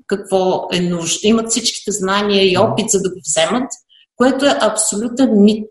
какво 0.08 0.68
е 0.74 0.80
нужно, 0.80 1.20
имат 1.24 1.50
всичките 1.50 1.92
знания 1.92 2.52
и 2.52 2.58
опит 2.58 2.90
за 2.90 3.02
да 3.02 3.10
го 3.10 3.20
вземат, 3.28 3.70
което 4.16 4.46
е 4.46 4.58
абсолютен 4.62 5.44
мит. 5.44 5.70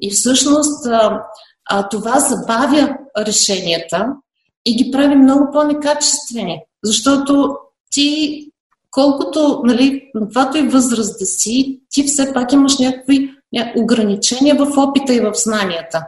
И 0.00 0.10
всъщност 0.10 0.86
а, 0.86 1.20
а, 1.70 1.88
това 1.88 2.20
забавя 2.20 2.96
решенията 3.18 4.06
и 4.66 4.76
ги 4.76 4.90
прави 4.90 5.16
много 5.16 5.52
по-некачествени. 5.52 6.60
Защото 6.84 7.56
ти, 7.90 8.40
колкото, 8.90 9.60
нали, 9.64 10.10
каквато 10.18 10.58
и 10.58 10.68
възраст 10.68 11.18
да 11.18 11.26
си, 11.26 11.80
ти 11.90 12.04
все 12.04 12.32
пак 12.32 12.52
имаш 12.52 12.78
някакви 12.78 13.30
ограничения 13.76 14.54
в 14.54 14.78
опита 14.78 15.14
и 15.14 15.20
в 15.20 15.32
знанията. 15.34 16.06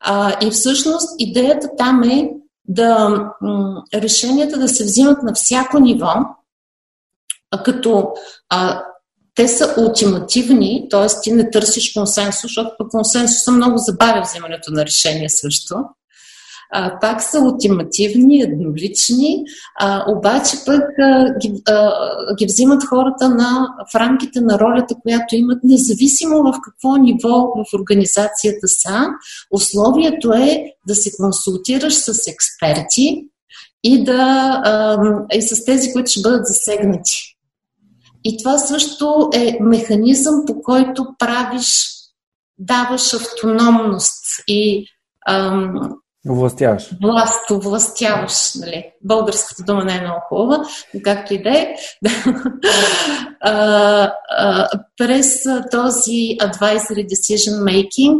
А, 0.00 0.46
и 0.46 0.50
всъщност 0.50 1.14
идеята 1.18 1.68
там 1.78 2.02
е 2.02 2.30
да 2.68 3.08
м- 3.40 3.82
решенията 3.94 4.58
да 4.58 4.68
се 4.68 4.84
взимат 4.84 5.22
на 5.22 5.34
всяко 5.34 5.78
ниво, 5.78 6.12
а 7.50 7.62
като 7.62 8.12
а, 8.48 8.84
те 9.34 9.48
са 9.48 9.74
ултимативни, 9.78 10.86
т.е. 10.90 11.06
ти 11.22 11.32
не 11.32 11.50
търсиш 11.50 11.92
консенсус, 11.92 12.42
защото 12.42 12.70
по 12.78 12.88
консенсуса 12.88 13.52
много 13.52 13.78
забавя 13.78 14.22
взимането 14.22 14.72
на 14.72 14.86
решение 14.86 15.28
също 15.28 15.84
а, 16.70 17.00
пак 17.00 17.22
са 17.22 17.40
ултимативни, 17.40 18.42
еднолични, 18.42 19.44
а, 19.80 20.04
обаче 20.12 20.56
пък 20.66 20.84
а, 20.98 21.38
ги, 21.38 21.62
а, 21.68 21.92
ги 22.34 22.46
взимат 22.46 22.84
хората 22.84 23.28
на, 23.28 23.68
в 23.92 23.94
рамките 23.94 24.40
на 24.40 24.58
ролята, 24.58 24.94
която 25.02 25.36
имат, 25.36 25.64
независимо 25.64 26.42
в 26.42 26.54
какво 26.64 26.96
ниво 26.96 27.38
в 27.38 27.64
организацията 27.74 28.68
са. 28.68 29.06
Условието 29.50 30.32
е 30.32 30.64
да 30.88 30.94
се 30.94 31.10
консултираш 31.16 31.94
с 31.94 32.08
експерти 32.08 33.24
и, 33.84 34.04
да, 34.04 34.62
а, 34.64 34.98
и 35.32 35.42
с 35.42 35.64
тези, 35.64 35.92
които 35.92 36.10
ще 36.10 36.20
бъдат 36.20 36.46
засегнати. 36.46 37.38
И 38.24 38.38
това 38.38 38.58
също 38.58 39.30
е 39.34 39.58
механизъм, 39.60 40.34
по 40.46 40.62
който 40.62 41.06
правиш, 41.18 41.88
даваш 42.58 43.14
автономност 43.14 44.24
и 44.48 44.86
ам, 45.28 45.90
Властяваш. 46.26 46.90
Власт, 47.02 47.50
властяваш, 47.50 48.54
нали. 48.54 48.84
Българската 49.04 49.62
дума 49.62 49.84
не 49.84 49.96
е 49.96 50.00
много 50.00 50.20
хубава, 50.28 50.64
но 50.94 51.00
както 51.04 51.34
и 51.34 51.42
да 51.42 51.50
е. 51.50 51.74
през 54.96 55.42
този 55.70 56.36
advisory 56.40 57.06
decision 57.06 57.62
making 57.62 58.18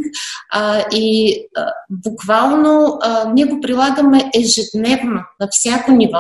а, 0.53 0.85
и 0.93 1.37
а, 1.57 1.73
буквално 1.91 2.99
а, 3.03 3.33
ние 3.33 3.45
го 3.45 3.61
прилагаме 3.61 4.31
ежедневно 4.35 5.21
на 5.41 5.49
всяко 5.51 5.93
ниво. 5.93 6.19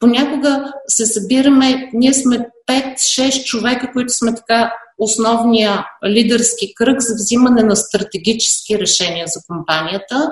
Понякога 0.00 0.72
се 0.86 1.06
събираме, 1.06 1.90
ние 1.92 2.14
сме 2.14 2.48
5-6 2.70 3.44
човека, 3.44 3.90
които 3.92 4.12
сме 4.12 4.34
така 4.34 4.72
основния 4.98 5.86
лидерски 6.06 6.74
кръг 6.74 7.00
за 7.00 7.14
взимане 7.14 7.62
на 7.62 7.76
стратегически 7.76 8.78
решения 8.78 9.26
за 9.26 9.40
компанията. 9.48 10.30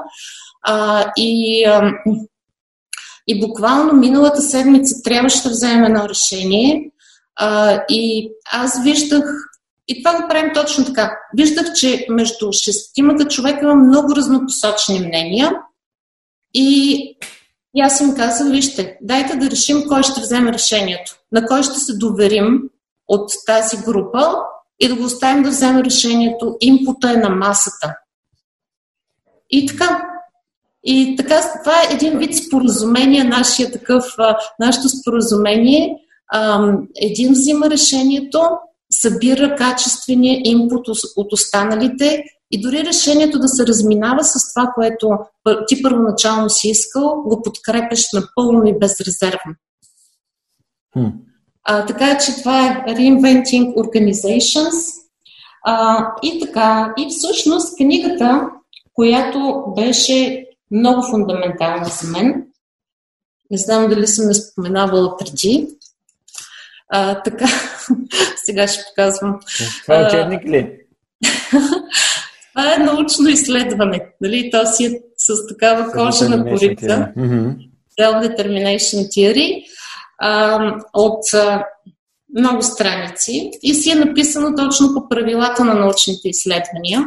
А, 0.69 1.07
и, 1.17 1.65
и 3.27 3.41
буквално 3.41 3.93
миналата 3.93 4.43
седмица 4.43 5.03
трябваше 5.05 5.43
да 5.43 5.51
вземем 5.51 5.85
едно 5.85 6.09
решение. 6.09 6.91
А, 7.37 7.81
и 7.89 8.31
аз 8.53 8.83
виждах, 8.83 9.25
и 9.89 10.03
това 10.03 10.21
го 10.21 10.29
правим 10.29 10.51
точно 10.55 10.85
така, 10.85 11.17
виждах, 11.37 11.73
че 11.73 12.07
между 12.11 12.53
шестимата 12.53 13.29
човека 13.29 13.61
има 13.63 13.75
много 13.75 14.17
разнопосочни 14.17 15.01
мнения. 15.01 15.53
И, 16.55 16.95
и 17.75 17.81
аз 17.81 18.01
им 18.01 18.15
казах, 18.15 18.51
вижте, 18.51 18.99
дайте 19.03 19.37
да 19.37 19.51
решим 19.51 19.85
кой 19.89 20.03
ще 20.03 20.21
вземе 20.21 20.53
решението, 20.53 21.17
на 21.33 21.47
кой 21.47 21.63
ще 21.63 21.81
се 21.81 21.97
доверим 21.97 22.63
от 23.09 23.31
тази 23.47 23.77
група 23.77 24.37
и 24.81 24.89
да 24.89 24.95
го 24.95 25.05
оставим 25.05 25.43
да 25.43 25.51
вземе 25.51 25.85
решението. 25.85 26.57
Импута 26.61 27.11
е 27.11 27.17
на 27.17 27.29
масата. 27.29 27.95
И 29.51 29.67
така, 29.67 30.16
и 30.87 31.17
така, 31.17 31.41
това 31.65 31.77
е 31.77 31.95
един 31.95 32.19
вид 32.19 32.37
споразумение, 32.37 33.25
нашия 33.25 33.73
такъв, 33.73 34.05
нашето 34.61 34.89
споразумение. 34.89 35.97
Един 37.03 37.33
взима 37.33 37.71
решението, 37.71 38.41
събира 38.91 39.57
качествения 39.57 40.41
импут 40.45 40.89
от 41.17 41.33
останалите 41.33 42.23
и 42.51 42.61
дори 42.61 42.85
решението 42.85 43.39
да 43.39 43.49
се 43.49 43.67
разминава 43.67 44.25
с 44.25 44.55
това, 44.55 44.73
което 44.75 45.11
ти 45.69 45.83
първоначално 45.83 46.51
си 46.51 46.69
искал, 46.69 47.23
го 47.27 47.43
подкрепеш 47.43 48.05
напълно 48.13 48.67
и 48.67 48.79
безрезервно. 48.79 49.55
А, 51.65 51.87
така 51.87 52.19
че 52.19 52.37
това 52.37 52.67
е 52.67 52.85
Reinventing 52.95 53.75
Organizations. 53.75 54.93
А, 55.65 56.07
и 56.23 56.41
така, 56.41 56.95
и 56.99 57.07
всъщност 57.11 57.77
книгата, 57.77 58.49
която 58.95 59.65
беше 59.77 60.46
много 60.71 61.03
фундаментална 61.03 61.85
за 61.85 62.09
мен. 62.09 62.47
Не 63.51 63.59
знам 63.59 63.89
дали 63.89 64.07
съм 64.07 64.29
я 64.29 64.35
споменавала 64.35 65.17
преди. 65.17 65.69
А, 66.89 67.23
така, 67.23 67.47
сега 68.45 68.69
ще 68.69 68.85
показвам. 68.89 69.41
Това 69.83 70.01
е 70.01 70.07
учебник 70.07 70.45
ли? 70.45 70.79
Това 72.53 72.75
е 72.75 72.79
научно 72.79 73.29
изследване. 73.29 74.07
Нали? 74.21 74.51
То 74.51 74.67
си 74.67 74.85
е 74.85 75.01
с 75.17 75.47
такава 75.47 75.93
кожа 75.93 76.29
на 76.29 76.45
корица. 76.45 77.13
Self-Determination 78.01 79.09
Theory. 79.09 79.65
А, 80.19 80.61
от 80.95 81.35
а, 81.35 81.65
много 82.39 82.63
страници 82.63 83.51
и 83.63 83.75
си 83.75 83.91
е 83.91 83.95
написано 83.95 84.55
точно 84.57 84.95
по 84.95 85.09
правилата 85.09 85.65
на 85.65 85.75
научните 85.75 86.29
изследвания. 86.29 87.05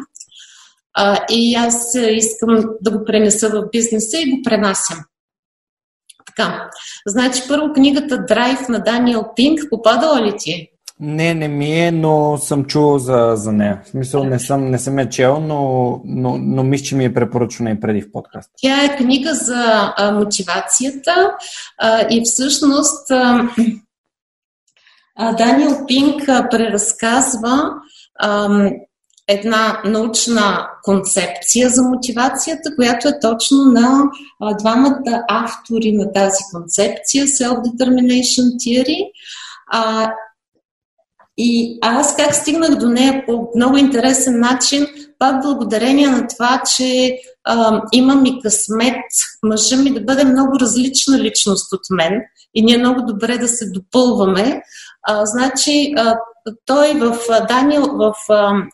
А, 1.01 1.25
и 1.29 1.55
аз 1.55 1.95
искам 1.95 2.63
да 2.81 2.91
го 2.91 3.05
пренеса 3.05 3.49
в 3.49 3.69
бизнеса 3.71 4.17
и 4.17 4.31
го 4.31 4.41
пренасям. 4.43 4.97
Така, 6.25 6.69
значи 7.07 7.41
първо 7.47 7.73
книгата 7.73 8.25
Драйв 8.25 8.69
на 8.69 8.79
Даниел 8.79 9.25
Пинк 9.35 9.59
попадала 9.69 10.21
ли 10.21 10.35
ти 10.37 10.51
е? 10.51 10.67
Не, 10.99 11.33
не 11.33 11.47
ми 11.47 11.79
е, 11.79 11.91
но 11.91 12.37
съм 12.37 12.65
чул 12.65 12.97
за, 12.97 13.31
за 13.35 13.51
нея. 13.51 13.81
В 13.85 13.89
смисъл 13.89 14.23
не 14.23 14.39
съм, 14.39 14.69
не 14.69 14.79
съм 14.79 14.99
я 14.99 15.09
чел, 15.09 15.39
но, 15.39 16.01
но, 16.05 16.37
но 16.37 16.63
мисля, 16.63 16.85
че 16.85 16.95
ми 16.95 17.05
е 17.05 17.13
препоръчена 17.13 17.71
и 17.71 17.79
преди 17.79 18.01
в 18.01 18.11
подкаст. 18.11 18.49
Тя 18.57 18.83
е 18.83 18.97
книга 18.97 19.33
за 19.33 19.93
а, 19.97 20.11
мотивацията 20.11 21.31
а, 21.77 22.01
и 22.09 22.21
всъщност 22.25 23.11
а, 23.11 23.49
а, 25.15 25.33
Даниел 25.33 25.85
Пинк 25.87 26.29
а, 26.29 26.49
преразказва 26.49 27.71
а, 28.19 28.49
една 29.29 29.81
научна 29.85 30.67
концепция 30.83 31.69
за 31.69 31.83
мотивацията, 31.83 32.75
която 32.75 33.07
е 33.07 33.19
точно 33.21 33.57
на 33.57 34.03
двамата 34.59 35.23
автори 35.29 35.91
на 35.91 36.13
тази 36.13 36.43
концепция, 36.53 37.25
Self-Determination 37.27 38.55
Theory. 38.57 39.11
А, 39.71 40.11
и 41.37 41.79
аз 41.81 42.15
как 42.15 42.35
стигнах 42.35 42.75
до 42.75 42.89
нея 42.89 43.23
по 43.25 43.47
много 43.55 43.77
интересен 43.77 44.39
начин, 44.39 44.87
пак 45.19 45.41
благодарение 45.41 46.07
на 46.07 46.27
това, 46.27 46.61
че 46.77 47.17
а, 47.43 47.81
имам 47.91 48.25
и 48.25 48.41
късмет 48.41 49.05
мъжа 49.43 49.77
ми 49.77 49.93
да 49.93 50.01
бъде 50.01 50.23
много 50.23 50.59
различна 50.59 51.19
личност 51.19 51.73
от 51.73 51.81
мен 51.91 52.21
и 52.55 52.61
ние 52.61 52.77
много 52.77 53.01
добре 53.01 53.37
да 53.37 53.47
се 53.47 53.69
допълваме. 53.69 54.61
А, 55.07 55.25
значи, 55.25 55.93
а, 55.97 56.15
той 56.65 56.93
в, 56.93 57.17
Даниел, 57.47 57.83
в 57.83 58.13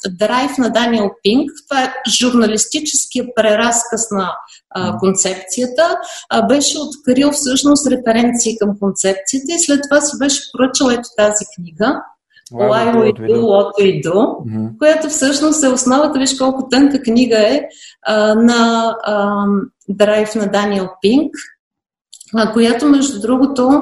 драйв 0.10 0.58
на 0.58 0.70
Даниел 0.70 1.10
Пинк, 1.24 1.52
това 1.70 1.84
е 1.84 1.94
журналистическия 2.10 3.26
преразказ 3.36 4.12
на 4.12 4.32
а, 4.70 4.98
концепцията, 4.98 5.98
а, 6.30 6.42
беше 6.42 6.78
открил 6.80 7.32
всъщност 7.32 7.88
референции 7.88 8.58
към 8.58 8.80
концепцията 8.80 9.46
и 9.48 9.60
след 9.60 9.82
това 9.90 10.02
си 10.02 10.18
беше 10.20 10.42
поръчал 10.52 10.90
ето 10.90 11.10
тази 11.18 11.46
книга. 11.56 12.02
We 12.54 13.14
do 13.14 13.42
what 13.42 13.70
we 13.80 14.04
do, 14.04 14.14
mm-hmm. 14.14 14.78
която 14.78 15.10
всъщност 15.10 15.64
е 15.64 15.68
основата, 15.68 16.20
виж 16.20 16.38
колко 16.38 16.70
тънка 16.70 17.02
книга 17.02 17.38
е 17.38 17.62
а, 18.06 18.36
на 18.36 18.96
а, 19.04 19.46
драйв 19.90 20.36
на 20.36 20.52
Даниел 20.52 20.90
Пинк 21.02 21.32
която 22.54 22.86
между 22.86 23.22
другото 23.22 23.82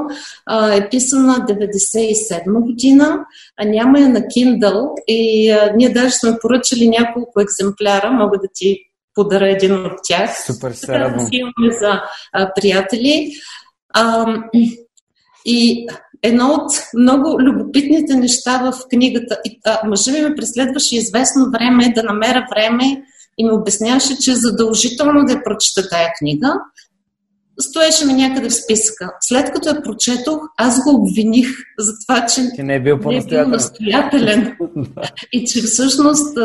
е 0.73 0.89
писана 0.89 1.33
97 1.33 2.59
година, 2.59 3.19
а 3.57 3.65
няма 3.65 3.99
я 3.99 4.09
на 4.09 4.19
Kindle 4.19 4.89
и 5.07 5.53
ние 5.75 5.89
даже 5.89 6.11
сме 6.11 6.37
поръчали 6.41 6.87
няколко 6.87 7.41
екземпляра, 7.41 8.11
мога 8.11 8.37
да 8.37 8.47
ти 8.53 8.79
подаря 9.15 9.49
един 9.49 9.85
от 9.85 9.93
тях. 10.03 10.45
Супер, 10.45 10.71
се 10.71 10.87
радвам. 10.99 11.27
имаме 11.31 11.73
за 11.79 12.01
а, 12.33 12.51
приятели. 12.53 13.31
А, 13.93 14.25
и 15.45 15.87
едно 16.23 16.53
от 16.53 16.71
много 16.97 17.41
любопитните 17.41 18.15
неща 18.15 18.57
в 18.57 18.87
книгата, 18.89 19.37
и, 19.45 19.59
а, 19.65 19.87
мъжа 19.87 20.11
ми 20.11 20.21
ме 20.21 20.35
преследваше 20.35 20.95
известно 20.95 21.51
време 21.51 21.93
да 21.95 22.03
намеря 22.03 22.47
време 22.55 23.03
и 23.37 23.45
ми 23.45 23.51
обясняваше, 23.51 24.17
че 24.19 24.31
е 24.31 24.35
задължително 24.35 25.25
да 25.25 25.33
я 25.33 25.43
прочета 25.43 25.89
тая 25.89 26.09
книга, 26.19 26.53
стоеше 27.59 28.05
ми 28.05 28.13
някъде 28.13 28.49
в 28.49 28.55
списъка. 28.55 29.13
След 29.21 29.51
като 29.51 29.69
я 29.69 29.81
прочетох, 29.81 30.39
аз 30.57 30.83
го 30.83 30.95
обвиних 30.95 31.47
за 31.79 31.93
това, 32.05 32.25
че 32.25 32.41
Ти 32.55 32.63
не 32.63 32.75
е 32.75 32.79
бил, 32.79 32.97
не 33.05 33.17
е 33.17 33.23
бил 33.23 33.47
настоятелен 33.47 34.57
и 35.33 35.45
че 35.45 35.61
всъщност 35.61 36.37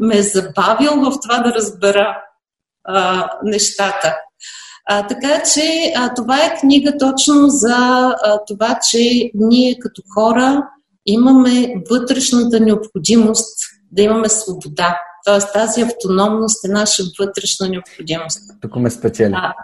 ме 0.00 0.18
е 0.18 0.22
забавил 0.22 1.00
в 1.00 1.12
това 1.22 1.38
да 1.38 1.54
разбера 1.54 2.16
а, 2.84 3.30
нещата. 3.44 4.14
А, 4.90 5.06
така 5.06 5.42
че 5.54 5.92
а, 5.96 6.14
това 6.14 6.44
е 6.44 6.56
книга 6.60 6.92
точно 6.98 7.48
за 7.48 7.76
а, 7.76 8.40
това, 8.46 8.78
че 8.90 9.30
ние 9.34 9.78
като 9.78 10.02
хора 10.14 10.68
имаме 11.06 11.74
вътрешната 11.90 12.60
необходимост 12.60 13.58
да 13.92 14.02
имаме 14.02 14.28
свобода. 14.28 15.00
Тоест 15.24 15.52
тази 15.52 15.82
автономност 15.82 16.64
е 16.64 16.68
наша 16.68 17.02
вътрешна 17.20 17.68
необходимост. 17.68 18.40
Тук 18.60 18.76
ме 18.76 18.90
спечели. 18.90 19.34
А, 19.36 19.54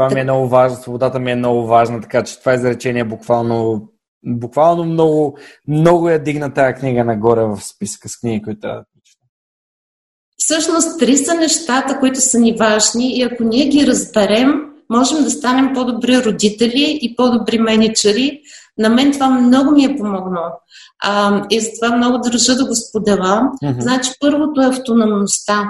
това 0.00 0.14
ми 0.14 0.20
е 0.20 0.24
много 0.24 0.48
важно, 0.48 0.76
свободата 0.76 1.18
ми 1.18 1.30
е 1.30 1.36
много 1.36 1.66
важна, 1.66 2.00
така 2.00 2.24
че 2.24 2.40
това 2.40 2.54
изречение 2.54 3.04
буквално, 3.04 3.88
буквално 4.26 4.84
много, 4.84 5.38
много 5.68 6.08
я 6.08 6.22
дигна 6.22 6.54
тази 6.54 6.74
книга 6.74 7.04
нагоре 7.04 7.44
в 7.44 7.60
списка 7.60 8.08
с 8.08 8.20
книги, 8.20 8.42
които 8.42 8.60
трябва 8.60 8.78
да 8.78 8.84
прочета. 8.94 9.26
Всъщност, 10.38 10.98
три 10.98 11.16
са 11.16 11.34
нещата, 11.34 11.98
които 11.98 12.20
са 12.20 12.38
ни 12.38 12.56
важни 12.58 13.16
и 13.18 13.22
ако 13.22 13.44
ние 13.44 13.66
ги 13.66 13.86
разберем, 13.86 14.52
можем 14.90 15.24
да 15.24 15.30
станем 15.30 15.74
по-добри 15.74 16.24
родители 16.24 16.98
и 17.02 17.16
по-добри 17.16 17.58
менеджери. 17.58 18.40
На 18.78 18.88
мен 18.88 19.12
това 19.12 19.30
много 19.30 19.70
ми 19.70 19.84
е 19.84 19.96
помогнало. 19.96 20.50
А, 21.02 21.42
и 21.50 21.60
затова 21.60 21.96
много 21.96 22.18
държа 22.18 22.56
да 22.56 22.66
го 22.66 22.74
споделя. 22.74 23.42
Mm-hmm. 23.62 23.80
Значи, 23.80 24.10
първото 24.20 24.60
е 24.60 24.66
автономността. 24.66 25.64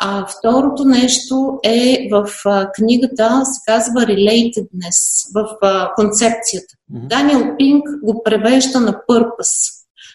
А 0.00 0.26
второто 0.26 0.84
нещо 0.84 1.58
е 1.64 2.08
в 2.12 2.30
а, 2.44 2.72
книгата, 2.72 3.42
се 3.44 3.60
казва 3.66 4.00
Relatedness, 4.00 5.32
в 5.34 5.56
а, 5.62 5.94
концепцията. 5.94 6.74
Mm-hmm. 6.92 7.08
Даниел 7.08 7.56
Пинк 7.58 7.84
го 8.02 8.22
превежда 8.22 8.80
на 8.80 8.92
purpose. 9.10 9.72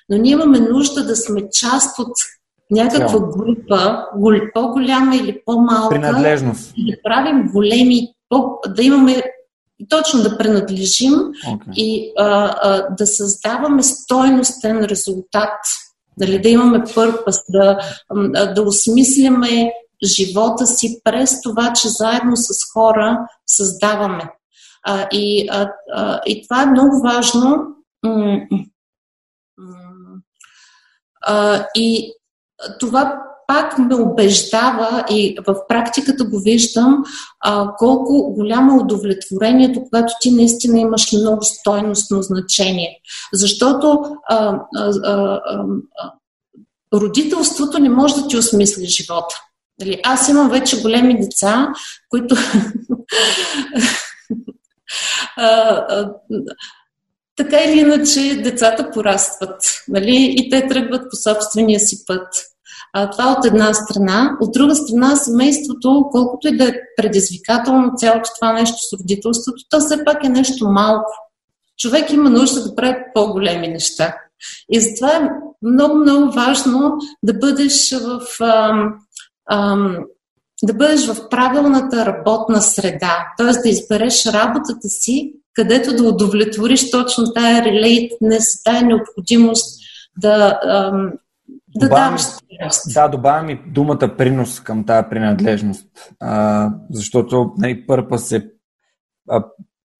Но 0.09 0.17
ние 0.17 0.32
имаме 0.32 0.59
нужда 0.59 1.05
да 1.05 1.15
сме 1.15 1.41
част 1.51 1.99
от 1.99 2.13
някаква 2.71 3.19
група, 3.19 4.05
по-голяма 4.53 5.15
или 5.15 5.41
по-малка, 5.45 5.89
принадлежност. 5.89 6.73
И 6.77 6.91
да 6.91 6.97
правим 7.03 7.49
големи, 7.53 8.07
да 8.67 8.84
имаме 8.84 9.23
точно 9.89 10.21
да 10.23 10.38
принадлежим 10.38 11.13
okay. 11.13 11.73
и 11.75 12.11
а, 12.17 12.55
а, 12.61 12.95
да 12.95 13.07
създаваме 13.07 13.84
стойностен 13.84 14.84
резултат. 14.84 15.59
Нали, 16.22 16.41
да 16.41 16.49
имаме 16.49 16.84
пърпас, 16.95 17.43
да, 17.49 17.80
да 18.55 18.61
осмисляме 18.61 19.74
живота 20.03 20.67
си 20.67 21.01
през 21.03 21.41
това, 21.41 21.74
че 21.74 21.88
заедно 21.89 22.36
с 22.36 22.72
хора 22.74 23.28
създаваме. 23.47 24.30
А, 24.84 25.07
и, 25.11 25.47
а, 25.51 25.72
а, 25.93 26.22
и 26.26 26.43
това 26.47 26.63
е 26.63 26.65
много 26.65 27.01
важно. 27.03 27.57
А, 31.22 31.65
и 31.76 32.13
това 32.80 33.24
пак 33.52 33.78
ме 33.78 33.95
убеждава 33.95 35.06
и 35.10 35.38
в 35.47 35.56
практиката 35.68 36.24
го 36.24 36.39
виждам 36.39 37.04
а, 37.39 37.76
колко 37.78 38.34
голямо 38.34 38.76
е 38.76 38.80
удовлетворението, 38.84 39.84
когато 39.84 40.14
ти 40.22 40.32
наистина 40.32 40.80
имаш 40.80 41.12
много 41.12 41.43
стойностно 41.43 42.22
значение. 42.22 42.99
Защото 43.34 44.02
а, 44.30 44.60
а, 44.76 44.91
а, 45.04 45.41
родителството 46.93 47.80
не 47.80 47.89
може 47.89 48.16
да 48.16 48.28
ти 48.28 48.38
осмисли 48.38 48.86
живота. 48.86 49.36
Дали? 49.80 50.02
Аз 50.04 50.30
имам 50.30 50.49
вече 50.49 50.82
големи 50.82 51.20
деца, 51.20 51.68
които 52.10 52.36
така 57.36 57.64
или 57.64 57.80
иначе 57.80 58.41
децата 58.43 58.91
порастват 58.91 59.84
нали? 59.88 60.36
и 60.38 60.49
те 60.49 60.68
тръгват 60.68 61.10
по 61.12 61.16
собствения 61.16 61.80
си 61.80 62.06
път. 62.08 62.51
А, 62.94 63.10
това 63.10 63.36
от 63.38 63.46
една 63.46 63.74
страна. 63.74 64.38
От 64.42 64.52
друга 64.52 64.76
страна, 64.76 65.16
семейството, 65.16 66.10
колкото 66.12 66.48
и 66.48 66.58
да 66.58 66.70
е 66.70 66.74
предизвикателно 66.98 67.92
цялото 67.98 68.30
това 68.39 68.54
нещо 68.54 68.78
с 68.78 69.00
родителството, 69.00 69.64
то 69.70 69.80
все 69.80 70.06
пак 70.06 70.24
е 70.24 70.30
нещо 70.30 70.70
малко. 70.70 71.12
Човек 71.78 72.12
има 72.12 72.30
нужда 72.30 72.64
да 72.64 72.76
прави 72.76 72.96
по-големи 73.14 73.68
неща. 73.68 74.16
И 74.72 74.82
затова 74.82 75.16
е 75.16 75.30
много, 75.62 75.96
много 75.96 76.32
важно 76.32 76.98
да 77.24 77.34
бъдеш 77.34 77.92
в. 77.92 78.22
Ам, 78.42 78.94
ам, 79.52 79.98
да 80.64 80.74
бъдеш 80.74 81.08
в 81.08 81.30
правилната 81.30 82.06
работна 82.06 82.62
среда, 82.62 83.26
т.е. 83.38 83.62
да 83.62 83.70
избереш 83.70 84.26
работата 84.26 84.89
си, 84.89 85.34
където 85.54 85.96
да 85.96 86.04
удовлетвориш 86.04 86.92
точно 86.92 87.34
тая 87.34 87.66
релейтнес, 87.66 88.64
тая 88.64 88.82
необходимост 88.82 89.82
да, 90.18 90.60
ам, 90.64 91.12
да 91.76 91.86
добавям, 91.86 92.17
Да, 92.93 93.07
добавям 93.07 93.49
и 93.49 93.59
думата 93.67 94.15
принос 94.17 94.59
към 94.59 94.86
тази 94.86 95.07
принадлежност, 95.09 95.88
а, 96.19 96.69
защото 96.89 97.53
най 97.57 97.86
пърпа 97.86 98.17
се... 98.17 98.51
А, 99.30 99.43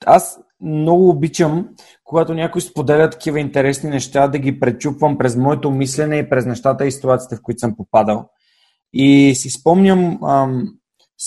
аз 0.06 0.40
много 0.62 1.10
обичам, 1.10 1.70
когато 2.04 2.34
някой 2.34 2.62
споделя 2.62 3.10
такива 3.10 3.40
интересни 3.40 3.90
неща, 3.90 4.28
да 4.28 4.40
ги 4.40 4.60
пречупвам 4.60 5.18
през 5.18 5.36
моето 5.36 5.72
мислене 5.72 6.18
и 6.18 6.30
през 6.30 6.46
нещата 6.46 6.86
и 6.86 6.92
ситуациите, 6.92 7.36
в 7.36 7.42
които 7.42 7.60
съм 7.60 7.76
попадал. 7.76 8.30
И 8.94 9.36
си 9.36 9.50
спомням, 9.50 10.24
ам, 10.24 10.68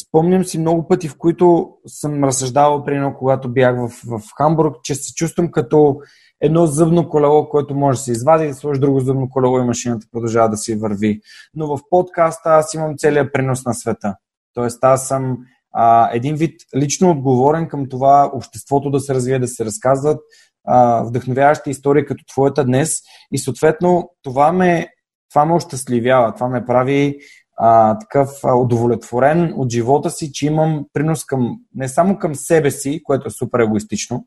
спомням 0.02 0.44
си 0.44 0.58
много 0.58 0.88
пъти, 0.88 1.08
в 1.08 1.18
които 1.18 1.68
съм 1.86 2.24
разсъждавал, 2.24 2.84
примерно, 2.84 3.14
когато 3.18 3.52
бях 3.52 3.76
в, 3.76 3.88
в 3.88 4.20
Хамбург, 4.38 4.76
че 4.82 4.94
се 4.94 5.14
чувствам 5.14 5.50
като 5.50 5.96
едно 6.44 6.66
зъбно 6.66 7.08
колело, 7.08 7.48
което 7.48 7.74
може 7.74 7.98
да 7.98 8.02
се 8.02 8.12
извади, 8.12 8.46
да 8.46 8.54
сложи 8.54 8.80
друго 8.80 9.00
зъбно 9.00 9.28
колело 9.30 9.58
и 9.58 9.64
машината 9.64 10.06
продължава 10.12 10.48
да 10.48 10.56
си 10.56 10.74
върви. 10.74 11.20
Но 11.54 11.76
в 11.76 11.80
подкаста 11.90 12.50
аз 12.50 12.74
имам 12.74 12.94
целият 12.98 13.32
принос 13.32 13.64
на 13.64 13.74
света. 13.74 14.16
Тоест 14.54 14.84
аз 14.84 15.08
съм 15.08 15.38
а, 15.72 16.10
един 16.12 16.36
вид 16.36 16.60
лично 16.76 17.10
отговорен 17.10 17.68
към 17.68 17.88
това 17.88 18.30
обществото 18.34 18.90
да 18.90 19.00
се 19.00 19.14
развие, 19.14 19.38
да 19.38 19.48
се 19.48 19.64
разказват 19.64 20.20
а, 20.66 21.02
вдъхновяващи 21.02 21.70
истории 21.70 22.04
като 22.04 22.24
твоята 22.32 22.64
днес 22.64 22.98
и 23.32 23.38
съответно 23.38 24.10
това 24.22 24.52
ме, 24.52 24.88
това 25.30 25.44
ме 25.44 25.54
ощастливява, 25.54 26.34
това 26.34 26.48
ме 26.48 26.64
прави 26.64 27.18
а, 27.56 27.98
такъв 27.98 28.30
а, 28.44 28.54
удовлетворен 28.54 29.54
от 29.56 29.72
живота 29.72 30.10
си, 30.10 30.32
че 30.32 30.46
имам 30.46 30.84
принос 30.92 31.24
към, 31.24 31.56
не 31.74 31.88
само 31.88 32.18
към 32.18 32.34
себе 32.34 32.70
си, 32.70 33.00
което 33.04 33.28
е 33.28 33.30
супер 33.30 33.58
егоистично, 33.58 34.24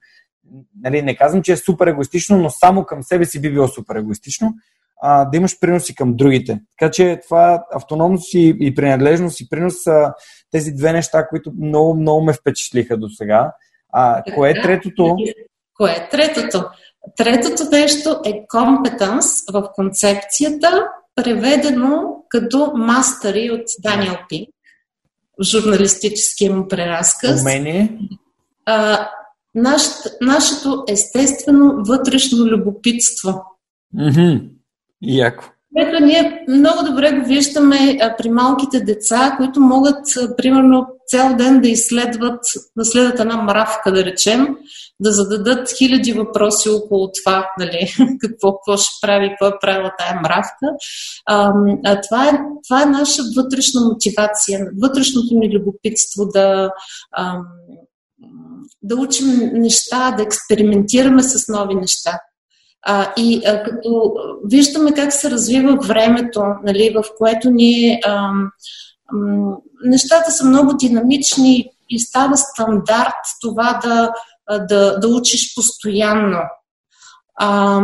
нали, 0.83 1.01
не 1.01 1.15
казвам, 1.15 1.43
че 1.43 1.51
е 1.51 1.57
супер 1.57 1.87
егоистично, 1.87 2.37
но 2.37 2.49
само 2.49 2.85
към 2.85 3.03
себе 3.03 3.25
си 3.25 3.41
би 3.41 3.51
било 3.51 3.67
супер 3.67 3.95
егоистично, 3.95 4.53
а, 5.01 5.25
да 5.25 5.37
имаш 5.37 5.59
принос 5.59 5.89
и 5.89 5.95
към 5.95 6.15
другите. 6.15 6.59
Така 6.79 6.91
че 6.91 7.19
това 7.27 7.63
автономност 7.73 8.33
и, 8.33 8.55
и 8.59 8.75
принадлежност 8.75 9.41
и 9.41 9.49
принос 9.49 9.73
са 9.83 10.13
тези 10.51 10.71
две 10.71 10.93
неща, 10.93 11.27
които 11.27 11.51
много, 11.61 11.95
много 11.95 12.21
ме 12.21 12.33
впечатлиха 12.33 12.97
до 12.97 13.09
сега. 13.09 13.53
А, 13.93 14.23
кое 14.35 14.49
е 14.49 14.61
третото? 14.61 15.17
Кое 15.73 15.91
е 15.91 16.09
третото? 16.09 16.65
Третото 17.17 17.63
нещо 17.71 18.21
е 18.25 18.47
компетенс 18.47 19.25
в 19.53 19.69
концепцията, 19.75 20.87
преведено 21.15 22.23
като 22.29 22.71
мастери 22.75 23.51
от 23.51 23.63
Даниел 23.83 24.17
Пинк 24.29 24.49
журналистическия 25.43 26.53
му 26.53 26.67
преразказ. 26.67 27.41
Умение? 27.41 27.97
А, 28.65 29.09
нашето, 29.57 30.09
нашето 30.21 30.83
естествено 30.87 31.83
вътрешно 31.87 32.45
любопитство. 32.45 33.43
Mm-hmm. 33.95 34.49
Яко. 35.01 35.43
Ето 35.77 36.03
ние 36.03 36.45
много 36.47 36.83
добре 36.89 37.11
го 37.11 37.27
виждаме 37.27 37.97
а, 38.01 38.15
при 38.17 38.29
малките 38.29 38.79
деца, 38.79 39.35
които 39.37 39.59
могат, 39.59 40.17
а, 40.17 40.35
примерно, 40.35 40.87
цял 41.07 41.35
ден 41.35 41.61
да 41.61 41.69
изследват, 41.69 42.39
да 42.77 42.85
следят 42.85 43.19
една 43.19 43.41
мравка, 43.41 43.91
да 43.91 44.05
речем, 44.05 44.47
да 44.99 45.11
зададат 45.11 45.71
хиляди 45.77 46.13
въпроси 46.13 46.69
около 46.69 47.11
това, 47.11 47.49
нали, 47.59 47.87
какво, 48.21 48.53
какво 48.53 48.77
ще 48.77 48.89
прави, 49.01 49.29
какво 49.29 49.47
е 49.47 49.59
правила 49.61 49.91
тая 49.97 50.21
мравка. 50.21 50.67
А, 51.25 51.53
а 51.85 52.01
това, 52.01 52.29
е, 52.29 52.39
това 52.67 52.83
е 52.83 52.85
наша 52.85 53.21
вътрешна 53.35 53.81
мотивация, 53.81 54.67
вътрешното 54.81 55.27
ни 55.31 55.57
любопитство 55.57 56.25
да, 56.25 56.69
а, 57.11 57.39
да 58.81 58.95
учим 58.95 59.51
неща, 59.53 60.11
да 60.11 60.23
експериментираме 60.23 61.23
с 61.23 61.47
нови 61.47 61.75
неща. 61.75 62.19
А, 62.81 63.13
и 63.17 63.41
а, 63.45 63.63
като 63.63 64.13
виждаме 64.45 64.93
как 64.93 65.13
се 65.13 65.31
развива 65.31 65.75
времето, 65.75 66.43
нали, 66.63 66.95
в 66.95 67.03
което 67.17 67.49
ние 67.49 67.99
а, 68.05 68.11
а, 68.11 69.15
нещата 69.83 70.31
са 70.31 70.45
много 70.45 70.73
динамични 70.73 71.69
и 71.89 71.99
става 71.99 72.37
стандарт 72.37 73.13
това 73.41 73.79
да, 73.83 74.11
да, 74.67 74.99
да 74.99 75.07
учиш 75.07 75.55
постоянно. 75.55 76.39
А, 77.35 77.81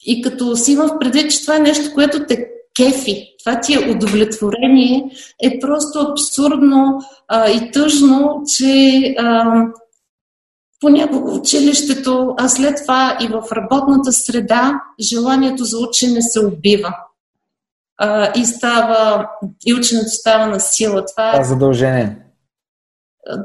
и 0.00 0.22
като 0.22 0.56
си 0.56 0.72
имам 0.72 0.98
предвид, 1.00 1.30
че 1.30 1.40
това 1.40 1.56
е 1.56 1.60
нещо, 1.60 1.94
което 1.94 2.26
те 2.26 2.50
кефи, 2.78 3.34
това 3.38 3.60
ти 3.60 3.74
е 3.74 3.90
удовлетворение, 3.90 5.10
е 5.42 5.58
просто 5.60 5.98
абсурдно 5.98 7.00
а, 7.28 7.50
и 7.50 7.70
тъжно, 7.70 8.42
че 8.56 9.00
а, 9.18 9.62
понякога 10.80 11.30
в 11.30 11.38
училището, 11.38 12.34
а 12.38 12.48
след 12.48 12.76
това 12.82 13.18
и 13.20 13.26
в 13.26 13.42
работната 13.52 14.12
среда, 14.12 14.72
желанието 15.00 15.64
за 15.64 15.78
учене 15.78 16.22
се 16.22 16.40
убива. 16.40 16.94
А, 17.98 18.32
и, 18.40 18.44
става, 18.46 19.28
и 19.66 19.74
ученето 19.74 20.08
става 20.08 20.46
на 20.46 20.60
сила. 20.60 21.04
Това 21.04 21.40
е, 21.40 21.44
задължение. 21.44 22.16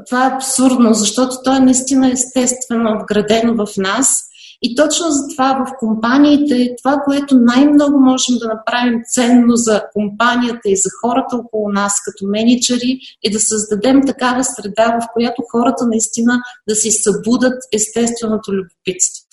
Това 0.06 0.26
е 0.26 0.30
абсурдно, 0.34 0.94
защото 0.94 1.36
то 1.44 1.56
е 1.56 1.60
наистина 1.60 2.10
естествено 2.10 2.98
вградено 3.02 3.66
в 3.66 3.76
нас. 3.76 4.24
И 4.66 4.74
точно 4.74 5.06
за 5.10 5.28
това 5.28 5.64
в 5.66 5.72
компаниите, 5.78 6.74
това, 6.82 6.96
което 7.04 7.38
най-много 7.38 8.00
можем 8.00 8.36
да 8.38 8.48
направим 8.48 9.00
ценно 9.06 9.56
за 9.56 9.82
компанията 9.92 10.68
и 10.68 10.76
за 10.76 10.90
хората 11.00 11.36
около 11.36 11.68
нас 11.68 11.92
като 12.04 12.30
менеджери, 12.30 12.98
е 13.24 13.30
да 13.30 13.40
създадем 13.40 14.00
такава 14.06 14.44
среда, 14.44 14.98
в 15.00 15.06
която 15.12 15.42
хората 15.52 15.86
наистина 15.86 16.42
да 16.68 16.74
си 16.74 16.90
събудат 16.90 17.62
естественото 17.72 18.52
любопитство. 18.52 19.24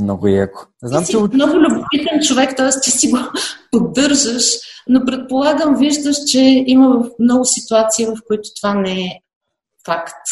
Много 0.00 0.28
яко. 0.28 0.66
Знам, 0.82 1.02
ти 1.02 1.06
си 1.06 1.12
че... 1.12 1.18
много 1.18 1.56
любопитен 1.56 2.20
човек, 2.26 2.56
т.е. 2.56 2.80
ти 2.82 2.90
си 2.90 3.10
го 3.10 3.18
поддържаш, 3.70 4.44
но 4.88 5.04
предполагам, 5.04 5.76
виждаш, 5.76 6.16
че 6.30 6.64
има 6.66 7.10
много 7.18 7.44
ситуации, 7.44 8.06
в 8.06 8.16
които 8.26 8.48
това 8.60 8.74
не 8.74 8.92
е 8.92 9.20
факт. 9.86 10.26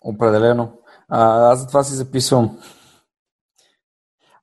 Определено. 0.00 0.72
А, 1.08 1.50
аз 1.52 1.60
за 1.60 1.66
това 1.66 1.82
си 1.84 1.94
записвам. 1.94 2.58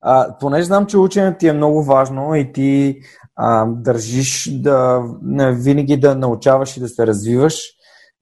А, 0.00 0.38
понеже 0.38 0.64
знам, 0.64 0.86
че 0.86 0.98
ученето 0.98 1.38
ти 1.38 1.48
е 1.48 1.52
много 1.52 1.84
важно 1.84 2.34
и 2.34 2.52
ти 2.52 3.00
а, 3.36 3.66
държиш 3.66 4.50
да 4.52 5.02
винаги 5.52 6.00
да 6.00 6.14
научаваш 6.14 6.76
и 6.76 6.80
да 6.80 6.88
се 6.88 7.06
развиваш. 7.06 7.62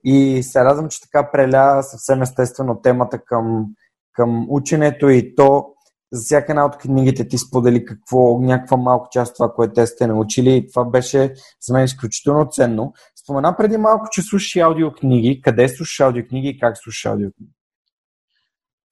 И 0.04 0.42
се 0.42 0.64
радвам, 0.64 0.88
че 0.88 1.00
така 1.00 1.30
преля 1.30 1.82
съвсем 1.82 2.22
естествено 2.22 2.80
темата 2.82 3.18
към, 3.18 3.66
към 4.12 4.46
ученето 4.48 5.08
и 5.08 5.34
то 5.34 5.66
за 6.12 6.22
всяка 6.22 6.52
една 6.52 6.64
от 6.64 6.76
книгите 6.76 7.28
ти 7.28 7.38
сподели 7.38 7.84
какво, 7.84 8.40
някаква 8.40 8.76
малка 8.76 9.08
част 9.10 9.30
от 9.30 9.36
това, 9.36 9.52
което 9.52 9.74
те 9.74 9.86
сте 9.86 10.06
научили. 10.06 10.66
Това 10.72 10.84
беше 10.84 11.34
за 11.60 11.74
мен 11.74 11.84
изключително 11.84 12.48
ценно. 12.50 12.92
Спомена 13.24 13.56
преди 13.56 13.76
малко, 13.76 14.06
че 14.10 14.22
слушаш 14.22 14.56
аудиокниги. 14.56 15.40
Къде 15.42 15.68
слушаш 15.68 16.00
аудиокниги 16.00 16.48
и 16.48 16.58
как 16.58 16.78
слушаш 16.78 17.06
аудиокниги? 17.06 17.53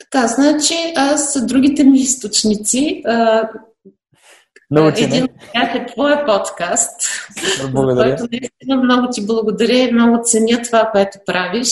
Така, 0.03 0.27
значи 0.27 0.75
аз 0.97 1.47
другите 1.47 1.85
ми 1.85 2.01
източници, 2.01 3.03
а, 3.07 3.49
Научене. 4.71 5.07
един 5.07 5.25
от 5.25 5.31
тях 5.53 5.75
е 5.75 5.87
твоя 5.87 6.27
подкаст, 6.27 7.01
Благодаря. 7.73 8.17
който 8.17 8.29
наистина 8.33 8.77
много 8.77 9.09
ти 9.13 9.27
благодаря 9.27 9.79
и 9.79 9.93
много 9.93 10.21
ценя 10.25 10.63
това, 10.63 10.89
което 10.93 11.19
правиш. 11.27 11.69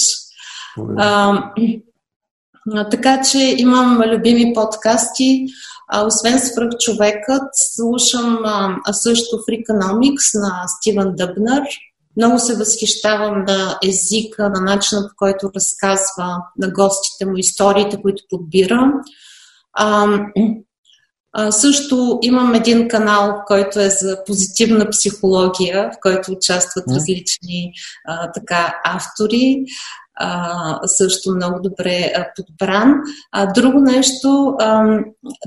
А, 0.96 1.42
така 2.90 3.22
че 3.22 3.54
имам 3.58 4.02
любими 4.06 4.52
подкасти. 4.54 5.46
А, 5.88 6.06
освен 6.06 6.38
свръхчовекът, 6.38 7.48
слушам 7.52 8.38
а, 8.44 8.92
също 8.92 9.36
Freakonomics 9.36 10.40
на 10.40 10.64
Стивън 10.68 11.14
Дъбнер. 11.16 11.62
Много 12.20 12.38
се 12.38 12.56
възхищавам 12.56 13.44
на 13.48 13.78
езика, 13.84 14.50
на 14.54 14.60
начина 14.60 15.08
по 15.08 15.14
който 15.16 15.50
разказва 15.56 16.36
на 16.58 16.70
гостите 16.70 17.26
му 17.26 17.36
историите, 17.36 18.02
които 18.02 18.22
подбира. 18.30 18.92
А, 19.72 20.18
а, 21.32 21.52
също 21.52 22.18
имам 22.22 22.54
един 22.54 22.88
канал, 22.88 23.42
който 23.46 23.80
е 23.80 23.90
за 23.90 24.24
позитивна 24.26 24.90
психология, 24.90 25.90
в 25.94 25.96
който 26.02 26.32
участват 26.32 26.86
М. 26.86 26.94
различни 26.94 27.72
а, 28.08 28.32
така 28.32 28.74
автори. 28.84 29.56
А, 30.14 30.78
също 30.86 31.34
много 31.34 31.60
добре 31.62 32.12
а, 32.16 32.26
подбран. 32.36 32.94
А, 33.32 33.52
друго 33.52 33.80
нещо, 33.80 34.54
а, 34.58 34.98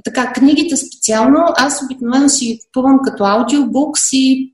така, 0.03 0.33
книгите 0.33 0.77
специално, 0.77 1.39
аз 1.57 1.81
обикновено 1.83 2.29
си 2.29 2.45
ги 2.45 2.59
купувам 2.65 2.99
като 3.03 3.23
аудиобукс 3.23 4.13
и 4.13 4.52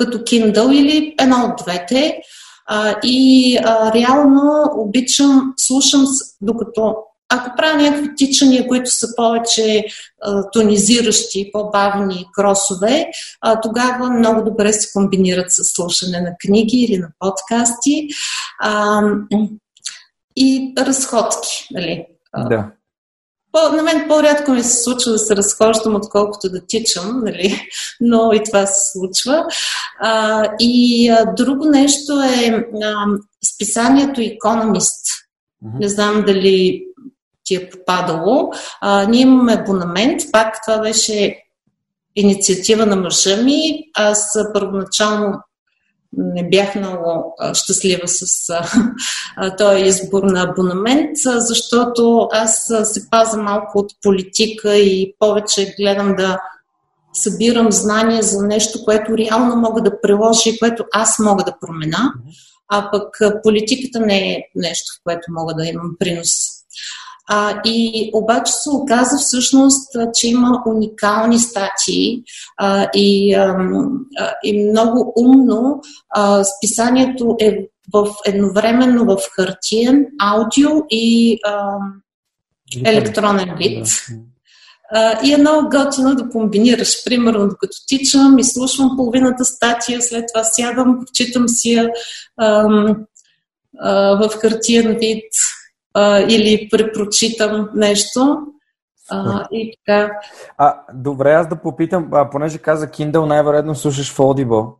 като 0.00 0.18
Kindle 0.18 0.72
или 0.72 1.14
едно 1.20 1.36
от 1.36 1.64
двете. 1.64 2.18
А, 2.66 2.96
и 3.04 3.56
а, 3.64 3.92
реално 3.92 4.70
обичам, 4.76 5.52
слушам, 5.56 6.04
докато 6.40 6.96
ако 7.32 7.56
правя 7.56 7.82
някакви 7.82 8.14
тичания, 8.16 8.68
които 8.68 8.90
са 8.90 9.06
повече 9.16 9.84
а, 10.22 10.50
тонизиращи, 10.50 11.50
по-бавни 11.52 12.26
кросове, 12.34 13.06
а, 13.40 13.60
тогава 13.60 14.10
много 14.10 14.50
добре 14.50 14.72
се 14.72 14.92
комбинират 14.92 15.52
с 15.52 15.64
слушане 15.64 16.20
на 16.20 16.30
книги 16.46 16.76
или 16.76 16.98
на 16.98 17.08
подкасти. 17.18 18.08
А, 18.60 19.00
и 20.36 20.74
разходки, 20.78 21.68
нали? 21.70 22.06
Да. 22.36 22.70
По, 23.52 23.76
на 23.76 23.82
мен 23.82 24.08
по-рядко 24.08 24.50
ми 24.50 24.62
се 24.62 24.82
случва 24.82 25.12
да 25.12 25.18
се 25.18 25.36
разхождам, 25.36 25.94
отколкото 25.94 26.50
да 26.50 26.66
тичам, 26.66 27.20
нали? 27.24 27.60
но 28.00 28.32
и 28.32 28.42
това 28.44 28.66
се 28.66 28.92
случва. 28.92 29.46
А, 30.00 30.44
и 30.60 31.08
а, 31.08 31.24
друго 31.36 31.64
нещо 31.64 32.12
е 32.20 32.66
а, 32.82 33.06
списанието 33.54 34.20
Economist. 34.20 35.24
Не 35.80 35.88
знам 35.88 36.24
дали 36.26 36.84
ти 37.44 37.54
е 37.54 37.70
попадало. 37.70 38.52
А, 38.80 39.06
ние 39.06 39.20
имаме 39.20 39.54
абонамент, 39.54 40.20
пак 40.32 40.54
това 40.66 40.78
беше 40.78 41.36
инициатива 42.16 42.86
на 42.86 42.96
мъжа 42.96 43.36
ми. 43.36 43.84
Аз 43.94 44.38
първоначално 44.54 45.38
не 46.16 46.48
бях 46.48 46.74
много 46.74 47.36
щастлива 47.52 48.08
с 48.08 48.52
този 49.58 49.82
избор 49.82 50.22
на 50.22 50.42
абонамент, 50.42 51.16
защото 51.24 52.28
аз 52.32 52.72
се 52.84 53.10
паза 53.10 53.36
малко 53.36 53.78
от 53.78 53.92
политика 54.02 54.76
и 54.76 55.14
повече 55.18 55.74
гледам 55.78 56.16
да 56.16 56.40
събирам 57.12 57.72
знания 57.72 58.22
за 58.22 58.46
нещо, 58.46 58.84
което 58.84 59.18
реално 59.18 59.56
мога 59.56 59.82
да 59.82 60.00
приложа 60.00 60.50
и 60.50 60.58
което 60.58 60.84
аз 60.92 61.18
мога 61.18 61.44
да 61.44 61.56
променя, 61.60 62.12
а 62.68 62.90
пък 62.90 63.18
политиката 63.42 64.00
не 64.00 64.32
е 64.32 64.42
нещо, 64.54 64.92
в 64.98 65.02
което 65.04 65.22
мога 65.28 65.54
да 65.54 65.66
имам 65.66 65.96
принос. 65.98 66.59
А, 67.32 67.60
и 67.64 68.10
обаче 68.14 68.52
се 68.52 68.70
оказа 68.70 69.18
всъщност, 69.18 69.96
а, 69.96 70.12
че 70.14 70.28
има 70.28 70.62
уникални 70.66 71.38
статии 71.38 72.22
а, 72.56 72.88
и, 72.94 73.34
а, 73.34 73.56
и 74.44 74.70
много 74.70 75.12
умно 75.16 75.80
а, 76.10 76.44
списанието 76.44 77.36
е 77.40 77.58
в, 77.92 78.08
едновременно 78.26 79.04
в 79.04 79.18
хартиен, 79.36 80.06
аудио 80.20 80.70
и 80.90 81.38
ам, 81.46 81.92
електронен 82.84 83.54
вид. 83.58 83.86
А, 84.92 85.26
и 85.26 85.32
е 85.32 85.36
много 85.36 85.68
готино 85.68 86.14
да 86.14 86.28
комбинираш. 86.28 87.04
Примерно, 87.04 87.48
докато 87.48 87.76
тичам, 87.86 88.38
изслушвам 88.38 88.96
половината 88.96 89.44
статия, 89.44 90.02
след 90.02 90.24
това 90.34 90.44
сядам, 90.44 90.98
читам 91.14 91.48
си 91.48 91.72
я 91.72 91.90
ам, 92.40 92.96
а, 93.78 94.28
в 94.28 94.30
хартиен 94.40 94.96
вид 95.00 95.24
а, 95.94 96.18
или 96.20 96.68
препрочитам 96.70 97.68
нещо. 97.74 98.38
А, 99.10 99.48
и 99.52 99.72
така. 99.76 100.10
А, 100.58 100.80
добре, 100.94 101.32
аз 101.32 101.48
да 101.48 101.56
попитам, 101.56 102.08
а, 102.12 102.30
понеже 102.30 102.58
каза 102.58 102.86
Kindle, 102.86 103.26
най-вероятно 103.26 103.74
слушаш 103.74 104.12
в 104.12 104.18
Audible. 104.18 104.74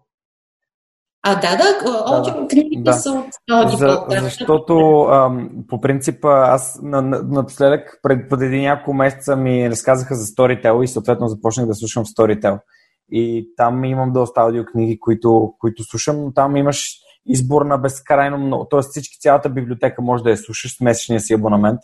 А, 1.22 1.34
да, 1.34 1.56
да, 1.56 1.64
аудиокнигите 2.06 2.82
да. 2.82 2.92
са 2.92 3.11
от 3.11 3.26
Audible. 3.50 3.76
За, 3.76 4.06
да. 4.11 4.20
защото 4.20 5.02
ам, 5.02 5.50
по 5.68 5.80
принцип 5.80 6.24
аз 6.24 6.78
на, 6.82 7.02
на, 7.02 7.22
напоследък 7.22 8.00
пред, 8.02 8.30
преди 8.30 8.61
няколко 8.61 8.94
месеца 8.94 9.36
ми 9.36 9.70
разказаха 9.70 10.14
за 10.14 10.24
Storytel 10.24 10.82
и 10.82 10.88
съответно 10.88 11.28
започнах 11.28 11.66
да 11.66 11.74
слушам 11.74 12.04
Storytel. 12.04 12.61
И 13.12 13.52
там 13.56 13.84
имам 13.84 14.12
доста 14.12 14.40
аудиокниги, 14.40 15.00
които, 15.00 15.54
които 15.58 15.84
слушам, 15.84 16.24
но 16.24 16.32
там 16.32 16.56
имаш 16.56 16.96
избор 17.32 17.62
на 17.62 17.78
безкрайно 17.78 18.38
много. 18.38 18.66
Тоест 18.70 18.90
всички, 18.90 19.18
цялата 19.20 19.48
библиотека 19.48 20.02
може 20.02 20.22
да 20.22 20.30
я 20.30 20.36
слушаш 20.36 20.76
с 20.76 20.80
месечния 20.80 21.20
си 21.20 21.34
абонамент. 21.34 21.80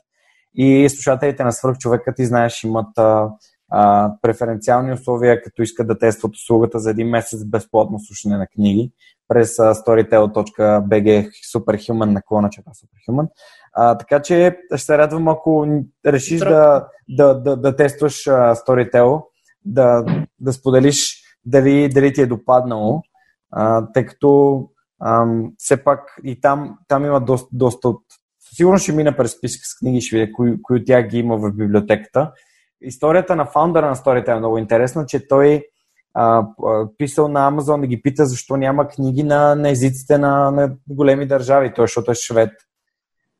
И 0.55 0.88
слушателите 0.88 1.44
на 1.44 1.53
Свърхчовека, 1.53 2.14
ти 2.14 2.26
знаеш, 2.26 2.64
имат 2.64 2.99
а, 2.99 3.28
а, 3.70 4.12
преференциални 4.22 4.92
условия, 4.92 5.42
като 5.42 5.62
искат 5.62 5.86
да 5.86 5.99
тестват 5.99 6.34
услугата 6.34 6.78
за 6.78 6.90
един 6.90 7.09
месец 7.09 7.44
безплатно 7.44 7.99
слушане 7.99 8.36
на 8.36 8.47
книги 8.47 8.92
през 9.28 9.59
а, 9.59 9.74
storytel.bg 9.74 11.30
superhuman 11.55 12.11
наклона 12.11 12.51
чета 12.51 12.70
superhuman. 12.70 13.28
А, 13.72 13.99
така 13.99 14.22
че 14.22 14.59
ще 14.74 14.84
се 14.84 14.99
радвам, 14.99 15.28
ако 15.28 15.66
решиш 16.07 16.40
да, 16.40 16.86
да, 17.09 17.34
да, 17.34 17.57
да 17.57 17.76
тестваш 17.76 18.26
а, 18.26 18.55
Storytel, 18.55 19.22
да, 19.64 20.05
да 20.40 20.53
споделиш 20.53 21.22
дали, 21.44 21.88
дали 21.88 22.12
ти 22.12 22.22
е 22.22 22.26
допаднало, 22.26 23.03
а, 23.53 23.86
тъй 23.92 24.07
като 24.07 24.61
ам, 25.05 25.53
все 25.59 25.84
пак 25.84 26.01
и 26.24 26.40
там, 26.40 26.78
там 26.88 27.05
има 27.05 27.20
доста, 27.20 27.49
доста 27.53 27.88
от... 27.88 28.03
Сигурно 28.55 28.78
ще 28.78 28.92
мина 28.92 29.16
през 29.16 29.32
списък 29.32 29.61
с 29.64 29.78
книги, 29.78 30.01
ще 30.01 30.16
видя 30.16 30.32
кои, 30.32 30.62
кои 30.62 30.78
от 30.78 30.86
тях 30.86 31.07
ги 31.07 31.18
има 31.18 31.36
в 31.36 31.53
библиотеката. 31.53 32.32
Историята 32.80 33.36
на 33.36 33.47
фаундъра 33.47 33.88
на 33.88 33.97
Storytel 33.97 34.36
е 34.36 34.38
много 34.38 34.59
интересна, 34.59 35.07
че 35.07 35.28
той 35.28 35.64
а, 36.14 36.47
писал 36.99 37.28
на 37.28 37.47
Амазон 37.47 37.80
да 37.80 37.86
ги 37.86 38.03
пита 38.03 38.26
защо 38.26 38.57
няма 38.57 38.88
книги 38.88 39.22
на, 39.22 39.55
на 39.55 39.70
езиците 39.70 40.18
на, 40.18 40.51
на 40.51 40.74
големи 40.88 41.26
държави, 41.26 41.72
той, 41.74 41.82
защото 41.84 42.11
е 42.11 42.14
швед. 42.14 42.51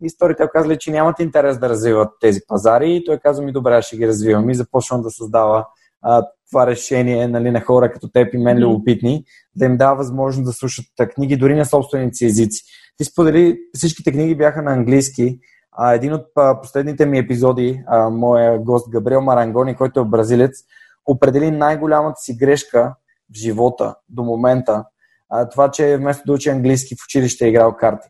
И 0.03 0.11
Storytel 0.11 0.53
казали, 0.53 0.79
че 0.79 0.91
нямат 0.91 1.21
интерес 1.21 1.59
да 1.59 1.69
развиват 1.69 2.09
тези 2.21 2.41
пазари 2.49 2.97
и 2.97 3.05
той 3.05 3.19
каза 3.19 3.43
ми, 3.43 3.53
добре, 3.53 3.83
ще 3.83 3.97
ги 3.97 4.09
развивам 4.09 4.51
и 4.51 4.55
започвам 4.55 5.03
да 5.03 5.11
създава 5.11 5.67
а, 6.07 6.27
това 6.51 6.67
решение 6.67 7.29
нали, 7.29 7.51
на 7.51 7.61
хора 7.61 7.93
като 7.93 8.09
теб 8.09 8.35
и 8.35 8.39
мен 8.39 8.59
любопитни, 8.59 9.25
да 9.57 9.65
им 9.65 9.77
дава 9.77 9.97
възможност 9.97 10.47
да 10.47 10.53
слушат 10.53 10.85
книги 11.15 11.37
дори 11.37 11.55
на 11.55 11.65
собствените 11.65 12.15
си 12.15 12.27
езици. 12.27 12.63
Ти 12.97 13.05
сподели, 13.05 13.59
всичките 13.75 14.13
книги 14.13 14.37
бяха 14.37 14.63
на 14.63 14.73
английски. 14.73 15.39
А, 15.73 15.95
един 15.95 16.13
от 16.13 16.27
а, 16.37 16.61
последните 16.61 17.07
ми 17.07 17.19
епизоди, 17.19 17.83
а, 17.87 18.11
моя 18.11 18.59
гост 18.59 18.91
Габриел 18.91 19.21
Марангони, 19.21 19.77
който 19.77 20.01
е 20.01 20.05
бразилец, 20.05 20.53
определи 21.07 21.51
най-голямата 21.51 22.21
си 22.21 22.37
грешка 22.37 22.95
в 23.35 23.39
живота 23.39 23.95
до 24.09 24.23
момента. 24.25 24.85
А, 25.29 25.49
това, 25.49 25.71
че 25.71 25.97
вместо 25.97 26.23
да 26.27 26.33
учи 26.33 26.49
английски 26.49 26.95
в 26.95 27.05
училище 27.07 27.45
е 27.45 27.49
играл 27.49 27.77
карти. 27.77 28.09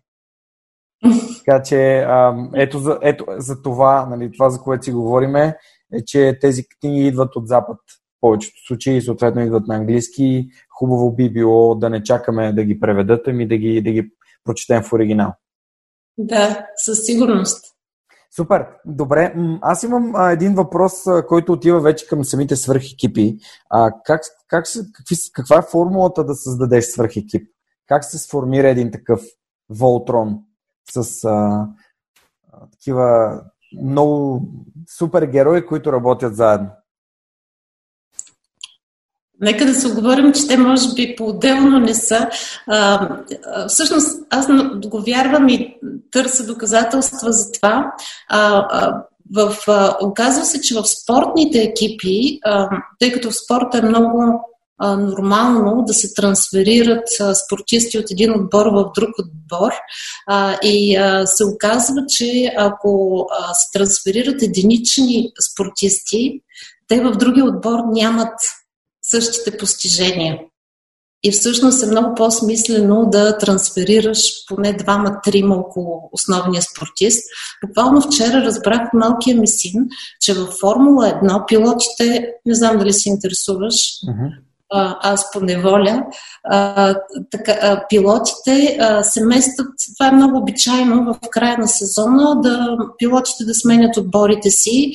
Така 1.45 1.63
че 1.63 1.99
а, 1.99 2.49
ето, 2.55 2.79
за, 2.79 2.99
ето 3.03 3.25
за 3.29 3.63
това, 3.63 4.07
нали, 4.07 4.33
това 4.33 4.51
за 4.51 4.61
което 4.61 4.85
си 4.85 4.93
говориме, 4.93 5.57
е, 5.95 6.05
че 6.05 6.39
тези 6.41 6.65
книги 6.81 7.07
идват 7.07 7.37
от 7.37 7.49
Запад. 7.49 7.77
В 7.77 8.21
повечето 8.21 8.67
случаи 8.67 9.03
съответно 9.03 9.43
идват 9.43 9.67
на 9.67 9.75
английски. 9.75 10.49
Хубаво 10.79 11.15
би 11.15 11.33
било 11.33 11.75
да 11.75 11.91
не 11.91 12.03
чакаме 12.03 12.53
да 12.53 12.65
ги 12.65 12.81
преведат, 12.81 13.29
ами 13.29 13.49
да 13.49 13.57
ги, 13.57 13.83
да 13.83 13.91
ги 13.91 14.11
прочетем 14.45 14.83
в 14.83 14.93
оригинал. 14.93 15.35
Да, 16.19 16.67
със 16.77 17.05
сигурност. 17.05 17.77
Супер, 18.37 18.67
добре. 18.85 19.35
Аз 19.63 19.83
имам 19.83 20.13
а, 20.15 20.31
един 20.31 20.55
въпрос, 20.55 21.07
а, 21.07 21.27
който 21.27 21.53
отива 21.53 21.81
вече 21.81 22.07
към 22.07 22.25
самите 22.25 22.57
свърхекипи. 22.57 23.39
А, 23.71 23.93
как, 24.05 24.23
как 24.49 24.67
се, 24.67 24.81
какви, 24.93 25.17
каква 25.33 25.59
е 25.59 25.71
формулата 25.71 26.25
да 26.25 26.35
създадеш 26.35 26.85
свърхекип? 26.85 27.49
Как 27.87 28.05
се 28.05 28.19
сформира 28.19 28.69
един 28.69 28.91
такъв 28.91 29.23
Волтрон 29.71 30.39
с 30.91 31.25
а, 31.25 31.31
а, 32.53 32.67
такива 32.73 33.41
много 33.83 34.43
супер 34.99 35.23
герои, 35.23 35.67
които 35.67 35.93
работят 35.93 36.37
заедно. 36.37 36.69
Нека 39.41 39.67
да 39.67 39.75
се 39.75 39.89
оговорим, 39.89 40.33
че 40.33 40.47
те 40.47 40.59
може 40.59 40.95
би 40.95 41.15
по-отделно 41.17 41.79
не 41.79 41.95
са. 41.95 42.29
А, 42.67 43.09
всъщност, 43.69 44.27
аз 44.31 44.47
го 44.87 45.01
вярвам 45.01 45.49
и 45.49 45.77
търся 46.11 46.47
доказателства 46.47 47.33
за 47.33 47.53
това. 47.53 47.93
А, 48.29 48.67
а, 48.71 49.05
в, 49.35 49.57
а, 49.69 49.97
оказва 50.03 50.45
се, 50.45 50.61
че 50.61 50.75
в 50.75 50.85
спортните 50.85 51.59
екипи, 51.59 52.39
а, 52.45 52.69
тъй 52.99 53.13
като 53.13 53.31
в 53.31 53.45
спорта 53.45 53.79
е 53.79 53.83
много 53.83 54.41
нормално 54.81 55.85
да 55.87 55.95
се 55.95 56.15
трансферират 56.15 57.09
спортисти 57.47 57.99
от 57.99 58.11
един 58.11 58.41
отбор 58.41 58.67
в 58.67 58.91
друг 58.95 59.11
отбор. 59.19 59.73
И 60.63 60.99
се 61.27 61.45
оказва, 61.45 62.03
че 62.09 62.53
ако 62.57 63.27
се 63.53 63.79
трансферират 63.79 64.43
единични 64.43 65.31
спортисти, 65.53 66.41
те 66.89 67.01
в 67.01 67.17
другия 67.17 67.45
отбор 67.45 67.79
нямат 67.93 68.35
същите 69.03 69.57
постижения. 69.57 70.39
И 71.23 71.31
всъщност 71.31 71.83
е 71.83 71.87
много 71.87 72.15
по-смислено 72.15 73.09
да 73.13 73.39
трансферираш 73.39 74.31
поне 74.49 74.73
двама-трима 74.73 75.55
около 75.55 76.09
основния 76.13 76.63
спортист. 76.63 77.25
Буквално 77.67 78.01
вчера 78.01 78.45
разбрах 78.45 78.81
малкия 78.95 79.37
ми 79.37 79.49
син, 79.49 79.89
че 80.21 80.35
във 80.35 80.55
Формула 80.61 81.21
1 81.23 81.47
пилотите, 81.47 82.33
не 82.47 82.55
знам 82.55 82.79
дали 82.79 82.93
се 82.93 83.09
интересуваш, 83.09 83.75
uh-huh 83.75 84.33
аз 84.73 85.31
по 85.33 85.41
неволя, 85.41 86.05
пилотите 87.89 88.77
а, 88.81 89.03
се 89.03 89.25
местят, 89.25 89.67
това 89.97 90.09
е 90.09 90.13
много 90.13 90.39
обичайно 90.39 91.05
в 91.05 91.29
края 91.31 91.59
на 91.59 91.69
сезона, 91.69 92.41
да 92.41 92.77
пилотите 92.99 93.45
да 93.45 93.55
сменят 93.55 93.97
отборите 93.97 94.51
си 94.51 94.93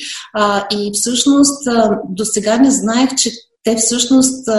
и 0.72 0.92
всъщност 0.94 1.68
до 2.10 2.26
сега 2.26 2.58
не 2.58 2.72
знаех, 2.72 3.10
че 3.16 3.30
те 3.64 3.76
всъщност 3.76 4.50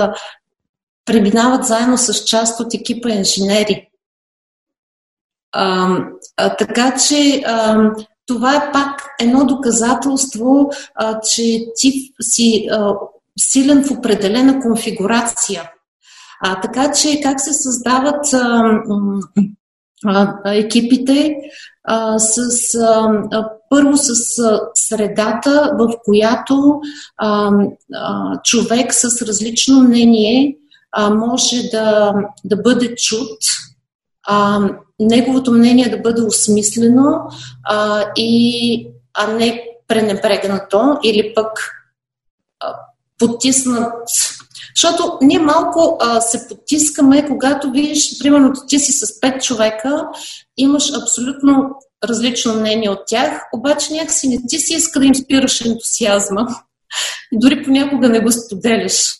преминават 1.04 1.64
заедно 1.64 1.98
с 1.98 2.24
част 2.24 2.60
от 2.60 2.74
екипа 2.74 3.08
инженери. 3.08 3.88
А, 5.52 5.96
а, 6.36 6.56
така 6.56 6.96
че 7.08 7.42
а, 7.46 7.90
това 8.26 8.56
е 8.56 8.72
пак 8.72 9.02
едно 9.20 9.46
доказателство, 9.46 10.70
а, 10.94 11.20
че 11.20 11.66
ти 11.76 12.12
си 12.20 12.68
а, 12.70 12.94
силен 13.38 13.84
в 13.84 13.90
определена 13.90 14.60
конфигурация. 14.60 15.70
А, 16.44 16.60
така 16.60 16.92
че 16.92 17.20
как 17.22 17.40
се 17.40 17.52
създават 17.52 18.32
а, 18.32 18.78
а, 20.06 20.38
екипите 20.54 21.34
а, 21.84 22.18
с 22.18 22.38
а, 22.74 23.48
първо 23.70 23.96
с 23.96 24.38
а, 24.38 24.60
средата, 24.74 25.72
в 25.78 25.88
която 26.04 26.80
а, 27.16 27.50
а, 27.94 28.40
човек 28.42 28.94
с 28.94 29.22
различно 29.22 29.80
мнение 29.80 30.56
а, 30.92 31.10
може 31.10 31.62
да, 31.62 32.14
да 32.44 32.56
бъде 32.56 32.94
чут, 32.94 33.38
а, 34.26 34.60
неговото 35.00 35.52
мнение 35.52 35.88
да 35.88 35.98
бъде 35.98 36.22
осмислено, 36.22 37.20
а, 37.64 38.04
и, 38.16 38.86
а 39.14 39.26
не 39.26 39.64
пренебрегнато 39.88 40.98
или 41.04 41.32
пък 41.34 41.70
потиснат. 43.22 43.92
Защото 44.76 45.18
ние 45.22 45.38
малко 45.38 45.96
а, 46.00 46.20
се 46.20 46.48
потискаме, 46.48 47.26
когато 47.26 47.70
видиш, 47.70 48.18
примерно, 48.18 48.52
ти 48.68 48.78
си 48.78 48.92
с 48.92 49.20
пет 49.20 49.42
човека, 49.42 50.08
имаш 50.56 50.92
абсолютно 51.02 51.70
различно 52.04 52.54
мнение 52.54 52.90
от 52.90 52.98
тях, 53.06 53.42
обаче 53.54 53.92
някакси 53.92 54.28
не 54.28 54.38
ти 54.48 54.58
си 54.58 54.74
иска 54.74 55.00
да 55.00 55.06
им 55.06 55.14
спираш 55.14 55.60
ентусиазма. 55.60 56.46
И 57.32 57.38
дори 57.40 57.62
понякога 57.62 58.08
не 58.08 58.20
го 58.20 58.32
споделяш. 58.32 59.12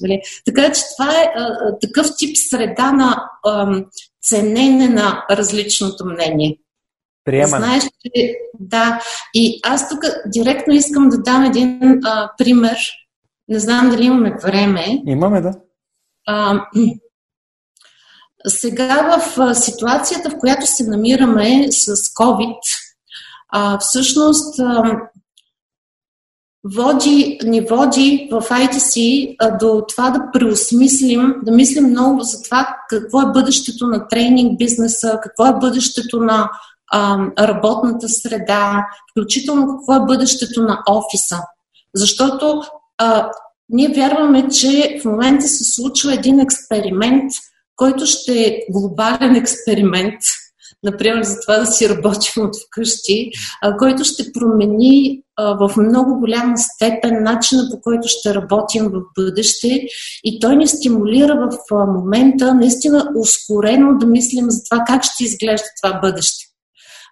Нали? 0.00 0.20
Така 0.44 0.72
че 0.72 0.82
това 0.96 1.20
е 1.20 1.32
а, 1.36 1.56
такъв 1.80 2.06
тип 2.18 2.36
среда 2.50 2.92
на 2.92 3.30
а, 3.46 3.82
ценене 4.22 4.88
на 4.88 5.24
различното 5.30 6.04
мнение. 6.06 6.58
Приемане. 7.24 7.66
Знаеш, 7.66 7.82
че 7.84 8.34
да. 8.60 9.00
И 9.34 9.60
аз 9.64 9.88
тук 9.88 10.04
директно 10.26 10.74
искам 10.74 11.08
да 11.08 11.18
дам 11.18 11.44
един 11.44 12.00
а, 12.04 12.30
пример. 12.38 12.78
Не 13.48 13.58
знам 13.58 13.90
дали 13.90 14.04
имаме 14.04 14.36
време. 14.42 15.02
Имаме, 15.06 15.40
да. 15.40 15.52
А, 16.26 16.60
сега 18.46 19.18
в 19.18 19.54
ситуацията, 19.54 20.30
в 20.30 20.38
която 20.38 20.66
се 20.66 20.86
намираме 20.86 21.72
с 21.72 21.96
COVID, 21.96 22.58
а, 23.48 23.78
всъщност 23.78 24.60
а, 24.60 25.00
води, 26.74 27.38
ни 27.44 27.60
води 27.60 28.28
в 28.32 28.40
ITC 28.40 29.36
а, 29.38 29.58
до 29.58 29.82
това 29.88 30.10
да 30.10 30.30
преосмислим, 30.32 31.34
да 31.42 31.52
мислим 31.52 31.84
много 31.84 32.20
за 32.20 32.42
това 32.42 32.76
какво 32.88 33.22
е 33.22 33.32
бъдещето 33.32 33.86
на 33.86 34.08
тренинг 34.08 34.58
бизнеса, 34.58 35.18
какво 35.22 35.46
е 35.46 35.58
бъдещето 35.60 36.20
на 36.20 36.50
а, 36.92 37.18
работната 37.38 38.08
среда, 38.08 38.86
включително 39.10 39.66
какво 39.68 39.94
е 39.94 40.06
бъдещето 40.06 40.62
на 40.62 40.82
офиса. 40.88 41.42
Защото 41.94 42.62
а, 42.98 43.30
ние 43.68 43.88
вярваме, 43.88 44.48
че 44.48 44.98
в 45.02 45.04
момента 45.04 45.48
се 45.48 45.64
случва 45.64 46.14
един 46.14 46.40
експеримент, 46.40 47.30
който 47.76 48.06
ще 48.06 48.32
е 48.32 48.58
глобален 48.70 49.36
експеримент, 49.36 50.20
например 50.82 51.22
за 51.22 51.40
това 51.40 51.58
да 51.58 51.66
си 51.66 51.88
работим 51.88 52.42
от 52.42 52.56
вкъщи, 52.66 53.30
а, 53.62 53.76
който 53.76 54.04
ще 54.04 54.32
промени 54.32 55.22
в 55.38 55.70
много 55.76 56.18
голяма 56.18 56.58
степен 56.58 57.22
начина 57.22 57.62
по 57.70 57.80
който 57.80 58.08
ще 58.08 58.34
работим 58.34 58.84
в 58.84 59.00
бъдеще 59.18 59.82
и 60.24 60.40
той 60.40 60.56
ни 60.56 60.66
стимулира 60.66 61.48
в 61.70 61.76
момента 61.86 62.54
наистина 62.54 63.08
ускорено 63.16 63.98
да 63.98 64.06
мислим 64.06 64.46
за 64.48 64.62
това 64.70 64.84
как 64.86 65.02
ще 65.04 65.24
изглежда 65.24 65.66
това 65.82 66.00
бъдеще. 66.00 66.45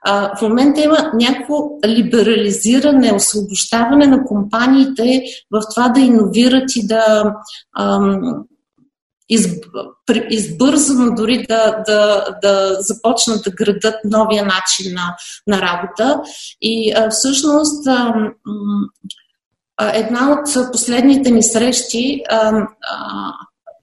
В 0.07 0.39
момента 0.43 0.81
има 0.81 1.11
някакво 1.15 1.55
либерализиране, 1.87 3.15
освобождаване 3.15 4.07
на 4.07 4.25
компаниите 4.25 5.23
в 5.51 5.63
това 5.75 5.89
да 5.89 6.01
иновират 6.01 6.77
и 6.77 6.87
да 6.87 7.35
ам, 7.79 8.21
из, 9.29 9.49
избързано 10.31 11.15
дори 11.15 11.47
да, 11.49 11.83
да, 11.87 12.27
да 12.43 12.77
започнат 12.81 13.45
да 13.45 13.51
градат 13.51 13.95
новия 14.05 14.45
начин 14.45 14.95
на, 14.95 15.17
на 15.47 15.63
работа. 15.63 16.21
И 16.61 16.95
всъщност 17.11 17.89
една 19.81 20.33
от 20.33 20.73
последните 20.73 21.33
ми 21.33 21.43
срещи, 21.43 22.23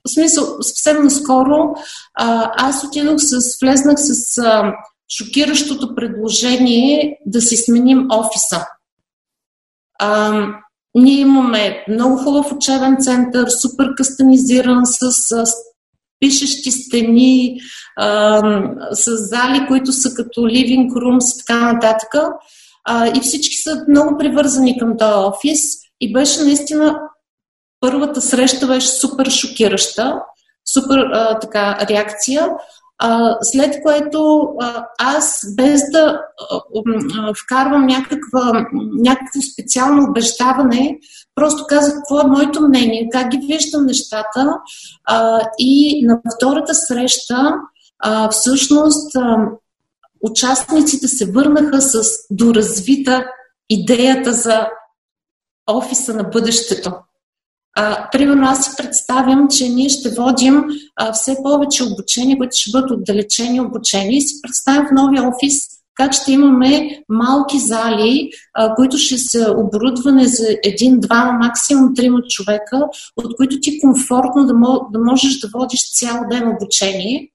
в 0.04 0.10
смисъл, 0.14 0.44
съвсем 0.60 1.04
наскоро, 1.04 1.74
аз 2.56 2.84
отидох 2.84 3.16
с, 3.18 3.60
влезнах 3.62 3.96
с 3.98 4.38
а, 4.38 4.72
шокиращото 5.16 5.94
предложение 5.94 7.18
да 7.26 7.40
си 7.40 7.56
сменим 7.56 8.06
офиса. 8.10 8.66
А, 9.98 10.46
ние 10.94 11.20
имаме 11.20 11.84
много 11.88 12.16
хубав 12.16 12.52
учебен 12.52 12.96
център, 13.00 13.48
супер 13.48 13.94
кастомизиран 13.96 14.86
с, 14.86 15.12
с 15.12 15.54
пишещи 16.20 16.70
стени, 16.70 17.60
а, 17.96 18.40
с 18.92 19.10
зали, 19.16 19.66
които 19.68 19.92
са 19.92 20.14
като 20.14 20.40
living 20.40 20.92
rooms 20.92 21.34
и 21.34 21.38
така 21.46 21.72
нататък. 21.72 22.14
А, 22.84 23.06
и 23.06 23.20
всички 23.20 23.56
са 23.56 23.84
много 23.88 24.18
привързани 24.18 24.78
към 24.78 24.96
този 24.98 25.14
офис. 25.14 25.60
И 26.00 26.12
беше 26.12 26.42
наистина 26.42 26.98
първата 27.80 28.20
среща 28.20 28.66
беше 28.66 28.88
супер 28.88 29.30
шокираща, 29.30 30.20
супер 30.72 30.98
а, 30.98 31.38
така 31.38 31.86
реакция. 31.90 32.48
А, 33.04 33.36
след 33.42 33.82
което 33.82 34.48
а, 34.60 34.86
аз, 34.98 35.40
без 35.56 35.80
да 35.92 36.20
а, 36.50 37.34
вкарвам 37.44 37.86
някаква, 37.86 38.66
някакво 38.98 39.40
специално 39.52 40.06
убеждаване, 40.08 40.98
просто 41.34 41.64
казах 41.68 41.94
какво 41.94 42.20
е 42.20 42.30
моето 42.30 42.60
мнение, 42.68 43.08
как 43.12 43.28
ги 43.28 43.46
виждам 43.46 43.86
нещата. 43.86 44.58
А, 45.04 45.40
и 45.58 46.04
на 46.06 46.20
втората 46.36 46.74
среща, 46.74 47.54
а, 47.98 48.28
всъщност, 48.28 49.16
а, 49.16 49.36
участниците 50.20 51.08
се 51.08 51.30
върнаха 51.30 51.80
с 51.80 52.02
доразвита 52.30 53.24
идеята 53.70 54.32
за 54.32 54.68
офиса 55.70 56.14
на 56.14 56.24
бъдещето. 56.24 56.92
А, 57.76 58.10
примерно 58.10 58.46
аз 58.46 58.64
си 58.64 58.70
представям, 58.76 59.48
че 59.48 59.68
ние 59.68 59.88
ще 59.88 60.10
водим 60.10 60.64
а, 60.96 61.12
все 61.12 61.36
повече 61.42 61.84
обучения, 61.84 62.38
които 62.38 62.56
ще 62.56 62.70
бъдат 62.70 62.90
отдалечени 62.90 63.60
обучения 63.60 64.16
и 64.16 64.20
си 64.20 64.42
представям 64.42 64.86
в 64.86 64.94
новия 64.94 65.28
офис 65.28 65.72
как 65.94 66.12
ще 66.12 66.32
имаме 66.32 67.02
малки 67.08 67.58
зали, 67.58 68.30
а, 68.54 68.74
които 68.74 68.98
ще 68.98 69.18
са 69.18 69.54
оборудване 69.58 70.26
за 70.26 70.46
един, 70.64 71.00
два, 71.00 71.38
максимум 71.42 71.94
трима 71.94 72.22
човека, 72.22 72.80
от 73.16 73.36
които 73.36 73.60
ти 73.60 73.80
комфортно 73.80 74.46
да, 74.46 74.54
да 74.92 74.98
можеш 75.04 75.38
да 75.38 75.48
водиш 75.54 75.92
цял 75.92 76.20
ден 76.30 76.48
обучение. 76.48 77.28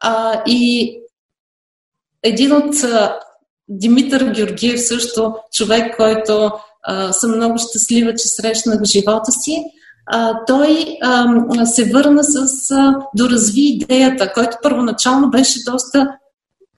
А, 0.00 0.42
и 0.46 0.92
един 2.22 2.52
от 2.52 2.74
Димитър 3.68 4.32
Георгиев 4.34 4.86
също, 4.86 5.34
човек, 5.52 5.96
който 5.96 6.52
а, 6.88 7.12
съм 7.12 7.36
много 7.36 7.58
щастлива, 7.58 8.14
че 8.14 8.28
срещнах 8.28 8.80
в 8.80 8.84
живота 8.84 9.32
си. 9.32 9.64
А, 10.06 10.44
той 10.46 10.96
а, 11.02 11.66
се 11.66 11.84
върна 11.84 12.24
с 12.24 12.70
а, 12.70 12.94
доразви 13.16 13.60
идеята, 13.60 14.32
който 14.32 14.56
първоначално 14.62 15.30
беше 15.30 15.58
доста 15.66 16.08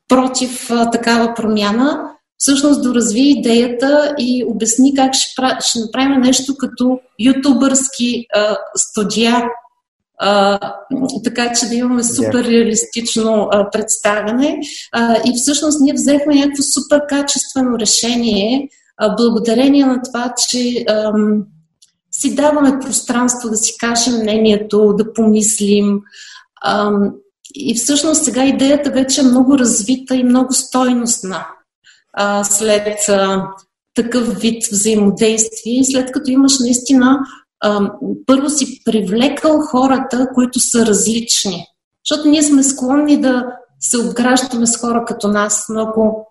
против 0.09 0.71
а, 0.71 0.91
такава 0.91 1.35
промяна. 1.35 2.11
Всъщност 2.39 2.83
доразви 2.83 3.21
идеята 3.21 4.15
и 4.19 4.45
обясни 4.49 4.95
как 4.95 5.15
ще, 5.15 5.43
ще 5.61 5.79
направим 5.81 6.21
нещо 6.21 6.57
като 6.59 7.01
ютубърски 7.19 8.27
а, 8.35 8.57
студия, 8.77 9.45
а, 10.19 10.59
така 11.25 11.53
че 11.53 11.67
да 11.67 11.75
имаме 11.75 12.05
супер 12.05 12.45
реалистично 12.45 13.49
а, 13.51 13.71
представяне. 13.71 14.59
А, 14.93 15.17
и 15.17 15.33
всъщност 15.37 15.81
ние 15.81 15.93
взехме 15.93 16.35
някакво 16.35 16.63
супер 16.63 17.07
качествено 17.09 17.79
решение, 17.79 18.69
благодарение 19.09 19.87
на 19.87 20.03
това, 20.03 20.35
че 20.49 20.85
а, 20.89 21.13
си 22.13 22.35
даваме 22.35 22.79
пространство 22.81 23.51
да 23.51 23.57
си 23.57 23.75
кажем 23.79 24.15
мнението, 24.15 24.95
да 24.99 25.13
помислим. 25.13 26.01
А, 26.63 26.91
и 27.55 27.75
всъщност 27.75 28.25
сега 28.25 28.45
идеята 28.45 28.91
вече 28.91 29.21
е 29.21 29.25
много 29.25 29.59
развита 29.59 30.15
и 30.15 30.25
много 30.25 30.53
стойностна 30.53 31.47
а, 32.13 32.45
след 32.45 33.09
а, 33.09 33.47
такъв 33.95 34.39
вид 34.41 34.67
взаимодействие, 34.73 35.85
след 35.85 36.13
като 36.13 36.31
имаш 36.31 36.59
наистина 36.59 37.19
а, 37.61 37.91
първо 38.27 38.51
си 38.51 38.83
привлекал 38.85 39.61
хората, 39.61 40.29
които 40.35 40.61
са 40.61 40.87
различни. 40.87 41.67
Защото 42.09 42.29
ние 42.29 42.43
сме 42.43 42.63
склонни 42.63 43.21
да 43.21 43.47
се 43.81 43.99
обграждаме 43.99 44.67
с 44.67 44.77
хора 44.81 45.05
като 45.07 45.29
нас, 45.29 45.65
но 45.69 45.81
ако 45.81 46.27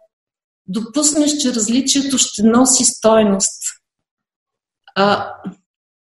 допуснеш, 0.70 1.38
че 1.38 1.54
различието 1.54 2.18
ще 2.18 2.44
носи 2.44 2.86
стойност. 2.86 3.62
А, 4.96 5.34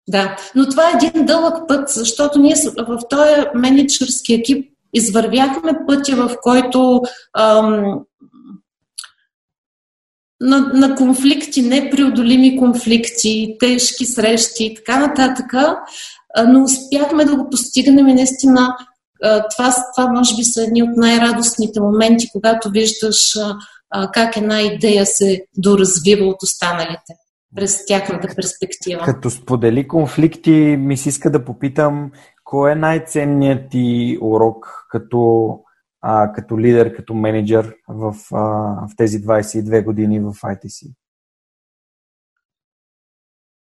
да, 0.09 0.37
но 0.55 0.69
това 0.69 0.89
е 0.89 0.93
един 0.93 1.25
дълъг 1.25 1.67
път, 1.67 1.89
защото 1.89 2.39
ние 2.39 2.55
в 2.77 2.99
този 3.09 3.41
менеджерски 3.55 4.33
екип 4.33 4.73
извървяхме 4.93 5.71
пътя, 5.87 6.15
в 6.15 6.35
който 6.41 7.01
ам, 7.37 7.99
на, 10.41 10.59
на 10.59 10.95
конфликти, 10.95 11.61
непреодолими 11.61 12.57
конфликти, 12.57 13.57
тежки 13.59 14.05
срещи 14.05 14.65
и 14.65 14.75
така 14.75 14.99
нататък, 14.99 15.53
но 16.47 16.63
успяхме 16.63 17.25
да 17.25 17.35
го 17.35 17.49
постигнем 17.49 18.07
и 18.07 18.13
наистина 18.13 18.75
това, 19.55 19.75
това 19.95 20.11
може 20.11 20.35
би 20.35 20.43
са 20.43 20.63
едни 20.63 20.83
от 20.83 20.97
най-радостните 20.97 21.79
моменти, 21.79 22.29
когато 22.31 22.69
виждаш 22.69 23.37
как 24.13 24.37
една 24.37 24.61
идея 24.61 25.05
се 25.05 25.45
доразвива 25.57 26.25
от 26.25 26.43
останалите 26.43 27.13
през 27.55 27.85
тяхната 27.85 28.35
перспектива. 28.35 29.01
Като 29.05 29.29
сподели 29.29 29.87
конфликти, 29.87 30.51
ми 30.79 30.97
се 30.97 31.09
иска 31.09 31.31
да 31.31 31.45
попитам, 31.45 32.11
кой 32.43 32.71
е 32.71 32.75
най-ценният 32.75 33.69
ти 33.69 34.17
урок 34.21 34.85
като 34.89 35.59
а, 36.01 36.31
като 36.33 36.59
лидер, 36.59 36.95
като 36.95 37.13
менеджер 37.13 37.75
в, 37.87 38.15
а, 38.33 38.39
в 38.87 38.89
тези 38.97 39.21
22 39.21 39.83
години 39.83 40.19
в 40.19 40.33
ITC? 40.33 40.93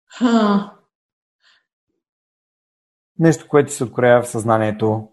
Ха. 0.06 0.72
Нещо, 3.18 3.48
което 3.48 3.72
се 3.72 3.84
откроява 3.84 4.22
в 4.22 4.28
съзнанието. 4.28 5.08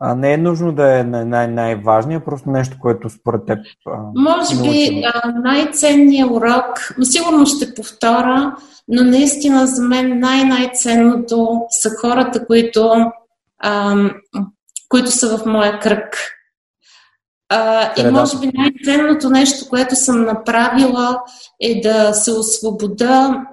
А, 0.00 0.14
не 0.14 0.32
е 0.32 0.36
нужно 0.36 0.72
да 0.72 0.98
е 0.98 1.04
най- 1.04 1.48
най-важният, 1.48 2.24
просто 2.24 2.50
нещо, 2.50 2.76
което 2.80 3.10
според 3.10 3.46
теб. 3.46 3.58
А, 3.86 3.98
Може 4.14 4.62
би 4.62 5.02
най-ценният 5.42 6.30
урок, 6.30 6.94
сигурно 7.02 7.46
ще 7.46 7.74
повторя, 7.74 8.56
но 8.88 9.04
наистина 9.04 9.66
за 9.66 9.82
мен 9.82 10.18
най-най-ценното 10.20 11.60
са 11.70 11.90
хората, 12.00 12.46
които, 12.46 12.94
а, 13.58 13.96
които 14.88 15.10
са 15.10 15.38
в 15.38 15.46
моя 15.46 15.78
кръг. 15.78 16.16
А, 17.48 17.92
и 18.00 18.10
може 18.10 18.38
би 18.38 18.50
най-ценното 18.54 19.30
нещо, 19.30 19.68
което 19.68 19.96
съм 19.96 20.24
направила 20.24 21.20
е 21.60 21.80
да 21.80 22.12
се 22.14 22.32
освобода, 22.32 23.44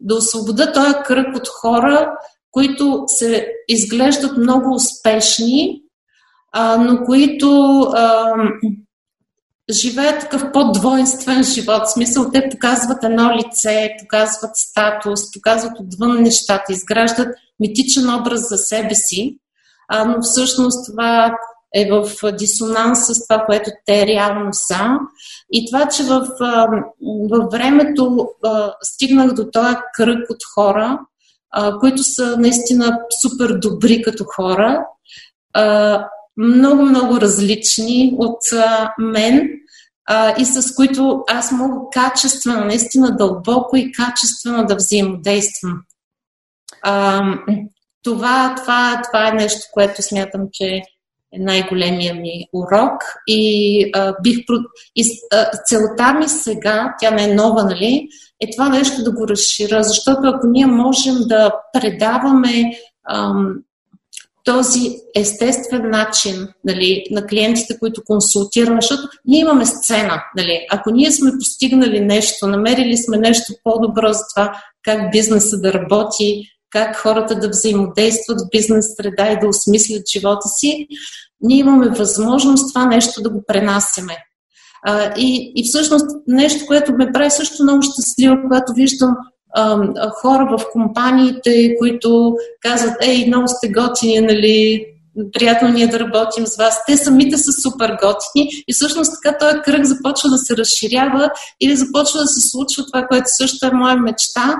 да 0.00 0.14
освобода 0.14 0.72
този 0.72 0.94
кръг 1.04 1.36
от 1.36 1.48
хора, 1.48 2.12
които 2.50 3.04
се 3.06 3.52
изглеждат 3.68 4.36
много 4.36 4.74
успешни, 4.74 5.82
а, 6.52 6.76
но 6.76 7.04
които 7.04 7.80
а, 7.80 8.34
живеят 9.70 10.20
такъв 10.20 10.52
по-двойствен 10.52 11.42
живот. 11.42 11.82
В 11.86 11.92
смисъл, 11.92 12.30
те 12.30 12.48
показват 12.50 13.04
едно 13.04 13.30
лице, 13.36 13.90
показват 14.00 14.56
статус, 14.56 15.32
показват 15.32 15.80
отвън 15.80 16.22
нещата, 16.22 16.72
изграждат 16.72 17.28
митичен 17.60 18.14
образ 18.14 18.48
за 18.48 18.56
себе 18.58 18.94
си, 18.94 19.38
а, 19.88 20.04
но 20.04 20.22
всъщност 20.22 20.92
това 20.92 21.34
е 21.74 21.90
в 21.90 22.32
дисонанс 22.32 23.06
с 23.06 23.26
това, 23.26 23.44
което 23.46 23.70
те 23.86 24.06
реално 24.06 24.48
са. 24.52 24.98
И 25.52 25.66
това, 25.70 25.88
че 25.88 26.02
в, 26.02 26.26
в 27.30 27.48
времето 27.52 28.28
стигнах 28.82 29.32
до 29.32 29.50
този 29.50 29.76
кръг 29.94 30.30
от 30.30 30.44
хора, 30.54 30.98
които 31.80 32.02
са 32.02 32.36
наистина 32.38 32.98
супер 33.22 33.54
добри 33.58 34.02
като 34.02 34.24
хора, 34.24 34.86
много, 36.36 36.82
много 36.82 37.20
различни 37.20 38.14
от 38.18 38.40
мен 38.98 39.48
и 40.38 40.44
с 40.44 40.74
които 40.74 41.24
аз 41.28 41.52
мога 41.52 41.76
качествено, 41.92 42.64
наистина 42.64 43.16
дълбоко 43.16 43.76
и 43.76 43.92
качествено 43.92 44.66
да 44.66 44.76
взаимодействам. 44.76 45.82
Това, 48.04 48.54
това, 48.56 49.02
това 49.04 49.28
е 49.28 49.32
нещо, 49.32 49.60
което 49.72 50.02
смятам, 50.02 50.40
че 50.52 50.82
е 51.32 51.38
най-големия 51.38 52.14
ми 52.14 52.44
урок 52.52 53.02
и, 53.26 53.90
а, 53.94 54.14
бих, 54.22 54.38
и 54.96 55.04
а, 55.32 55.50
целта 55.66 56.14
ми 56.14 56.28
сега, 56.28 56.94
тя 57.00 57.10
не 57.10 57.24
е 57.24 57.34
нова, 57.34 57.64
нали, 57.64 58.08
е 58.40 58.50
това 58.56 58.68
нещо 58.68 59.02
да 59.02 59.12
го 59.12 59.28
разширя, 59.28 59.82
защото 59.82 60.20
ако 60.24 60.46
ние 60.46 60.66
можем 60.66 61.14
да 61.18 61.52
предаваме 61.72 62.72
ам, 63.10 63.54
този 64.44 64.96
естествен 65.16 65.90
начин 65.90 66.48
нали, 66.64 67.04
на 67.10 67.26
клиентите, 67.26 67.78
които 67.78 68.02
консултираме, 68.06 68.80
защото 68.80 69.02
ние 69.24 69.40
имаме 69.40 69.66
сцена. 69.66 70.22
Нали. 70.36 70.66
Ако 70.70 70.90
ние 70.90 71.12
сме 71.12 71.32
постигнали 71.32 72.00
нещо, 72.00 72.46
намерили 72.46 72.96
сме 72.96 73.16
нещо 73.16 73.52
по-добро 73.64 74.12
за 74.12 74.22
това 74.34 74.52
как 74.82 75.12
бизнеса 75.12 75.60
да 75.60 75.72
работи, 75.72 76.42
как 76.70 76.96
хората 76.96 77.34
да 77.34 77.48
взаимодействат 77.48 78.40
в 78.40 78.50
бизнес 78.50 78.86
среда 78.96 79.32
и 79.32 79.40
да 79.40 79.48
осмислят 79.48 80.02
живота 80.12 80.48
си, 80.48 80.86
ние 81.40 81.58
имаме 81.58 81.88
възможност 81.88 82.74
това 82.74 82.86
нещо 82.86 83.22
да 83.22 83.30
го 83.30 83.44
пренасяме. 83.46 84.16
А, 84.86 85.12
и, 85.16 85.52
и 85.56 85.64
всъщност 85.64 86.06
нещо, 86.26 86.66
което 86.66 86.92
ме 86.92 87.12
прави 87.12 87.30
също 87.30 87.62
много 87.62 87.82
щастлива, 87.82 88.36
когато 88.42 88.72
виждам 88.72 89.10
а, 89.54 90.10
хора 90.10 90.58
в 90.58 90.64
компаниите, 90.72 91.74
които 91.78 92.34
казват, 92.60 92.94
ей, 93.02 93.26
много 93.26 93.48
сте 93.48 93.68
готини, 93.68 94.20
нали, 94.20 94.84
приятно 95.32 95.68
ни 95.68 95.82
е 95.82 95.88
да 95.88 96.00
работим 96.00 96.46
с 96.46 96.56
вас. 96.56 96.84
Те 96.86 96.96
самите 96.96 97.36
са 97.36 97.52
супер 97.62 97.90
готини 97.90 98.48
и 98.68 98.72
всъщност 98.72 99.12
така 99.22 99.38
този 99.38 99.60
кръг 99.64 99.84
започва 99.84 100.28
да 100.28 100.38
се 100.38 100.56
разширява 100.56 101.30
или 101.60 101.76
започва 101.76 102.20
да 102.20 102.26
се 102.26 102.48
случва 102.50 102.84
това, 102.86 103.06
което 103.06 103.24
също 103.26 103.66
е 103.66 103.70
моя 103.72 103.96
мечта, 103.96 104.56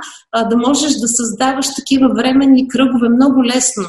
да 0.51 0.57
можеш 0.57 0.93
да 0.93 1.09
създаваш 1.09 1.67
такива 1.77 2.09
временни 2.17 2.69
кръгове 2.69 3.09
много 3.09 3.45
лесно. 3.45 3.85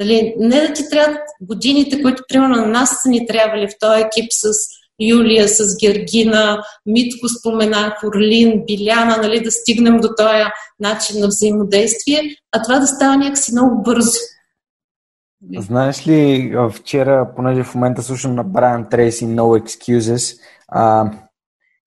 Дали, 0.00 0.34
не 0.38 0.60
да 0.60 0.72
ти 0.72 0.82
трябват 0.90 1.20
годините, 1.40 2.02
които 2.02 2.22
примерно 2.28 2.56
на 2.56 2.66
нас 2.66 2.90
са 3.02 3.08
ни 3.08 3.26
трябвали 3.26 3.68
в 3.68 3.78
този 3.80 4.00
екип 4.00 4.26
с 4.30 4.52
Юлия, 5.00 5.48
с 5.48 5.76
Гергина, 5.80 6.62
Митко 6.86 7.28
споменах, 7.28 8.04
Орлин, 8.04 8.64
Биляна, 8.66 9.16
нали, 9.16 9.42
да 9.42 9.50
стигнем 9.50 9.96
до 10.00 10.08
този 10.16 10.44
начин 10.80 11.20
на 11.20 11.26
взаимодействие, 11.26 12.20
а 12.52 12.62
това 12.62 12.78
да 12.78 12.86
става 12.86 13.16
някакси 13.16 13.52
много 13.52 13.82
бързо. 13.82 14.18
Знаеш 15.58 16.06
ли, 16.06 16.52
вчера, 16.72 17.30
понеже 17.36 17.64
в 17.64 17.74
момента 17.74 18.02
слушам 18.02 18.34
на 18.34 18.44
Брайан 18.44 18.88
Трейси 18.88 19.26
No 19.26 19.62
Excuses, 19.62 20.40
а, 20.68 21.10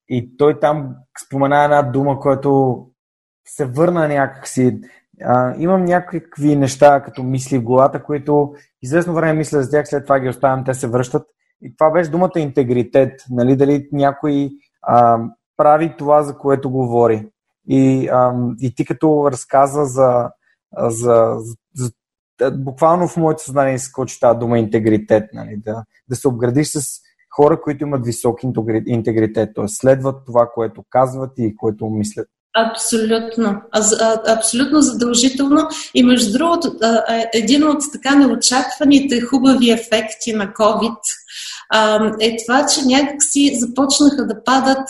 и 0.10 0.38
той 0.38 0.60
там 0.60 0.96
спомена 1.26 1.64
една 1.64 1.82
дума, 1.82 2.20
която 2.20 2.80
се 3.48 3.66
върна 3.66 4.08
някакси. 4.08 4.80
А, 5.24 5.56
имам 5.58 5.86
някакви 5.86 6.56
неща, 6.56 7.02
като 7.02 7.24
мисли 7.24 7.58
в 7.58 7.64
главата, 7.64 8.04
които 8.04 8.54
известно 8.82 9.14
време 9.14 9.34
мисля 9.34 9.64
за 9.64 9.70
тях, 9.70 9.88
след 9.88 10.04
това 10.04 10.20
ги 10.20 10.30
оставям, 10.30 10.66
те 10.66 10.74
се 10.74 10.88
връщат. 10.88 11.24
И 11.62 11.76
това 11.78 11.92
беше 11.92 12.12
думата 12.12 12.32
интегритет. 12.36 13.22
Нали, 13.30 13.56
дали 13.56 13.90
някой 13.92 14.50
а, 14.82 15.20
прави 15.58 15.96
това, 15.98 16.24
за 16.24 16.38
което 16.38 16.70
говори. 16.70 17.30
И, 17.68 18.08
а, 18.08 18.34
и 18.62 18.76
ти 18.76 18.86
като 18.86 19.32
разказа 19.32 19.86
за, 19.86 20.30
за, 20.78 21.38
за 21.76 21.92
буквално 22.52 23.08
в 23.08 23.18
моето 23.18 23.44
съзнание 23.44 23.76
изкочи 23.76 24.20
тази 24.20 24.40
дума 24.40 24.60
интегритет, 24.60 25.30
нали, 25.34 25.58
да, 25.58 25.84
да 26.10 26.16
се 26.16 26.28
обградиш 26.28 26.68
с 26.68 27.02
хора, 27.36 27.62
които 27.62 27.84
имат 27.84 28.06
висок 28.06 28.40
интегритет, 28.86 29.50
т.е. 29.56 29.68
следват 29.68 30.26
това, 30.26 30.50
което 30.54 30.84
казват 30.90 31.32
и 31.38 31.56
което 31.56 31.90
мислят. 31.90 32.28
Абсолютно. 32.58 33.62
Абсолютно 34.28 34.82
задължително. 34.82 35.68
И 35.94 36.04
между 36.04 36.38
другото, 36.38 36.76
един 37.34 37.68
от 37.68 37.78
така 37.94 38.16
неочакваните 38.16 39.22
хубави 39.22 39.72
ефекти 39.72 40.34
на 40.34 40.48
COVID 40.48 40.98
е 42.22 42.36
това, 42.46 42.66
че 42.66 42.86
някакси 42.86 43.58
започнаха 43.60 44.28
да 44.28 44.44
падат 44.44 44.88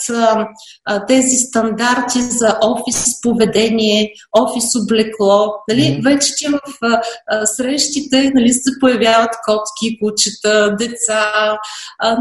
тези 1.08 1.36
стандарти 1.36 2.20
за 2.20 2.58
офис 2.62 3.20
поведение, 3.22 4.12
офис 4.38 4.64
облекло. 4.82 5.46
Нали? 5.68 5.82
Mm-hmm. 5.82 6.04
Вече 6.04 6.34
ти 6.36 6.46
в 6.48 7.00
срещите 7.46 8.30
нали, 8.34 8.52
се 8.52 8.70
появяват 8.80 9.30
котки, 9.46 9.98
кучета, 10.02 10.76
деца, 10.78 11.56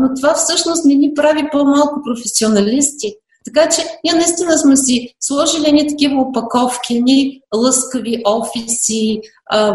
но 0.01 0.09
това 0.15 0.33
всъщност 0.33 0.85
не 0.85 0.95
ни 0.95 1.13
прави 1.15 1.49
по-малко 1.51 2.01
професионалисти. 2.05 3.13
Така 3.53 3.69
че 3.69 3.81
ние 4.03 4.13
наистина 4.13 4.57
сме 4.57 4.77
си 4.77 5.13
сложили 5.19 5.71
ни 5.71 5.87
такива 5.87 6.21
опаковки, 6.21 7.01
ни 7.01 7.41
лъскави 7.55 8.21
офиси, 8.25 9.21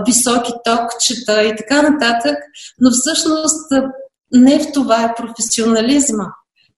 високи 0.07 0.53
токчета 0.65 1.43
и 1.43 1.57
така 1.57 1.83
нататък, 1.83 2.37
но 2.81 2.91
всъщност 2.91 3.73
не 4.33 4.59
в 4.59 4.73
това 4.73 5.03
е 5.03 5.15
професионализма. 5.15 6.25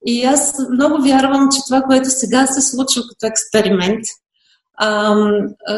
И 0.07 0.25
аз 0.25 0.55
много 0.71 1.03
вярвам, 1.03 1.49
че 1.53 1.61
това, 1.66 1.83
което 1.83 2.11
сега 2.11 2.47
се 2.47 2.62
случва 2.62 3.03
като 3.03 3.27
експеримент, 3.27 4.05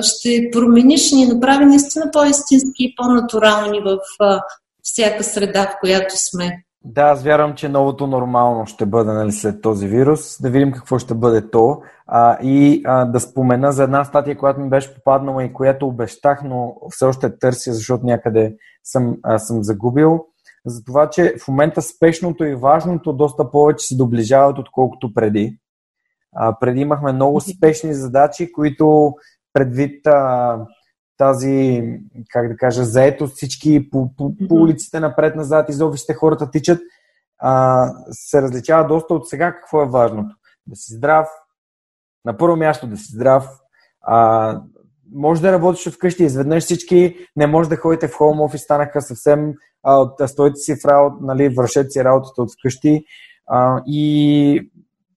ще 0.02 0.48
промени, 0.52 0.98
ще 0.98 1.14
ни 1.14 1.26
направи 1.26 1.64
наистина 1.64 2.10
по-истински 2.12 2.84
и 2.84 2.94
по-натурални 2.96 3.80
в 3.80 3.98
всяка 4.82 5.24
среда, 5.24 5.62
в 5.62 5.76
която 5.80 6.14
сме. 6.30 6.62
Да, 6.88 7.02
аз 7.02 7.22
вярвам, 7.22 7.54
че 7.54 7.68
новото 7.68 8.06
нормално 8.06 8.66
ще 8.66 8.86
бъде 8.86 9.12
нали, 9.12 9.32
след 9.32 9.62
този 9.62 9.88
вирус. 9.88 10.42
Да 10.42 10.50
видим 10.50 10.72
какво 10.72 10.98
ще 10.98 11.14
бъде 11.14 11.50
то. 11.50 11.82
А, 12.06 12.38
и 12.42 12.82
а, 12.84 13.04
да 13.04 13.20
спомена 13.20 13.72
за 13.72 13.82
една 13.82 14.04
статия, 14.04 14.38
която 14.38 14.60
ми 14.60 14.68
беше 14.68 14.94
попаднала 14.94 15.44
и 15.44 15.52
която 15.52 15.86
обещах, 15.86 16.42
но 16.44 16.76
все 16.90 17.04
още 17.04 17.38
търся, 17.38 17.72
защото 17.72 18.06
някъде 18.06 18.56
съм, 18.84 19.16
а, 19.22 19.38
съм 19.38 19.62
загубил. 19.62 20.24
За 20.66 20.84
това, 20.84 21.10
че 21.10 21.34
в 21.44 21.48
момента 21.48 21.82
спешното 21.82 22.44
и 22.44 22.54
важното 22.54 23.12
доста 23.12 23.50
повече 23.50 23.86
се 23.86 23.96
доближават, 23.96 24.58
отколкото 24.58 25.14
преди. 25.14 25.58
А, 26.36 26.58
преди 26.60 26.80
имахме 26.80 27.12
много 27.12 27.40
спешни 27.56 27.94
задачи, 27.94 28.52
които 28.52 29.14
предвид 29.52 30.06
а, 30.06 30.58
тази, 31.16 31.82
как 32.30 32.48
да 32.48 32.56
кажа, 32.56 32.84
заето 32.84 33.26
всички 33.26 33.90
по, 33.90 34.10
по, 34.16 34.32
по 34.48 34.54
улиците 34.54 35.00
напред-назад, 35.00 35.68
из 35.68 35.80
офисите 35.80 36.14
хората 36.14 36.50
тичат, 36.50 36.80
а, 37.38 37.90
се 38.10 38.42
различава 38.42 38.88
доста 38.88 39.14
от 39.14 39.28
сега 39.28 39.52
какво 39.52 39.82
е 39.82 39.88
важното. 39.88 40.34
Да 40.66 40.76
си 40.76 40.94
здрав, 40.94 41.28
на 42.24 42.36
първо 42.36 42.56
място 42.56 42.86
да 42.86 42.96
си 42.96 43.12
здрав, 43.12 43.48
а, 44.00 44.60
може 45.14 45.42
да 45.42 45.52
работиш 45.52 45.88
вкъщи, 45.88 46.24
изведнъж 46.24 46.64
всички 46.64 47.16
не 47.36 47.46
може 47.46 47.68
да 47.68 47.76
ходите 47.76 48.08
в 48.08 48.14
хоум 48.14 48.40
офис, 48.40 48.62
станаха 48.62 49.02
съвсем 49.02 49.54
а, 49.82 50.26
стойте 50.26 50.56
си 50.56 50.74
в 50.76 50.84
работа, 50.84 51.16
нали, 51.20 51.48
вършете 51.48 51.90
си 51.90 52.04
работата 52.04 52.42
от 52.42 52.52
вкъщи 52.58 53.04
а, 53.46 53.82
и 53.86 54.70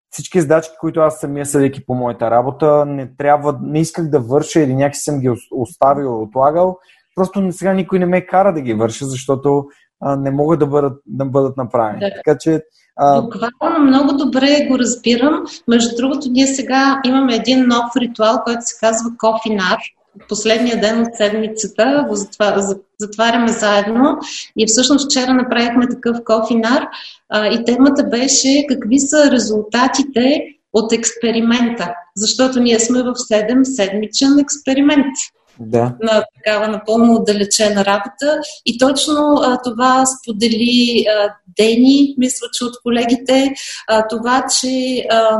всички 0.09 0.41
задачи, 0.41 0.69
които 0.79 0.99
аз 0.99 1.19
самия 1.19 1.45
съдейки 1.45 1.85
по 1.85 1.93
моята 1.93 2.31
работа, 2.31 2.85
не 2.85 3.15
трябва, 3.17 3.59
не 3.61 3.79
исках 3.79 4.09
да 4.09 4.19
върша 4.19 4.59
или 4.59 4.75
някакси 4.75 5.01
съм 5.01 5.19
ги 5.19 5.29
оставил, 5.51 6.21
отлагал. 6.21 6.77
Просто 7.15 7.47
сега 7.51 7.73
никой 7.73 7.99
не 7.99 8.05
ме 8.05 8.25
кара 8.25 8.53
да 8.53 8.61
ги 8.61 8.73
върша, 8.73 9.05
защото 9.05 9.65
а, 10.01 10.15
не 10.15 10.31
могат 10.31 10.59
да 10.59 10.67
бъдат, 10.67 11.01
да 11.07 11.25
бъдат 11.25 11.57
направени. 11.57 11.99
Да. 11.99 12.11
Така 12.15 12.37
че 12.37 12.61
а... 13.01 13.21
Буквално 13.21 13.85
много 13.85 14.13
добре 14.13 14.67
го 14.69 14.79
разбирам. 14.79 15.43
Между 15.67 15.95
другото, 15.95 16.27
ние 16.29 16.47
сега 16.47 17.01
имаме 17.05 17.35
един 17.35 17.67
нов 17.67 17.95
ритуал, 17.95 18.41
който 18.43 18.61
се 18.61 18.79
казва 18.79 19.09
кофинар. 19.17 19.77
Последния 20.29 20.81
ден 20.81 21.01
от 21.01 21.15
седмицата 21.15 22.05
го 22.09 22.15
затваряме 22.99 23.51
заедно 23.51 24.17
и 24.57 24.67
всъщност 24.67 25.11
вчера 25.11 25.33
направихме 25.33 25.87
такъв 25.87 26.17
кофинар 26.25 26.87
и 27.51 27.63
темата 27.65 28.03
беше 28.03 28.65
какви 28.69 28.99
са 28.99 29.31
резултатите 29.31 30.41
от 30.73 30.93
експеримента, 30.93 31.93
защото 32.15 32.59
ние 32.59 32.79
сме 32.79 33.03
в 33.03 33.13
7-седмичен 33.13 34.41
експеримент 34.41 35.15
да. 35.59 35.95
на 36.01 36.23
такава 36.35 36.67
напълно 36.67 37.13
отдалечена 37.15 37.85
работа. 37.85 38.39
И 38.65 38.77
точно 38.77 39.13
а, 39.41 39.61
това 39.63 40.05
сподели 40.05 41.05
а, 41.07 41.33
Дени, 41.57 42.15
мисля, 42.17 42.47
че 42.53 42.65
от 42.65 42.73
колегите, 42.83 43.53
а, 43.87 44.07
това, 44.07 44.45
че 44.61 45.05
а, 45.11 45.39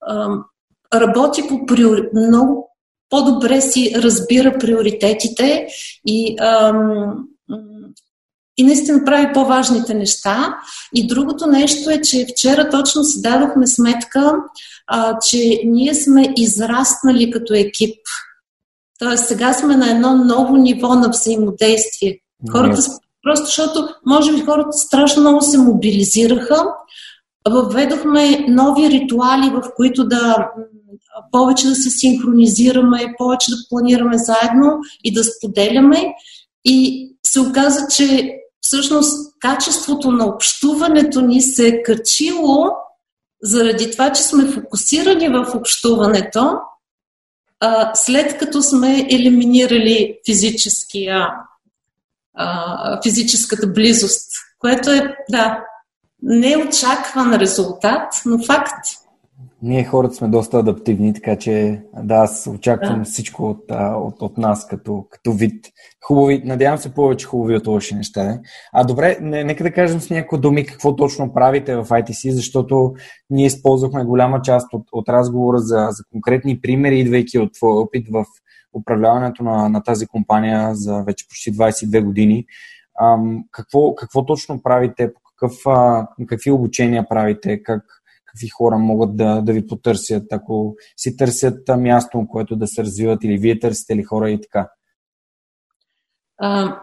а, 0.00 0.28
работи 0.94 1.42
по 1.48 1.66
приори... 1.66 2.02
много 2.14 2.75
по-добре 3.10 3.60
си 3.60 3.92
разбира 3.96 4.58
приоритетите 4.58 5.66
и 6.06 6.36
а, 6.40 6.72
и 8.58 8.64
наистина 8.64 9.04
прави 9.04 9.32
по-важните 9.34 9.94
неща. 9.94 10.56
И 10.94 11.06
другото 11.06 11.46
нещо 11.46 11.90
е, 11.90 12.00
че 12.00 12.26
вчера 12.32 12.70
точно 12.70 13.04
си 13.04 13.22
дадохме 13.22 13.66
сметка, 13.66 14.36
а, 14.86 15.18
че 15.18 15.60
ние 15.64 15.94
сме 15.94 16.32
израснали 16.36 17.30
като 17.30 17.54
екип. 17.54 17.96
Тоест 18.98 19.26
сега 19.26 19.52
сме 19.52 19.76
на 19.76 19.90
едно 19.90 20.14
ново 20.24 20.56
ниво 20.56 20.94
на 20.94 21.08
взаимодействие. 21.08 22.18
Хората, 22.52 22.82
просто 23.22 23.46
защото, 23.46 23.88
може 24.06 24.32
би, 24.32 24.40
хората 24.40 24.72
страшно 24.72 25.20
много 25.22 25.40
се 25.42 25.58
мобилизираха. 25.58 26.64
Въведохме 27.48 28.46
нови 28.48 28.90
ритуали, 28.90 29.50
в 29.50 29.62
които 29.76 30.04
да 30.04 30.48
повече 31.32 31.66
да 31.66 31.74
се 31.74 31.90
синхронизираме, 31.90 33.14
повече 33.18 33.50
да 33.50 33.56
планираме 33.68 34.18
заедно 34.18 34.78
и 35.04 35.12
да 35.12 35.24
споделяме. 35.24 36.14
И 36.64 37.08
се 37.26 37.40
оказа, 37.40 37.86
че 37.96 38.36
всъщност 38.60 39.34
качеството 39.40 40.10
на 40.10 40.26
общуването 40.26 41.20
ни 41.20 41.42
се 41.42 41.68
е 41.68 41.82
качило 41.82 42.70
заради 43.42 43.90
това, 43.90 44.12
че 44.12 44.22
сме 44.22 44.52
фокусирани 44.52 45.28
в 45.28 45.46
общуването, 45.54 46.58
а, 47.60 47.94
след 47.94 48.38
като 48.38 48.62
сме 48.62 49.06
елиминирали 49.10 50.18
физическия, 50.26 51.28
а, 52.34 53.02
физическата 53.02 53.66
близост, 53.66 54.30
което 54.58 54.90
е, 54.90 55.16
да, 55.30 55.64
неочакван 56.22 57.34
резултат, 57.34 58.12
но 58.26 58.44
факт. 58.44 58.84
Ние 59.62 59.84
хората 59.84 60.14
сме 60.14 60.28
доста 60.28 60.58
адаптивни, 60.58 61.14
така 61.14 61.36
че 61.36 61.82
да, 62.02 62.14
аз 62.14 62.46
очаквам 62.54 62.98
да. 62.98 63.04
всичко 63.04 63.44
от, 63.44 63.64
от, 63.70 64.22
от 64.22 64.38
нас 64.38 64.66
като, 64.66 65.06
като 65.10 65.32
вид. 65.32 65.66
Хубави, 66.04 66.42
надявам 66.44 66.78
се 66.78 66.94
повече 66.94 67.26
хубави 67.26 67.56
от 67.56 67.66
лоши 67.66 67.94
неща. 67.94 68.24
Не? 68.24 68.40
А 68.72 68.84
добре, 68.84 69.18
не, 69.20 69.44
нека 69.44 69.64
да 69.64 69.72
кажем 69.72 70.00
с 70.00 70.10
някои 70.10 70.40
думи 70.40 70.66
какво 70.66 70.96
точно 70.96 71.32
правите 71.32 71.76
в 71.76 71.84
ITC, 71.84 72.30
защото 72.30 72.94
ние 73.30 73.46
използвахме 73.46 74.04
голяма 74.04 74.42
част 74.42 74.72
от, 74.72 74.86
от 74.92 75.08
разговора 75.08 75.58
за, 75.58 75.88
за 75.90 76.04
конкретни 76.12 76.60
примери, 76.60 76.98
идвайки 76.98 77.38
от 77.38 77.52
твоя 77.52 77.74
опит 77.74 78.06
в 78.12 78.24
управляването 78.74 79.42
на, 79.42 79.68
на 79.68 79.82
тази 79.82 80.06
компания 80.06 80.74
за 80.74 81.02
вече 81.02 81.28
почти 81.28 81.52
22 81.52 82.04
години. 82.04 82.46
Ам, 83.02 83.44
какво, 83.50 83.94
какво 83.94 84.26
точно 84.26 84.62
правите, 84.62 85.14
по 85.14 85.20
какъв, 85.20 85.66
а, 85.66 86.06
какви 86.26 86.50
обучения 86.50 87.08
правите, 87.08 87.62
как, 87.62 87.82
какви 88.36 88.48
хора 88.48 88.78
могат 88.78 89.16
да, 89.16 89.40
да 89.40 89.52
ви 89.52 89.66
потърсят, 89.66 90.32
ако 90.32 90.74
си 90.96 91.16
търсят 91.16 91.68
място, 91.78 92.26
което 92.30 92.56
да 92.56 92.66
се 92.66 92.82
развиват 92.82 93.24
или 93.24 93.38
вие 93.38 93.58
търсите 93.58 93.96
ли 93.96 94.02
хора 94.02 94.30
и 94.30 94.40
така? 94.40 94.68
А, 96.38 96.80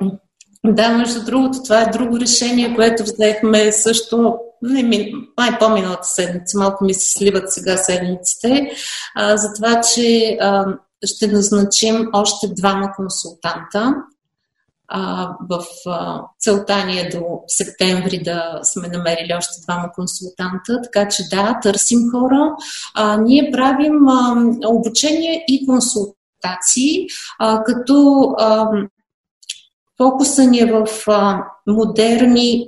да, 0.66 0.98
между 0.98 1.26
другото, 1.26 1.64
това 1.64 1.82
е 1.82 1.92
друго 1.92 2.20
решение, 2.20 2.76
което 2.76 3.04
взехме 3.04 3.72
също 3.72 4.38
не, 4.62 5.12
май 5.38 5.60
по-миналата 5.60 6.08
седмица, 6.08 6.58
малко 6.58 6.86
ми 6.86 6.94
се 6.94 7.12
сливат 7.12 7.54
сега 7.54 7.78
седмиците, 7.78 8.72
а, 9.16 9.38
за 9.38 9.54
това, 9.54 9.82
че 9.82 10.38
а, 10.42 10.66
ще 11.06 11.28
назначим 11.28 12.10
още 12.14 12.48
двама 12.48 12.92
консултанта 12.96 13.96
а, 14.88 15.30
в 15.49 15.65
а, 15.88 16.22
целта 16.39 16.85
ни 16.85 16.99
е 16.99 17.10
до 17.10 17.22
септември 17.47 18.23
да 18.23 18.60
сме 18.64 18.88
намерили 18.88 19.34
още 19.38 19.61
двама 19.68 19.91
консултанта, 19.95 20.81
така 20.84 21.07
че 21.07 21.23
да, 21.31 21.60
търсим 21.64 21.99
хора. 22.11 22.55
А, 22.93 23.18
ние 23.18 23.51
правим 23.51 24.07
а, 24.07 24.35
обучение 24.68 25.45
и 25.47 25.65
консултации, 25.65 27.07
а, 27.39 27.64
като 27.64 28.27
а, 28.38 28.69
фокуса 29.97 30.45
ни 30.45 30.60
е 30.60 30.72
в 30.72 30.88
а, 31.07 31.43
модерни 31.68 32.68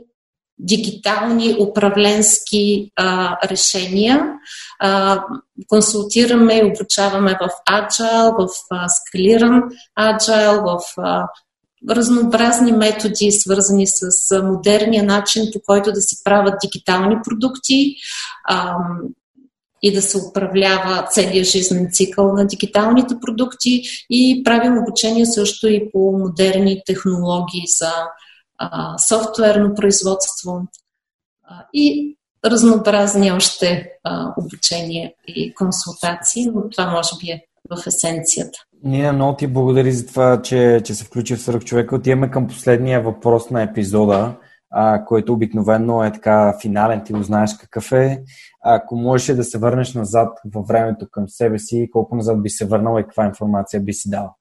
дигитални 0.59 1.55
управленски 1.59 2.91
а, 2.95 3.37
решения. 3.47 4.33
А, 4.79 5.21
консултираме 5.67 6.53
и 6.57 6.63
обучаваме 6.63 7.37
в 7.41 7.49
Agile, 7.71 8.47
в 8.47 8.49
а, 8.71 8.89
скалиран 8.89 9.63
Agile, 9.99 10.61
в 10.61 10.81
а, 10.97 11.27
разнообразни 11.90 12.72
методи, 12.72 13.32
свързани 13.32 13.88
с 13.88 14.41
модерния 14.44 15.03
начин, 15.03 15.44
по 15.53 15.60
който 15.66 15.91
да 15.91 16.02
се 16.02 16.24
правят 16.24 16.53
дигитални 16.62 17.16
продукти 17.24 17.95
а, 18.44 18.76
и 19.82 19.94
да 19.94 20.02
се 20.02 20.18
управлява 20.30 21.07
целият 21.12 21.48
жизнен 21.48 21.90
цикъл 21.91 22.34
на 22.34 22.48
дигиталните 22.48 23.16
продукти 23.22 23.82
и 24.10 24.41
правим 24.45 24.78
обучение 24.78 25.26
също 25.26 25.68
и 25.68 25.91
по 25.91 26.18
модерни 26.18 26.82
технологии 26.86 27.64
за 27.78 27.91
а, 28.57 28.98
софтуерно 28.98 29.76
производство 29.76 30.68
а, 31.44 31.66
и 31.74 32.18
разнообразни 32.45 33.32
още 33.32 33.90
а, 34.03 34.34
обучения 34.38 35.14
и 35.28 35.53
консултации, 35.53 36.45
но 36.45 36.70
това 36.70 36.91
може 36.91 37.10
би 37.22 37.32
е 37.32 37.45
в 37.70 37.88
есенцията. 37.88 38.60
Нина, 38.84 39.14
много 39.14 39.35
ти 39.38 39.47
благодари 39.47 39.91
за 39.91 40.07
това, 40.07 40.41
че, 40.41 40.81
че 40.85 40.93
се 40.93 41.06
включи 41.06 41.35
в 41.35 41.41
Сръх 41.41 41.64
човека. 41.64 41.95
Отиваме 41.95 42.31
към 42.31 42.47
последния 42.47 43.02
въпрос 43.02 43.49
на 43.49 43.61
епизода, 43.61 44.35
а, 44.72 45.06
който 45.06 45.34
обикновено 45.34 46.03
е 46.03 46.11
така 46.11 46.57
финален, 46.61 47.03
ти 47.06 47.14
го 47.14 47.23
знаеш 47.23 47.57
какъв 47.57 47.91
е. 47.91 48.23
Ако 48.64 48.95
можеш 48.95 49.35
да 49.35 49.43
се 49.43 49.57
върнеш 49.57 49.93
назад 49.93 50.39
във 50.53 50.68
времето 50.68 51.07
към 51.11 51.30
себе 51.30 51.60
си, 51.60 51.89
колко 51.91 52.15
назад 52.15 52.43
би 52.43 52.49
се 52.49 52.65
върнала 52.65 52.99
и 52.99 53.03
каква 53.03 53.26
информация 53.26 53.80
би 53.80 53.93
си 53.93 54.10
дала? 54.10 54.34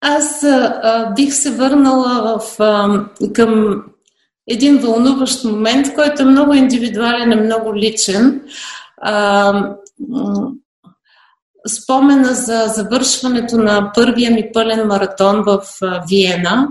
Аз 0.00 0.42
а, 0.42 1.12
бих 1.16 1.34
се 1.34 1.50
върнала 1.50 2.38
в, 2.38 2.60
а, 2.60 3.04
към 3.32 3.82
един 4.48 4.78
вълнуващ 4.78 5.44
момент, 5.44 5.94
който 5.94 6.22
е 6.22 6.26
много 6.26 6.54
индивидуален 6.54 7.32
и 7.32 7.42
много 7.42 7.76
личен. 7.76 8.42
А, 9.02 9.76
спомена 11.68 12.34
за 12.34 12.64
завършването 12.66 13.58
на 13.58 13.90
първия 13.94 14.30
ми 14.30 14.50
пълен 14.54 14.86
маратон 14.86 15.42
в 15.42 15.62
Виена, 16.08 16.68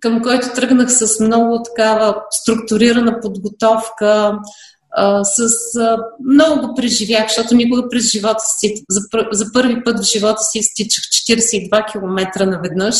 към 0.00 0.22
който 0.22 0.52
тръгнах 0.54 0.92
с 0.92 1.20
много 1.20 1.62
такава 1.62 2.16
структурирана 2.30 3.20
подготовка, 3.20 4.38
с 5.22 5.70
много 6.28 6.66
го 6.66 6.74
преживях, 6.74 7.28
защото 7.28 7.54
никога 7.54 7.88
през 7.88 8.10
живота 8.10 8.44
си, 8.58 8.84
за, 9.32 9.52
първи 9.52 9.84
път 9.84 9.98
в 9.98 10.02
живота 10.02 10.42
си 10.42 10.58
изтичах 10.58 11.04
42 11.04 11.92
км 11.92 12.46
наведнъж. 12.46 12.94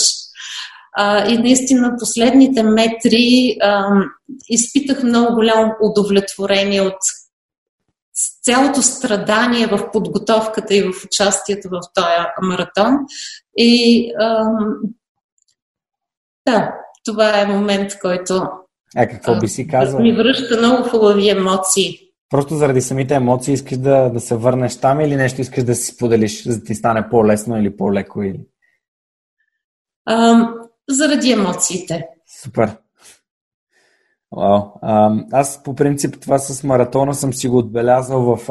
и 1.28 1.38
наистина 1.38 1.92
последните 1.98 2.62
метри 2.62 3.56
изпитах 4.48 5.02
много 5.02 5.34
голямо 5.34 5.72
удовлетворение 5.82 6.80
от 6.80 6.98
цялото 8.42 8.82
страдание 8.82 9.66
в 9.66 9.90
подготовката 9.92 10.74
и 10.74 10.82
в 10.82 11.04
участието 11.04 11.68
в 11.68 11.80
този 11.94 12.48
маратон. 12.48 12.94
И 13.56 14.12
ам, 14.20 14.76
да, 16.46 16.74
това 17.04 17.40
е 17.40 17.46
момент, 17.46 17.98
който 18.00 18.42
а 18.96 19.06
какво 19.06 19.38
би 19.38 19.48
си 19.48 19.68
казал? 19.68 20.00
Ми 20.00 20.12
връща 20.12 20.56
много 20.58 20.88
хубави 20.88 21.28
емоции. 21.28 21.98
Просто 22.30 22.54
заради 22.54 22.80
самите 22.80 23.14
емоции 23.14 23.54
искаш 23.54 23.78
да, 23.78 24.08
да 24.08 24.20
се 24.20 24.36
върнеш 24.36 24.80
там 24.80 25.00
или 25.00 25.16
нещо 25.16 25.40
искаш 25.40 25.64
да 25.64 25.74
си 25.74 25.94
споделиш, 25.94 26.44
за 26.44 26.58
да 26.58 26.64
ти 26.64 26.74
стане 26.74 27.08
по-лесно 27.10 27.58
или 27.58 27.76
по-леко? 27.76 28.22
Или... 28.22 28.40
Ам, 30.08 30.54
заради 30.88 31.32
емоциите. 31.32 32.06
Супер. 32.42 32.76
Вау. 34.36 34.62
А, 34.82 35.12
аз 35.32 35.62
по 35.62 35.74
принцип 35.74 36.20
това 36.20 36.38
с 36.38 36.64
маратона 36.64 37.14
съм 37.14 37.32
си 37.32 37.48
го 37.48 37.58
отбелязал 37.58 38.36
в 38.36 38.48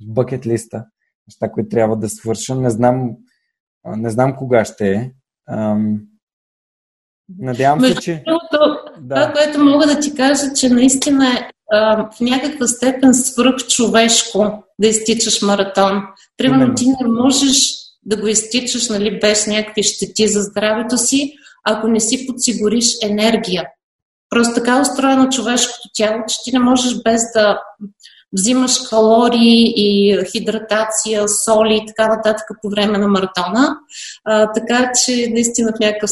бъкет 0.00 0.46
листа. 0.46 0.84
Неща, 1.28 1.52
които 1.52 1.68
трябва 1.68 1.96
да 1.96 2.08
свърша. 2.08 2.54
Не 2.54 2.70
знам, 2.70 3.10
не 3.86 4.10
знам 4.10 4.36
кога 4.36 4.64
ще 4.64 4.90
е. 4.90 5.10
Ам, 5.48 6.00
надявам 7.38 7.80
се, 7.80 7.94
че... 7.94 8.22
Другото, 8.26 8.78
да. 9.00 9.14
Това, 9.14 9.32
което 9.32 9.64
мога 9.64 9.86
да 9.86 10.00
ти 10.00 10.14
кажа, 10.14 10.52
че 10.54 10.68
наистина 10.68 11.26
е 11.26 11.50
а, 11.72 12.10
в 12.10 12.20
някаква 12.20 12.66
степен 12.66 13.14
свръхчовешко 13.14 14.64
да 14.78 14.86
изтичаш 14.86 15.42
маратон. 15.42 16.02
Примерно 16.36 16.74
ти 16.74 16.86
не 16.86 17.08
можеш 17.08 17.76
да 18.04 18.20
го 18.20 18.26
изтичаш 18.26 18.88
нали, 18.88 19.20
без 19.20 19.46
някакви 19.46 19.82
щети 19.82 20.28
за 20.28 20.42
здравето 20.42 20.98
си, 20.98 21.32
ако 21.64 21.88
не 21.88 22.00
си 22.00 22.26
подсигуриш 22.26 22.86
енергия. 23.02 23.64
Просто 24.30 24.54
така 24.54 24.76
е 24.76 24.80
устроено 24.80 25.28
човешкото 25.28 25.88
тяло, 25.94 26.22
че 26.28 26.36
ти 26.44 26.52
не 26.52 26.58
можеш 26.58 27.02
без 27.02 27.22
да 27.34 27.60
взимаш 28.32 28.78
калории 28.88 29.72
и 29.76 30.18
хидратация, 30.32 31.28
соли 31.28 31.74
и 31.82 31.86
така 31.86 32.08
нататък 32.08 32.46
по 32.62 32.70
време 32.70 32.98
на 32.98 33.08
маратона. 33.08 33.76
А, 34.24 34.52
така 34.52 34.92
че 35.04 35.28
наистина 35.30 35.72
в 35.76 35.80
някакъв 35.80 36.10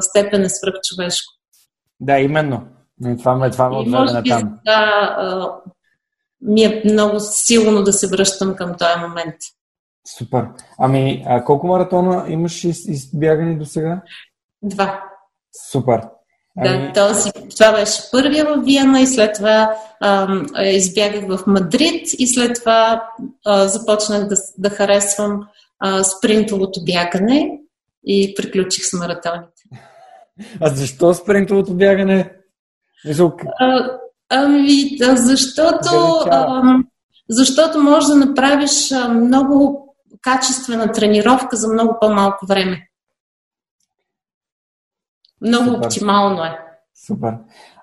степен 0.00 0.42
е 0.42 0.48
свръхчовешко. 0.48 1.32
Да, 2.00 2.18
именно. 2.18 2.66
Това 3.18 3.34
ме, 3.34 3.50
това 3.50 3.68
ме 3.68 3.76
отведе 3.76 4.12
на 4.12 4.22
там. 4.24 4.58
Да, 4.64 5.60
ми 6.40 6.64
е 6.64 6.82
много 6.84 7.20
силно 7.20 7.82
да 7.82 7.92
се 7.92 8.08
връщам 8.08 8.56
към 8.56 8.74
този 8.78 9.00
момент. 9.00 9.34
Супер. 10.18 10.46
Ами, 10.78 11.24
а 11.26 11.44
колко 11.44 11.66
маратона 11.66 12.24
имаш 12.28 12.64
избягани 12.64 13.58
до 13.58 13.64
сега? 13.64 14.02
Два. 14.62 15.02
Супер. 15.70 16.00
Да, 16.56 16.92
този, 16.94 17.30
това 17.56 17.72
беше 17.72 18.02
първия 18.12 18.44
в 18.44 18.62
Виена 18.64 19.00
и 19.00 19.06
след 19.06 19.34
това 19.34 19.74
а, 20.00 20.42
избягах 20.64 21.26
в 21.28 21.46
Мадрид 21.46 22.06
и 22.18 22.26
след 22.26 22.56
това 22.60 23.08
а, 23.46 23.68
започнах 23.68 24.26
да, 24.28 24.36
да 24.58 24.70
харесвам 24.70 25.40
а, 25.78 26.04
спринтовото 26.04 26.84
бягане 26.84 27.58
и 28.06 28.34
приключих 28.34 28.84
с 28.84 28.92
маратоните. 28.92 29.62
А 30.60 30.68
защо 30.68 31.14
спринтовото 31.14 31.74
бягане? 31.74 32.32
А, 33.60 33.90
ами, 34.30 34.96
да, 34.98 35.16
защото, 35.16 35.88
а, 36.30 36.62
защото 37.28 37.80
можеш 37.80 38.08
да 38.08 38.14
направиш 38.14 38.90
много 39.10 39.88
качествена 40.22 40.92
тренировка 40.92 41.56
за 41.56 41.72
много 41.72 41.96
по-малко 42.00 42.46
време. 42.46 42.88
Много 45.46 45.64
Супер. 45.64 45.86
оптимално 45.86 46.44
е. 46.44 46.58
Супер. 47.06 47.34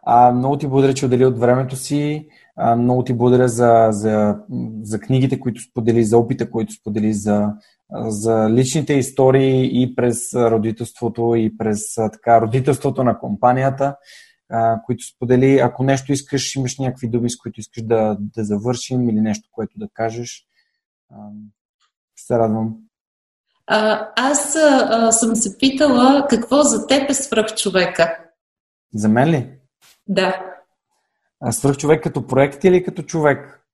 А, 0.04 0.32
много 0.32 0.58
ти 0.58 0.68
благодаря, 0.68 0.94
че 0.94 1.06
отдели 1.06 1.26
от 1.26 1.40
времето 1.40 1.76
си. 1.76 2.28
А, 2.56 2.76
много 2.76 3.04
ти 3.04 3.14
благодаря 3.14 3.48
за, 3.48 3.88
за, 3.92 4.36
за 4.82 5.00
книгите, 5.00 5.40
които 5.40 5.62
сподели, 5.62 6.04
за 6.04 6.18
опита, 6.18 6.52
които 6.52 6.74
сподели, 6.74 7.14
за, 7.14 7.54
за 8.08 8.50
личните 8.50 8.94
истории 8.94 9.84
и 9.84 9.96
през 9.96 10.34
родителството, 10.34 11.36
и 11.36 11.58
през 11.58 11.96
така, 11.96 12.42
родителството 12.42 13.04
на 13.04 13.20
компанията, 13.20 13.96
а, 14.50 14.82
които 14.86 15.04
сподели. 15.04 15.60
Ако 15.60 15.84
нещо 15.84 16.14
искаш, 16.14 16.56
имаш 16.56 16.80
някакви 16.80 17.08
думи, 17.08 17.30
с 17.30 17.38
които 17.38 17.60
искаш 17.60 17.84
да, 17.84 18.18
да 18.20 18.44
завършим 18.44 19.10
или 19.10 19.22
нещо, 19.22 19.50
което 19.52 19.80
да 19.80 19.88
кажеш, 19.94 20.46
а, 21.12 21.16
се 22.16 22.40
радвам. 22.40 22.76
А, 23.72 24.10
аз 24.16 24.56
а, 24.56 25.12
съм 25.12 25.36
се 25.36 25.58
питала 25.58 26.28
какво 26.30 26.62
за 26.62 26.88
теб 26.88 27.10
е 27.10 27.14
свръхчовека. 27.14 28.18
За 28.94 29.10
мен 29.10 29.30
ли? 29.30 29.50
Да. 30.08 30.42
А 31.42 31.52
свръхчовек 31.52 32.04
като 32.04 32.28
проект 32.28 32.64
или 32.64 32.84
като 32.84 33.04
човек? 33.04 33.66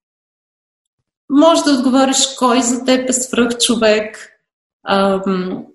Може 1.29 1.63
да 1.63 1.71
отговориш 1.71 2.35
кой 2.39 2.61
за 2.61 2.85
теб 2.85 3.09
е 3.09 3.13
свръхчовек, 3.13 4.29
ам, 4.87 5.65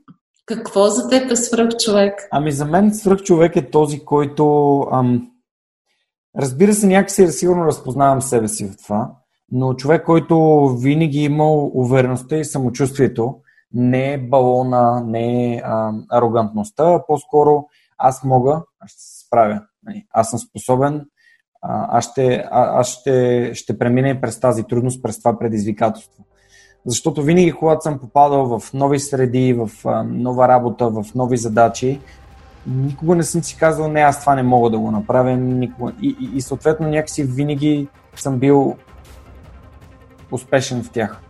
какво 0.47 0.88
за 0.88 1.09
теб 1.09 1.30
е 1.30 1.36
свръхчовек. 1.36 2.28
Ами 2.30 2.52
за 2.52 2.64
мен 2.64 2.94
свръхчовек 2.94 3.56
е 3.56 3.70
този, 3.70 4.05
който... 4.05 4.86
Ам, 4.92 5.30
разбира 6.38 6.74
се, 6.74 6.86
някакси 6.86 7.28
сигурно 7.28 7.64
разпознавам 7.64 8.22
себе 8.22 8.48
си 8.48 8.66
в 8.66 8.76
това, 8.84 9.10
но 9.52 9.74
човек, 9.74 10.05
който 10.05 10.66
винаги 10.80 11.18
е 11.18 11.24
имал 11.24 11.70
увереността 11.74 12.36
и 12.36 12.44
самочувствието, 12.44 13.34
не 13.74 14.12
е 14.12 14.18
балона, 14.18 15.05
не 15.06 15.55
е 15.55 15.62
а, 15.64 15.92
арогантността, 16.10 16.94
а 16.94 17.06
по-скоро 17.06 17.64
аз 17.98 18.24
мога, 18.24 18.62
аз 18.80 18.90
ще 18.90 19.01
се 19.01 19.26
справя. 19.26 19.62
Нали, 19.86 20.06
аз 20.10 20.30
съм 20.30 20.38
способен, 20.38 21.06
аз 21.62 22.10
ще, 22.10 22.44
аз 22.51 22.88
ще, 22.88 23.51
ще 23.55 23.78
премина 23.78 24.20
през 24.20 24.40
тази 24.40 24.64
трудност, 24.64 25.02
през 25.02 25.18
това 25.18 25.38
предизвикателство. 25.38 26.24
Защото 26.86 27.22
винаги, 27.22 27.52
когато 27.52 27.82
съм 27.82 27.98
попадал 27.98 28.59
в 28.59 28.72
нови 28.74 29.01
среди, 29.01 29.52
в 29.52 29.70
нова 30.05 30.48
работа, 30.48 30.88
в 30.88 31.05
нови 31.14 31.36
задачи, 31.36 32.01
никога 32.66 33.16
не 33.16 33.22
съм 33.22 33.42
си 33.42 33.56
казал, 33.56 33.88
не, 33.88 34.01
аз 34.01 34.20
това 34.20 34.34
не 34.34 34.42
мога 34.42 34.70
да 34.70 34.78
го 34.78 34.90
направя. 34.90 35.36
Никога. 35.36 35.92
И, 36.02 36.16
и, 36.20 36.36
и 36.36 36.40
съответно 36.40 36.88
някакси 36.88 37.24
винаги 37.24 37.88
съм 38.16 38.38
бил 38.38 38.76
успешен 40.32 40.82
в 40.82 40.90
тях. 40.90 41.22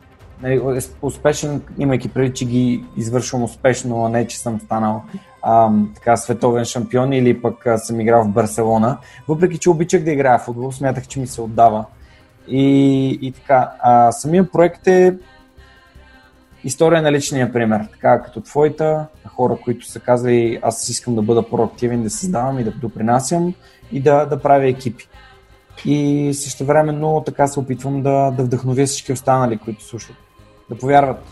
Нали, 0.43 0.81
успешен, 1.03 1.63
имайки 1.79 2.09
преди, 2.09 2.35
че 2.35 2.45
ги 2.45 2.85
извършвам 2.97 3.43
успешно, 3.43 4.05
а 4.05 4.09
не, 4.09 4.27
че 4.27 4.39
съм 4.39 4.61
станал 4.61 5.03
а, 5.43 5.71
така, 5.95 6.17
световен 6.17 6.65
шампион 6.65 7.13
или 7.13 7.43
пък 7.43 7.67
а, 7.67 7.79
съм 7.79 8.01
играл 8.01 8.25
в 8.25 8.29
Барселона. 8.29 8.99
Въпреки, 9.29 9.59
че 9.59 9.71
обичах 9.71 10.05
да 10.05 10.11
играя 10.11 10.39
в 10.39 10.43
футбол, 10.43 10.73
смятах, 10.73 11.07
че 11.07 11.21
ми 11.21 11.27
се 11.27 11.41
отдава. 11.41 11.85
И, 12.49 13.09
и 13.23 13.33
така, 13.33 13.73
а, 13.81 14.13
самия 14.13 14.51
проект 14.51 14.87
е 14.87 15.19
история 16.65 17.03
на 17.03 17.13
личния 17.13 17.53
пример, 17.53 17.89
така 17.93 18.23
като 18.23 18.41
твоята, 18.41 19.07
хора, 19.27 19.57
които 19.65 19.87
са 19.87 20.01
казали 20.01 20.59
аз 20.63 20.89
искам 20.89 21.15
да 21.15 21.23
бъда 21.23 21.49
проактивен, 21.49 22.03
да 22.03 22.11
създавам 22.11 22.59
и 22.59 22.65
да 22.65 22.71
допринасям 22.71 23.55
и 23.93 24.01
да, 24.01 24.27
да 24.27 24.43
правя 24.43 24.69
екипи. 24.69 25.09
И 25.85 26.31
също 26.35 26.65
времено 26.65 27.23
така 27.27 27.47
се 27.47 27.61
опитвам 27.61 28.03
да, 28.03 28.31
да 28.31 28.43
вдъхновя 28.43 28.87
всички 28.87 29.13
останали, 29.13 29.59
които 29.59 29.85
слушат. 29.85 30.17
Да 30.71 30.79
повярват, 30.79 31.25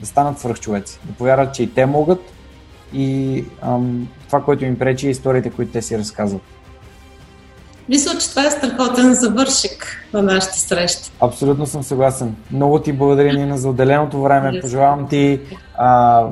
да 0.00 0.06
станат 0.06 0.38
свръхчовеци, 0.38 0.98
да 1.04 1.12
повярват, 1.12 1.54
че 1.54 1.62
и 1.62 1.74
те 1.74 1.86
могат 1.86 2.20
и 2.94 3.44
ам, 3.62 4.08
това, 4.26 4.42
което 4.42 4.64
им 4.64 4.78
пречи 4.78 5.06
е 5.06 5.10
историите, 5.10 5.50
които 5.50 5.72
те 5.72 5.82
си 5.82 5.98
разказват. 5.98 6.42
Мисля, 7.88 8.18
че 8.18 8.30
това 8.30 8.46
е 8.46 8.50
страхотен 8.50 9.14
завършик 9.14 10.06
на 10.12 10.22
нашата 10.22 10.58
среща. 10.58 11.10
Абсолютно 11.20 11.66
съм 11.66 11.82
съгласен. 11.82 12.36
Много 12.52 12.78
ти 12.78 12.92
благодаря, 12.92 13.32
Нина, 13.32 13.58
за 13.58 13.68
отделеното 13.68 14.22
време. 14.22 14.60
Пожелавам 14.60 15.08
ти 15.08 15.40
а, 15.74 16.24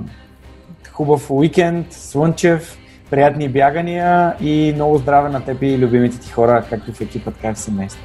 хубав 0.93 1.31
уикенд, 1.31 1.93
слънчев, 1.93 2.79
приятни 3.11 3.49
бягания 3.49 4.35
и 4.41 4.73
много 4.75 4.99
здраве 4.99 5.29
на 5.29 5.45
теб 5.45 5.63
и 5.63 5.79
любимите 5.79 6.19
ти 6.19 6.31
хора, 6.31 6.65
както 6.71 6.93
в 6.93 7.01
екипът, 7.01 7.35
как 7.43 7.57
в 7.57 7.61
семейство. 7.61 8.03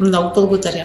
Много 0.00 0.30
благодаря. 0.34 0.84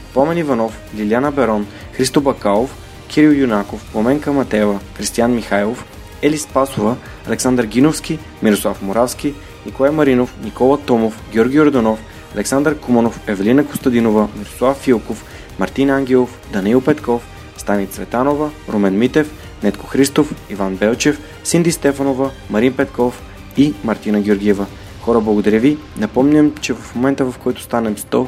Помен 0.13 0.37
Иванов, 0.37 0.79
Лиляна 0.95 1.31
Берон, 1.31 1.67
Христо 1.93 2.21
Бакалов, 2.21 2.75
Кирил 3.07 3.31
Юнаков, 3.31 3.91
Поменка 3.93 4.31
Матева, 4.31 4.79
Кристиян 4.97 5.35
Михайлов, 5.35 5.85
Ели 6.21 6.37
Спасова, 6.37 6.95
Александър 7.27 7.65
Гиновски, 7.65 8.19
Мирослав 8.43 8.81
Моравски, 8.81 9.33
Николай 9.65 9.91
Маринов, 9.91 10.35
Никола 10.43 10.77
Томов, 10.77 11.23
Георги 11.31 11.59
Орданов, 11.59 11.99
Александър 12.35 12.79
Куманов, 12.79 13.19
Евелина 13.27 13.65
Костадинова, 13.65 14.27
Мирослав 14.37 14.77
Филков, 14.77 15.25
Мартин 15.59 15.89
Ангелов, 15.89 16.39
Даниил 16.53 16.81
Петков, 16.81 17.21
Стани 17.57 17.87
Цветанова, 17.87 18.49
Румен 18.69 18.97
Митев, 18.97 19.31
Нетко 19.63 19.87
Христов, 19.87 20.33
Иван 20.49 20.75
Белчев, 20.75 21.19
Синди 21.43 21.71
Стефанова, 21.71 22.31
Марин 22.49 22.73
Петков 22.73 23.21
и 23.57 23.73
Мартина 23.83 24.21
Георгиева. 24.21 24.65
Хора, 25.01 25.21
благодаря 25.21 25.59
ви. 25.59 25.77
Напомням, 25.97 26.53
че 26.61 26.73
в 26.73 26.95
момента 26.95 27.25
в 27.25 27.37
който 27.37 27.61
станем 27.61 27.95
100, 27.95 28.27